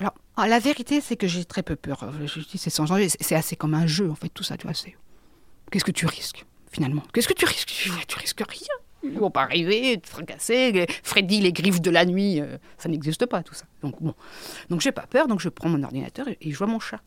Alors, 0.00 0.14
ah, 0.36 0.48
la 0.48 0.58
vérité, 0.58 1.00
c'est 1.00 1.16
que 1.16 1.28
j'ai 1.28 1.44
très 1.44 1.62
peu 1.62 1.76
peur. 1.76 2.12
Je 2.24 2.40
dis, 2.40 2.58
c'est 2.58 2.70
sans 2.70 2.86
c'est 3.20 3.34
assez 3.34 3.56
comme 3.56 3.74
un 3.74 3.86
jeu, 3.86 4.10
en 4.10 4.14
fait, 4.14 4.28
tout 4.28 4.42
ça, 4.42 4.56
tu 4.56 4.66
vois. 4.66 4.74
Qu'est-ce 5.70 5.84
que 5.84 5.92
tu 5.92 6.06
risques? 6.06 6.44
Finalement. 6.76 7.02
Qu'est-ce 7.12 7.26
que 7.26 7.32
tu 7.32 7.46
risques? 7.46 7.68
Tu 8.06 8.18
risques 8.18 8.44
rien. 8.46 8.76
Ils 9.02 9.18
vont 9.18 9.30
pas 9.30 9.42
arriver, 9.42 9.98
te 9.98 10.08
fracasser. 10.08 10.86
Freddy, 11.02 11.40
les 11.40 11.52
griffes 11.52 11.80
de 11.80 11.90
la 11.90 12.04
nuit, 12.04 12.40
euh, 12.40 12.58
ça 12.76 12.88
n'existe 12.90 13.24
pas 13.24 13.42
tout 13.42 13.54
ça. 13.54 13.64
Donc 13.82 14.02
bon, 14.02 14.14
donc 14.68 14.80
j'ai 14.82 14.92
pas 14.92 15.06
peur, 15.06 15.26
donc 15.26 15.40
je 15.40 15.48
prends 15.48 15.70
mon 15.70 15.82
ordinateur 15.82 16.28
et, 16.28 16.38
je 16.42 16.56
vois 16.58 16.66
mon 16.66 16.80
chat. 16.80 17.00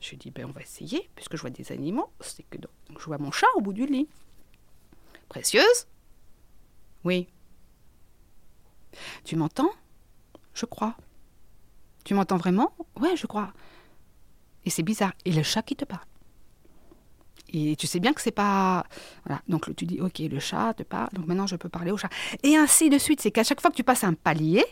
Je 0.00 0.16
dis 0.16 0.30
ben 0.30 0.46
on 0.46 0.52
va 0.52 0.62
essayer 0.62 1.10
puisque 1.14 1.36
je 1.36 1.42
vois 1.42 1.50
des 1.50 1.70
animaux. 1.70 2.10
C'est 2.20 2.44
que 2.48 2.56
donc, 2.56 2.72
je 2.98 3.04
vois 3.04 3.18
mon 3.18 3.30
chat 3.30 3.46
au 3.56 3.60
bout 3.60 3.74
du 3.74 3.84
lit. 3.84 4.08
Précieuse? 5.28 5.86
Oui. 7.04 7.28
Tu 9.24 9.36
m'entends? 9.36 9.72
Je 10.54 10.64
crois. 10.66 10.96
Tu 12.04 12.14
m'entends 12.14 12.38
vraiment? 12.38 12.74
Ouais, 12.96 13.16
je 13.16 13.26
crois. 13.26 13.52
Et 14.64 14.70
c'est 14.70 14.82
bizarre. 14.82 15.12
Et 15.24 15.32
le 15.32 15.42
chat 15.42 15.62
qui 15.62 15.76
te 15.76 15.84
parle. 15.84 16.06
Et 17.52 17.76
tu 17.76 17.86
sais 17.86 18.00
bien 18.00 18.12
que 18.12 18.20
c'est 18.20 18.30
pas. 18.30 18.84
Voilà. 19.26 19.42
Donc 19.48 19.74
tu 19.76 19.84
dis, 19.84 20.00
ok, 20.00 20.18
le 20.20 20.38
chat 20.38 20.74
te 20.74 20.82
parle, 20.82 21.10
donc 21.12 21.26
maintenant 21.26 21.46
je 21.46 21.56
peux 21.56 21.68
parler 21.68 21.90
au 21.90 21.96
chat. 21.96 22.08
Et 22.42 22.56
ainsi 22.56 22.90
de 22.90 22.98
suite. 22.98 23.20
C'est 23.20 23.30
qu'à 23.30 23.44
chaque 23.44 23.60
fois 23.60 23.70
que 23.70 23.76
tu 23.76 23.84
passes 23.84 24.04
un 24.04 24.14
palier, 24.14 24.64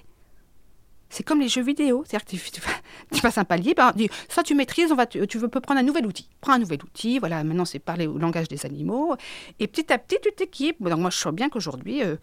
c'est 1.10 1.24
comme 1.24 1.40
les 1.40 1.48
jeux 1.48 1.62
vidéo. 1.62 2.04
C'est-à-dire 2.06 2.24
que 2.24 3.16
tu, 3.16 3.20
passes 3.20 3.38
un 3.38 3.44
palier, 3.44 3.74
ben, 3.74 3.92
ça 4.28 4.42
tu 4.42 4.54
maîtrises, 4.54 4.90
on 4.92 4.94
va, 4.94 5.06
tu, 5.06 5.38
veux 5.38 5.48
prendre 5.48 5.80
un 5.80 5.82
nouvel 5.82 6.06
outil. 6.06 6.28
Prends 6.40 6.52
un 6.52 6.58
nouvel 6.58 6.82
outil, 6.82 7.18
voilà, 7.18 7.44
maintenant 7.44 7.64
c'est 7.64 7.80
parler 7.80 8.06
au 8.06 8.16
langage 8.16 8.48
des 8.48 8.64
animaux. 8.64 9.14
Et 9.58 9.66
petit 9.66 9.92
à 9.92 9.98
petit, 9.98 10.16
tu 10.22 10.32
t'équipes. 10.32 10.82
Donc 10.82 11.00
moi 11.00 11.10
je 11.10 11.18
sens 11.18 11.34
bien 11.34 11.50
qu'aujourd'hui, 11.50 12.02
euh, 12.02 12.16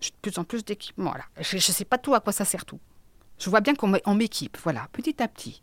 j'ai 0.00 0.10
de 0.10 0.16
plus 0.20 0.38
en 0.38 0.44
plus 0.44 0.64
d'équipements. 0.64 1.10
Voilà. 1.10 1.24
Je 1.40 1.56
ne 1.56 1.60
sais 1.60 1.84
pas 1.84 1.98
tout 1.98 2.14
à 2.14 2.20
quoi 2.20 2.32
ça 2.32 2.44
sert 2.44 2.64
tout. 2.64 2.80
Je 3.38 3.48
vois 3.48 3.60
bien 3.60 3.74
qu'on 3.74 4.14
m'équipe, 4.14 4.58
voilà, 4.62 4.88
petit 4.92 5.22
à 5.22 5.28
petit. 5.28 5.62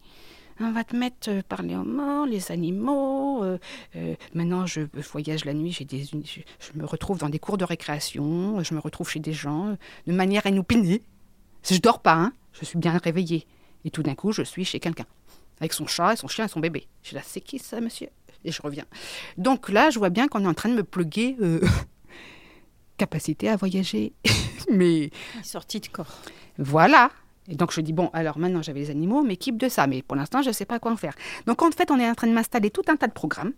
On 0.59 0.71
va 0.71 0.83
te 0.83 0.95
mettre 0.95 1.29
euh, 1.29 1.41
parler 1.47 1.75
aux 1.75 1.83
morts, 1.83 2.25
les 2.25 2.51
animaux. 2.51 3.43
euh, 3.43 3.57
euh, 3.95 4.15
maintenant, 4.33 4.65
je 4.65 4.81
voyage 5.11 5.45
la 5.45 5.53
nuit, 5.53 5.71
j'ai 5.71 5.85
des, 5.85 6.03
je, 6.03 6.15
je 6.23 6.79
me 6.79 6.85
retrouve 6.85 7.17
dans 7.19 7.29
des 7.29 7.39
cours 7.39 7.57
de 7.57 7.63
récréation, 7.65 8.63
je 8.63 8.73
me 8.73 8.79
retrouve 8.79 9.09
chez 9.09 9.19
des 9.19 9.33
gens 9.33 9.67
euh, 9.69 9.75
de 10.07 10.13
manière 10.13 10.45
inopinée. 10.45 11.01
Je 11.69 11.77
dors 11.79 11.99
pas, 12.01 12.13
hein, 12.15 12.33
je 12.53 12.65
suis 12.65 12.77
bien 12.77 12.97
réveillée. 12.97 13.45
Et 13.85 13.91
tout 13.91 14.03
d'un 14.03 14.15
coup, 14.15 14.31
je 14.31 14.41
suis 14.41 14.65
chez 14.65 14.79
quelqu'un, 14.79 15.05
avec 15.59 15.73
son 15.73 15.85
chat, 15.87 16.13
et 16.13 16.15
son 16.15 16.27
chien 16.27 16.45
et 16.45 16.47
son 16.47 16.59
bébé. 16.59 16.87
Je 17.03 17.07
suis 17.09 17.15
là, 17.15 17.21
c'est 17.25 17.41
qui 17.41 17.59
ça, 17.59 17.79
monsieur? 17.81 18.09
Et 18.43 18.51
je 18.51 18.61
reviens. 18.61 18.85
Donc 19.37 19.69
là, 19.69 19.89
je 19.89 19.99
vois 19.99 20.09
bien 20.09 20.27
qu'on 20.27 20.43
est 20.43 20.47
en 20.47 20.53
train 20.53 20.69
de 20.69 20.75
me 20.75 20.83
pluguer 20.83 21.35
euh, 21.41 21.59
capacité 22.97 23.49
à 23.49 23.55
voyager. 23.55 24.13
Mais 24.71 25.11
Sortie 25.43 25.79
de 25.79 25.87
corps. 25.87 26.21
voilà. 26.57 27.11
Et 27.49 27.55
donc 27.55 27.71
je 27.71 27.79
dis, 27.81 27.93
bon, 27.93 28.09
alors 28.13 28.37
maintenant 28.37 28.61
j'avais 28.61 28.81
les 28.81 28.89
animaux, 28.89 29.21
m'équipe 29.23 29.57
de 29.57 29.69
ça, 29.69 29.87
mais 29.87 30.01
pour 30.01 30.15
l'instant 30.17 30.41
je 30.41 30.49
ne 30.49 30.53
sais 30.53 30.65
pas 30.65 30.79
quoi 30.79 30.91
en 30.91 30.97
faire. 30.97 31.13
Donc 31.45 31.61
en 31.61 31.71
fait, 31.71 31.89
on 31.91 31.99
est 31.99 32.09
en 32.09 32.15
train 32.15 32.27
de 32.27 32.33
m'installer 32.33 32.69
tout 32.69 32.81
un 32.87 32.95
tas 32.97 33.07
de 33.07 33.13
programmes. 33.13 33.53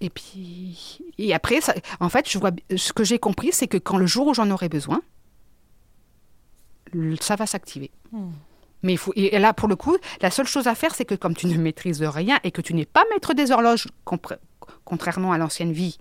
Et 0.00 0.10
puis, 0.10 1.00
et 1.18 1.32
après, 1.32 1.60
ça- 1.60 1.74
en 2.00 2.08
fait, 2.08 2.28
je 2.28 2.36
vois, 2.38 2.50
ce 2.76 2.92
que 2.92 3.04
j'ai 3.04 3.18
compris, 3.20 3.50
c'est 3.52 3.68
que 3.68 3.76
quand 3.76 3.98
le 3.98 4.06
jour 4.06 4.26
où 4.26 4.34
j'en 4.34 4.50
aurai 4.50 4.68
besoin, 4.68 5.00
ça 7.20 7.36
va 7.36 7.46
s'activer. 7.46 7.90
Hmm. 8.10 8.30
Mais 8.82 8.94
il 8.94 8.98
faut, 8.98 9.12
et 9.14 9.38
là, 9.38 9.52
pour 9.52 9.68
le 9.68 9.76
coup, 9.76 9.96
la 10.20 10.30
seule 10.32 10.48
chose 10.48 10.66
à 10.66 10.74
faire, 10.74 10.92
c'est 10.94 11.04
que 11.04 11.14
comme 11.14 11.36
tu 11.36 11.46
ne 11.46 11.56
maîtrises 11.56 12.02
rien 12.02 12.40
et 12.42 12.50
que 12.50 12.60
tu 12.60 12.74
n'es 12.74 12.84
pas 12.84 13.04
maître 13.12 13.32
des 13.32 13.52
horloges, 13.52 13.86
contrairement 14.84 15.30
à 15.32 15.38
l'ancienne 15.38 15.72
vie, 15.72 15.98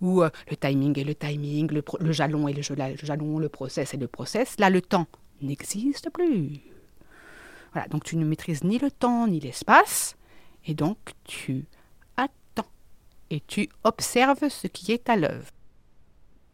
où 0.00 0.22
euh, 0.22 0.30
le 0.48 0.56
timing 0.56 0.96
et 0.98 1.04
le 1.04 1.16
timing, 1.16 1.68
le, 1.72 1.82
pro- 1.82 1.98
le 2.00 2.12
jalon 2.12 2.46
et 2.46 2.52
le, 2.52 2.62
le 2.76 2.96
jalon, 3.06 3.38
le 3.40 3.48
process 3.48 3.92
et 3.92 3.96
le 3.96 4.06
process, 4.06 4.54
là, 4.60 4.70
le 4.70 4.80
temps 4.80 5.08
n'existe 5.42 6.10
plus. 6.10 6.60
Voilà, 7.72 7.88
donc 7.88 8.04
tu 8.04 8.16
ne 8.16 8.24
maîtrises 8.24 8.64
ni 8.64 8.78
le 8.78 8.90
temps 8.90 9.26
ni 9.26 9.40
l'espace, 9.40 10.16
et 10.66 10.74
donc 10.74 10.98
tu 11.24 11.66
attends 12.16 12.66
et 13.30 13.40
tu 13.46 13.68
observes 13.84 14.48
ce 14.48 14.66
qui 14.66 14.92
est 14.92 15.08
à 15.08 15.16
l'œuvre. 15.16 15.50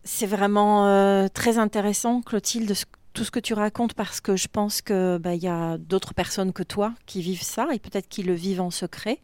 C'est 0.04 0.26
vraiment 0.26 0.86
euh, 0.86 1.26
très 1.28 1.58
intéressant, 1.58 2.22
Clotilde, 2.22 2.72
tout 3.12 3.24
ce 3.24 3.30
que 3.30 3.40
tu 3.40 3.54
racontes, 3.54 3.94
parce 3.94 4.20
que 4.20 4.36
je 4.36 4.46
pense 4.46 4.82
que 4.82 5.18
bah, 5.18 5.34
y 5.34 5.48
a 5.48 5.78
d'autres 5.78 6.14
personnes 6.14 6.52
que 6.52 6.62
toi 6.62 6.94
qui 7.06 7.22
vivent 7.22 7.42
ça, 7.42 7.68
et 7.72 7.78
peut-être 7.78 8.08
qui 8.08 8.22
le 8.22 8.34
vivent 8.34 8.60
en 8.60 8.70
secret. 8.70 9.20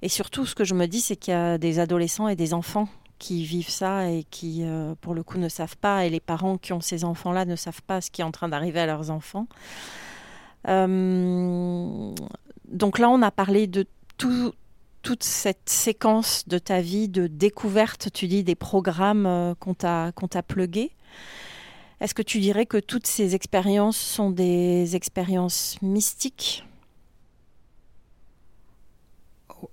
Et 0.00 0.08
surtout, 0.08 0.46
ce 0.46 0.54
que 0.54 0.64
je 0.64 0.74
me 0.74 0.86
dis, 0.86 1.00
c'est 1.00 1.14
qu'il 1.14 1.32
y 1.32 1.36
a 1.36 1.58
des 1.58 1.78
adolescents 1.78 2.26
et 2.26 2.34
des 2.34 2.54
enfants 2.54 2.88
qui 3.22 3.44
vivent 3.44 3.70
ça 3.70 4.10
et 4.10 4.24
qui, 4.24 4.64
euh, 4.64 4.96
pour 5.00 5.14
le 5.14 5.22
coup, 5.22 5.38
ne 5.38 5.48
savent 5.48 5.76
pas, 5.76 6.04
et 6.04 6.10
les 6.10 6.18
parents 6.18 6.58
qui 6.58 6.72
ont 6.72 6.80
ces 6.80 7.04
enfants-là 7.04 7.44
ne 7.44 7.54
savent 7.54 7.82
pas 7.82 8.00
ce 8.00 8.10
qui 8.10 8.20
est 8.20 8.24
en 8.24 8.32
train 8.32 8.48
d'arriver 8.48 8.80
à 8.80 8.86
leurs 8.86 9.10
enfants. 9.10 9.46
Euh, 10.66 12.12
donc 12.66 12.98
là, 12.98 13.08
on 13.10 13.22
a 13.22 13.30
parlé 13.30 13.68
de 13.68 13.86
tout, 14.18 14.52
toute 15.02 15.22
cette 15.22 15.68
séquence 15.68 16.48
de 16.48 16.58
ta 16.58 16.80
vie 16.80 17.08
de 17.08 17.28
découverte, 17.28 18.08
tu 18.12 18.26
dis, 18.26 18.42
des 18.42 18.56
programmes 18.56 19.26
euh, 19.26 19.54
qu'on 19.54 19.74
t'a 19.74 20.10
qu'on. 20.10 20.26
Est-ce 22.00 22.14
que 22.14 22.22
tu 22.22 22.40
dirais 22.40 22.66
que 22.66 22.78
toutes 22.78 23.06
ces 23.06 23.36
expériences 23.36 23.98
sont 23.98 24.30
des 24.32 24.96
expériences 24.96 25.76
mystiques? 25.80 26.64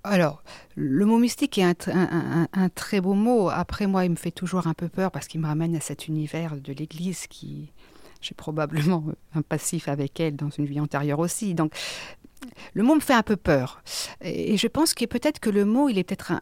Alors, 0.04 0.42
le 0.76 1.04
mot 1.04 1.18
mystique 1.18 1.58
est 1.58 1.62
un, 1.62 1.72
tr- 1.72 1.90
un- 1.92 2.42
un- 2.42 2.48
un 2.52 2.68
très 2.68 3.00
beau 3.00 3.14
mot. 3.14 3.48
Après, 3.50 3.86
moi, 3.86 4.04
il 4.04 4.10
me 4.10 4.16
fait 4.16 4.30
toujours 4.30 4.66
un 4.66 4.74
peu 4.74 4.88
peur 4.88 5.10
parce 5.10 5.26
qu'il 5.26 5.40
me 5.40 5.46
ramène 5.46 5.74
à 5.76 5.80
cet 5.80 6.08
univers 6.08 6.56
de 6.56 6.72
l'Église 6.72 7.26
qui, 7.26 7.72
j'ai 8.20 8.34
probablement 8.34 9.04
un 9.34 9.42
passif 9.42 9.88
avec 9.88 10.20
elle 10.20 10.36
dans 10.36 10.50
une 10.50 10.66
vie 10.66 10.80
antérieure 10.80 11.18
aussi. 11.18 11.54
Donc, 11.54 11.72
le 12.74 12.82
mot 12.82 12.94
me 12.94 13.00
fait 13.00 13.14
un 13.14 13.22
peu 13.22 13.36
peur. 13.36 13.82
Et, 14.22 14.56
je 14.56 14.66
pense 14.66 14.94
que 14.94 15.04
peut-être 15.04 15.40
que 15.40 15.50
le 15.50 15.64
mot, 15.64 15.88
il 15.88 15.98
est 15.98 16.04
peut-être 16.04 16.32
un... 16.32 16.40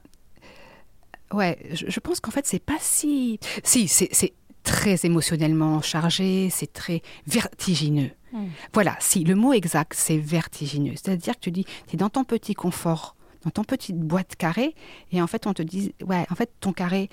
Ouais, 1.32 1.58
je, 1.72 1.86
je 1.88 2.00
pense 2.00 2.20
qu'en 2.20 2.30
fait, 2.30 2.46
c'est 2.46 2.62
pas 2.62 2.78
si... 2.80 3.38
Si, 3.64 3.88
c'est 3.88 4.32
très 4.64 4.98
émotionnellement 5.04 5.80
chargé, 5.80 6.50
c'est 6.50 6.72
très 6.72 7.00
vertigineux. 7.26 8.10
Mm. 8.32 8.46
Voilà, 8.74 8.96
si, 9.00 9.24
le 9.24 9.34
mot 9.34 9.54
exact, 9.54 9.94
c'est 9.94 10.18
vertigineux. 10.18 10.92
C'est-à-dire 10.94 11.34
que 11.34 11.40
tu 11.40 11.50
dis, 11.50 11.64
tu 11.86 11.94
es 11.94 11.96
dans 11.96 12.10
ton 12.10 12.24
petit 12.24 12.54
confort, 12.54 13.16
dans 13.42 13.50
ton 13.50 13.64
petite 13.64 13.98
boîte 13.98 14.36
carrée, 14.36 14.74
et 15.12 15.22
en 15.22 15.26
fait, 15.26 15.46
on 15.46 15.54
te 15.54 15.62
dit, 15.62 15.94
ouais, 16.04 16.26
en 16.30 16.34
fait, 16.34 16.50
ton 16.60 16.72
carré, 16.72 17.08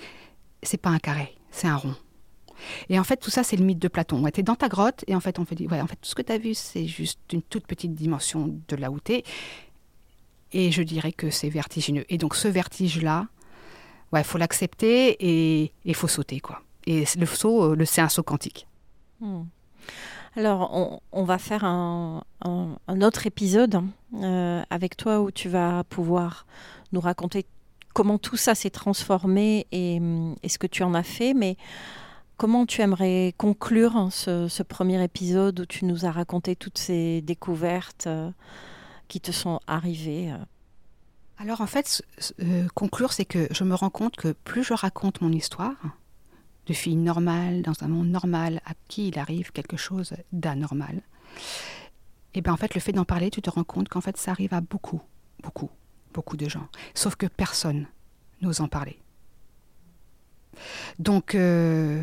c'est 0.62 0.80
pas 0.80 0.90
un 0.90 0.98
carré, 0.98 1.34
c'est 1.50 1.68
un 1.68 1.76
rond. 1.76 1.94
Et 2.88 2.98
en 2.98 3.04
fait, 3.04 3.16
tout 3.18 3.30
ça, 3.30 3.42
c'est 3.42 3.56
le 3.56 3.64
mythe 3.64 3.78
de 3.78 3.88
Platon. 3.88 4.22
Ouais, 4.22 4.32
tu 4.32 4.40
es 4.40 4.42
dans 4.42 4.54
ta 4.54 4.68
grotte, 4.68 5.04
et 5.06 5.14
en 5.14 5.20
fait, 5.20 5.38
on 5.38 5.44
te 5.44 5.54
dit, 5.54 5.66
ouais, 5.66 5.80
en 5.80 5.86
fait, 5.86 5.96
tout 5.96 6.08
ce 6.08 6.14
que 6.14 6.22
tu 6.22 6.32
as 6.32 6.38
vu, 6.38 6.54
c'est 6.54 6.86
juste 6.86 7.20
une 7.32 7.42
toute 7.42 7.66
petite 7.66 7.94
dimension 7.94 8.58
de 8.68 8.76
là 8.76 8.90
où 8.90 8.98
tu 9.00 9.22
Et 10.52 10.70
je 10.70 10.82
dirais 10.82 11.12
que 11.12 11.30
c'est 11.30 11.50
vertigineux. 11.50 12.04
Et 12.08 12.18
donc, 12.18 12.34
ce 12.34 12.48
vertige-là, 12.48 13.26
ouais, 14.12 14.24
faut 14.24 14.38
l'accepter 14.38 15.16
et 15.20 15.72
il 15.84 15.94
faut 15.94 16.08
sauter, 16.08 16.40
quoi. 16.40 16.62
Et 16.86 17.04
le 17.18 17.26
saut, 17.26 17.72
euh, 17.72 17.76
le- 17.76 17.84
c'est 17.84 18.00
un 18.00 18.08
saut 18.08 18.22
quantique. 18.22 18.66
Hmm. 19.20 19.44
Alors, 20.36 21.00
on, 21.12 21.24
va 21.24 21.38
faire 21.38 21.64
un, 21.64 22.22
autre 23.00 23.26
épisode 23.26 23.80
euh, 24.14 24.62
avec 24.70 24.96
toi 24.96 25.20
où 25.20 25.30
tu 25.30 25.48
vas 25.48 25.84
pouvoir 25.84 26.46
nous 26.92 27.00
raconter 27.00 27.46
comment 27.92 28.18
tout 28.18 28.36
ça 28.36 28.54
s'est 28.54 28.70
transformé 28.70 29.66
et, 29.72 29.98
hum, 29.98 30.36
ce 30.46 30.58
que 30.58 30.66
tu 30.66 30.82
en 30.82 30.94
as 30.94 31.02
fait. 31.02 31.34
Mais 31.34 31.56
comment 32.36 32.66
tu 32.66 32.82
aimerais 32.82 33.34
conclure 33.36 33.96
hein, 33.96 34.10
ce, 34.10 34.62
premier 34.62 35.02
épisode 35.02 35.60
où 35.60 35.66
tu 35.66 35.84
nous 35.84 36.04
as 36.04 36.12
raconté 36.12 36.56
toutes 36.56 36.78
ces 36.78 37.20
découvertes 37.22 38.06
euh, 38.06 38.30
qui 39.08 39.20
te 39.20 39.32
sont 39.32 39.60
arrivées 39.66 40.32
euh? 40.32 40.36
Alors 41.38 41.60
en 41.60 41.66
fait, 41.66 42.02
conclure, 42.74 43.12
c'est 43.12 43.26
que 43.26 43.46
je 43.50 43.62
me 43.64 43.74
rends 43.74 43.90
compte 43.90 44.16
que 44.16 44.32
plus 44.32 44.64
je 44.64 44.72
raconte 44.72 45.20
mon 45.20 45.30
histoire, 45.30 45.74
de 46.66 46.72
fille 46.72 46.96
normale, 46.96 47.62
dans 47.62 47.74
un 47.82 47.88
monde 47.88 48.08
normal, 48.08 48.60
à 48.64 48.72
qui 48.88 49.08
il 49.08 49.18
arrive 49.18 49.52
quelque 49.52 49.76
chose 49.76 50.14
d'anormal, 50.32 51.02
et 52.36 52.40
bien 52.42 52.52
en 52.52 52.56
fait, 52.56 52.74
le 52.74 52.80
fait 52.80 52.92
d'en 52.92 53.04
parler, 53.04 53.30
tu 53.30 53.40
te 53.42 53.50
rends 53.50 53.64
compte 53.64 53.88
qu'en 53.88 54.00
fait, 54.00 54.16
ça 54.16 54.30
arrive 54.30 54.54
à 54.54 54.60
beaucoup, 54.60 55.00
beaucoup, 55.42 55.70
beaucoup 56.14 56.36
de 56.36 56.48
gens. 56.48 56.68
Sauf 56.94 57.16
que 57.16 57.26
personne 57.26 57.88
n'ose 58.42 58.60
en 58.60 58.68
parler. 58.68 58.98
Donc, 60.98 61.34
euh, 61.34 62.02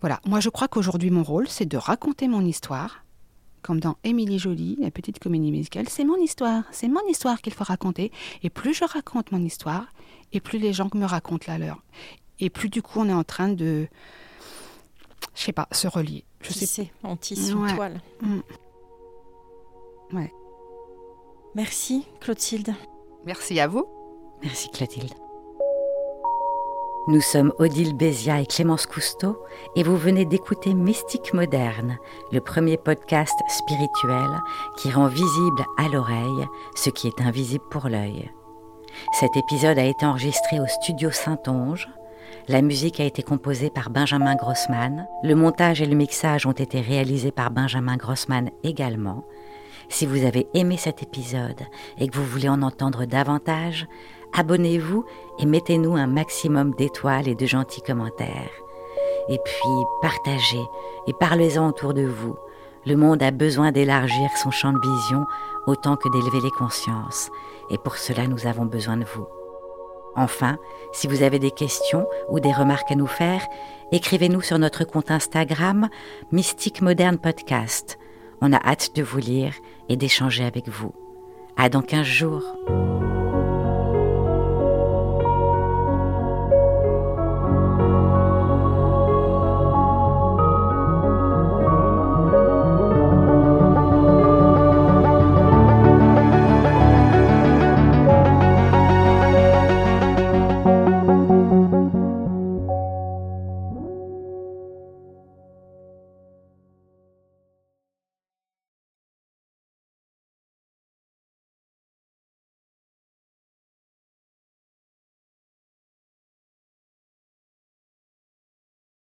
voilà, 0.00 0.20
moi 0.26 0.40
je 0.40 0.48
crois 0.48 0.68
qu'aujourd'hui, 0.68 1.10
mon 1.10 1.22
rôle, 1.22 1.48
c'est 1.48 1.66
de 1.66 1.76
raconter 1.76 2.28
mon 2.28 2.44
histoire, 2.44 3.04
comme 3.62 3.80
dans 3.80 3.96
Émilie 4.04 4.38
Jolie, 4.40 4.76
la 4.80 4.90
petite 4.90 5.18
comédie 5.20 5.50
musicale. 5.52 5.88
C'est 5.88 6.04
mon 6.04 6.16
histoire, 6.16 6.64
c'est 6.72 6.88
mon 6.88 7.06
histoire 7.08 7.40
qu'il 7.40 7.52
faut 7.52 7.64
raconter. 7.64 8.10
Et 8.42 8.50
plus 8.50 8.74
je 8.74 8.84
raconte 8.84 9.30
mon 9.32 9.42
histoire, 9.44 9.86
et 10.32 10.40
plus 10.40 10.58
les 10.58 10.72
gens 10.72 10.88
me 10.94 11.04
racontent 11.04 11.44
la 11.48 11.58
leur. 11.58 11.82
Et 12.40 12.50
plus 12.50 12.68
du 12.68 12.82
coup, 12.82 12.98
on 13.00 13.08
est 13.08 13.12
en 13.12 13.22
train 13.24 13.48
de, 13.48 13.86
je 15.34 15.42
sais 15.42 15.52
pas, 15.52 15.68
se 15.70 15.86
relier. 15.86 16.24
Je 16.40 16.52
sais 16.52 16.90
tisse 17.20 17.50
une 17.50 17.58
Ouais. 17.62 17.74
toile. 17.76 18.00
Mm. 18.20 18.40
Ouais. 20.12 20.32
Merci, 21.54 22.06
Clotilde. 22.20 22.74
Merci 23.24 23.60
à 23.60 23.66
vous. 23.66 23.86
Merci 24.42 24.68
Clotilde. 24.70 25.12
Nous 27.08 27.20
sommes 27.20 27.52
Odile 27.58 27.96
Bézia 27.96 28.40
et 28.40 28.46
Clémence 28.46 28.86
Cousteau 28.86 29.36
et 29.74 29.82
vous 29.82 29.96
venez 29.96 30.24
d'écouter 30.24 30.72
Mystique 30.72 31.34
Moderne, 31.34 31.98
le 32.30 32.40
premier 32.40 32.76
podcast 32.76 33.34
spirituel 33.48 34.40
qui 34.78 34.90
rend 34.90 35.08
visible 35.08 35.64
à 35.78 35.88
l'oreille 35.88 36.46
ce 36.76 36.90
qui 36.90 37.08
est 37.08 37.20
invisible 37.20 37.64
pour 37.70 37.88
l'œil. 37.88 38.30
Cet 39.18 39.36
épisode 39.36 39.78
a 39.78 39.84
été 39.84 40.06
enregistré 40.06 40.60
au 40.60 40.66
studio 40.66 41.10
Saint-Onge. 41.10 41.88
La 42.46 42.62
musique 42.62 43.00
a 43.00 43.04
été 43.04 43.24
composée 43.24 43.70
par 43.70 43.90
Benjamin 43.90 44.36
Grossman. 44.36 45.08
Le 45.24 45.34
montage 45.34 45.82
et 45.82 45.86
le 45.86 45.96
mixage 45.96 46.46
ont 46.46 46.52
été 46.52 46.80
réalisés 46.80 47.32
par 47.32 47.50
Benjamin 47.50 47.96
Grossman 47.96 48.50
également. 48.62 49.24
Si 49.92 50.06
vous 50.06 50.24
avez 50.24 50.48
aimé 50.54 50.78
cet 50.78 51.02
épisode 51.02 51.60
et 51.98 52.08
que 52.08 52.16
vous 52.16 52.24
voulez 52.24 52.48
en 52.48 52.62
entendre 52.62 53.04
davantage, 53.04 53.86
abonnez-vous 54.32 55.04
et 55.38 55.44
mettez-nous 55.44 55.96
un 55.96 56.06
maximum 56.06 56.74
d'étoiles 56.74 57.28
et 57.28 57.34
de 57.34 57.44
gentils 57.44 57.82
commentaires. 57.82 58.50
Et 59.28 59.38
puis, 59.44 59.84
partagez 60.00 60.64
et 61.06 61.12
parlez-en 61.20 61.68
autour 61.68 61.92
de 61.92 62.06
vous. 62.06 62.36
Le 62.86 62.96
monde 62.96 63.22
a 63.22 63.30
besoin 63.30 63.70
d'élargir 63.70 64.30
son 64.42 64.50
champ 64.50 64.72
de 64.72 64.80
vision 64.80 65.26
autant 65.66 65.96
que 65.96 66.08
d'élever 66.08 66.40
les 66.40 66.50
consciences. 66.50 67.28
Et 67.68 67.76
pour 67.76 67.98
cela, 67.98 68.26
nous 68.26 68.46
avons 68.46 68.64
besoin 68.64 68.96
de 68.96 69.04
vous. 69.04 69.26
Enfin, 70.16 70.56
si 70.92 71.06
vous 71.06 71.22
avez 71.22 71.38
des 71.38 71.50
questions 71.50 72.06
ou 72.30 72.40
des 72.40 72.52
remarques 72.52 72.90
à 72.90 72.96
nous 72.96 73.06
faire, 73.06 73.46
écrivez-nous 73.92 74.40
sur 74.40 74.58
notre 74.58 74.84
compte 74.84 75.10
Instagram 75.10 75.90
Mystique 76.32 76.80
Moderne 76.80 77.18
Podcast. 77.18 77.98
On 78.44 78.52
a 78.52 78.56
hâte 78.56 78.96
de 78.96 79.04
vous 79.04 79.18
lire 79.18 79.54
et 79.88 79.96
d'échanger 79.96 80.42
avec 80.42 80.68
vous. 80.68 80.92
À 81.56 81.68
dans 81.68 81.80
15 81.80 82.04
jours. 82.04 82.42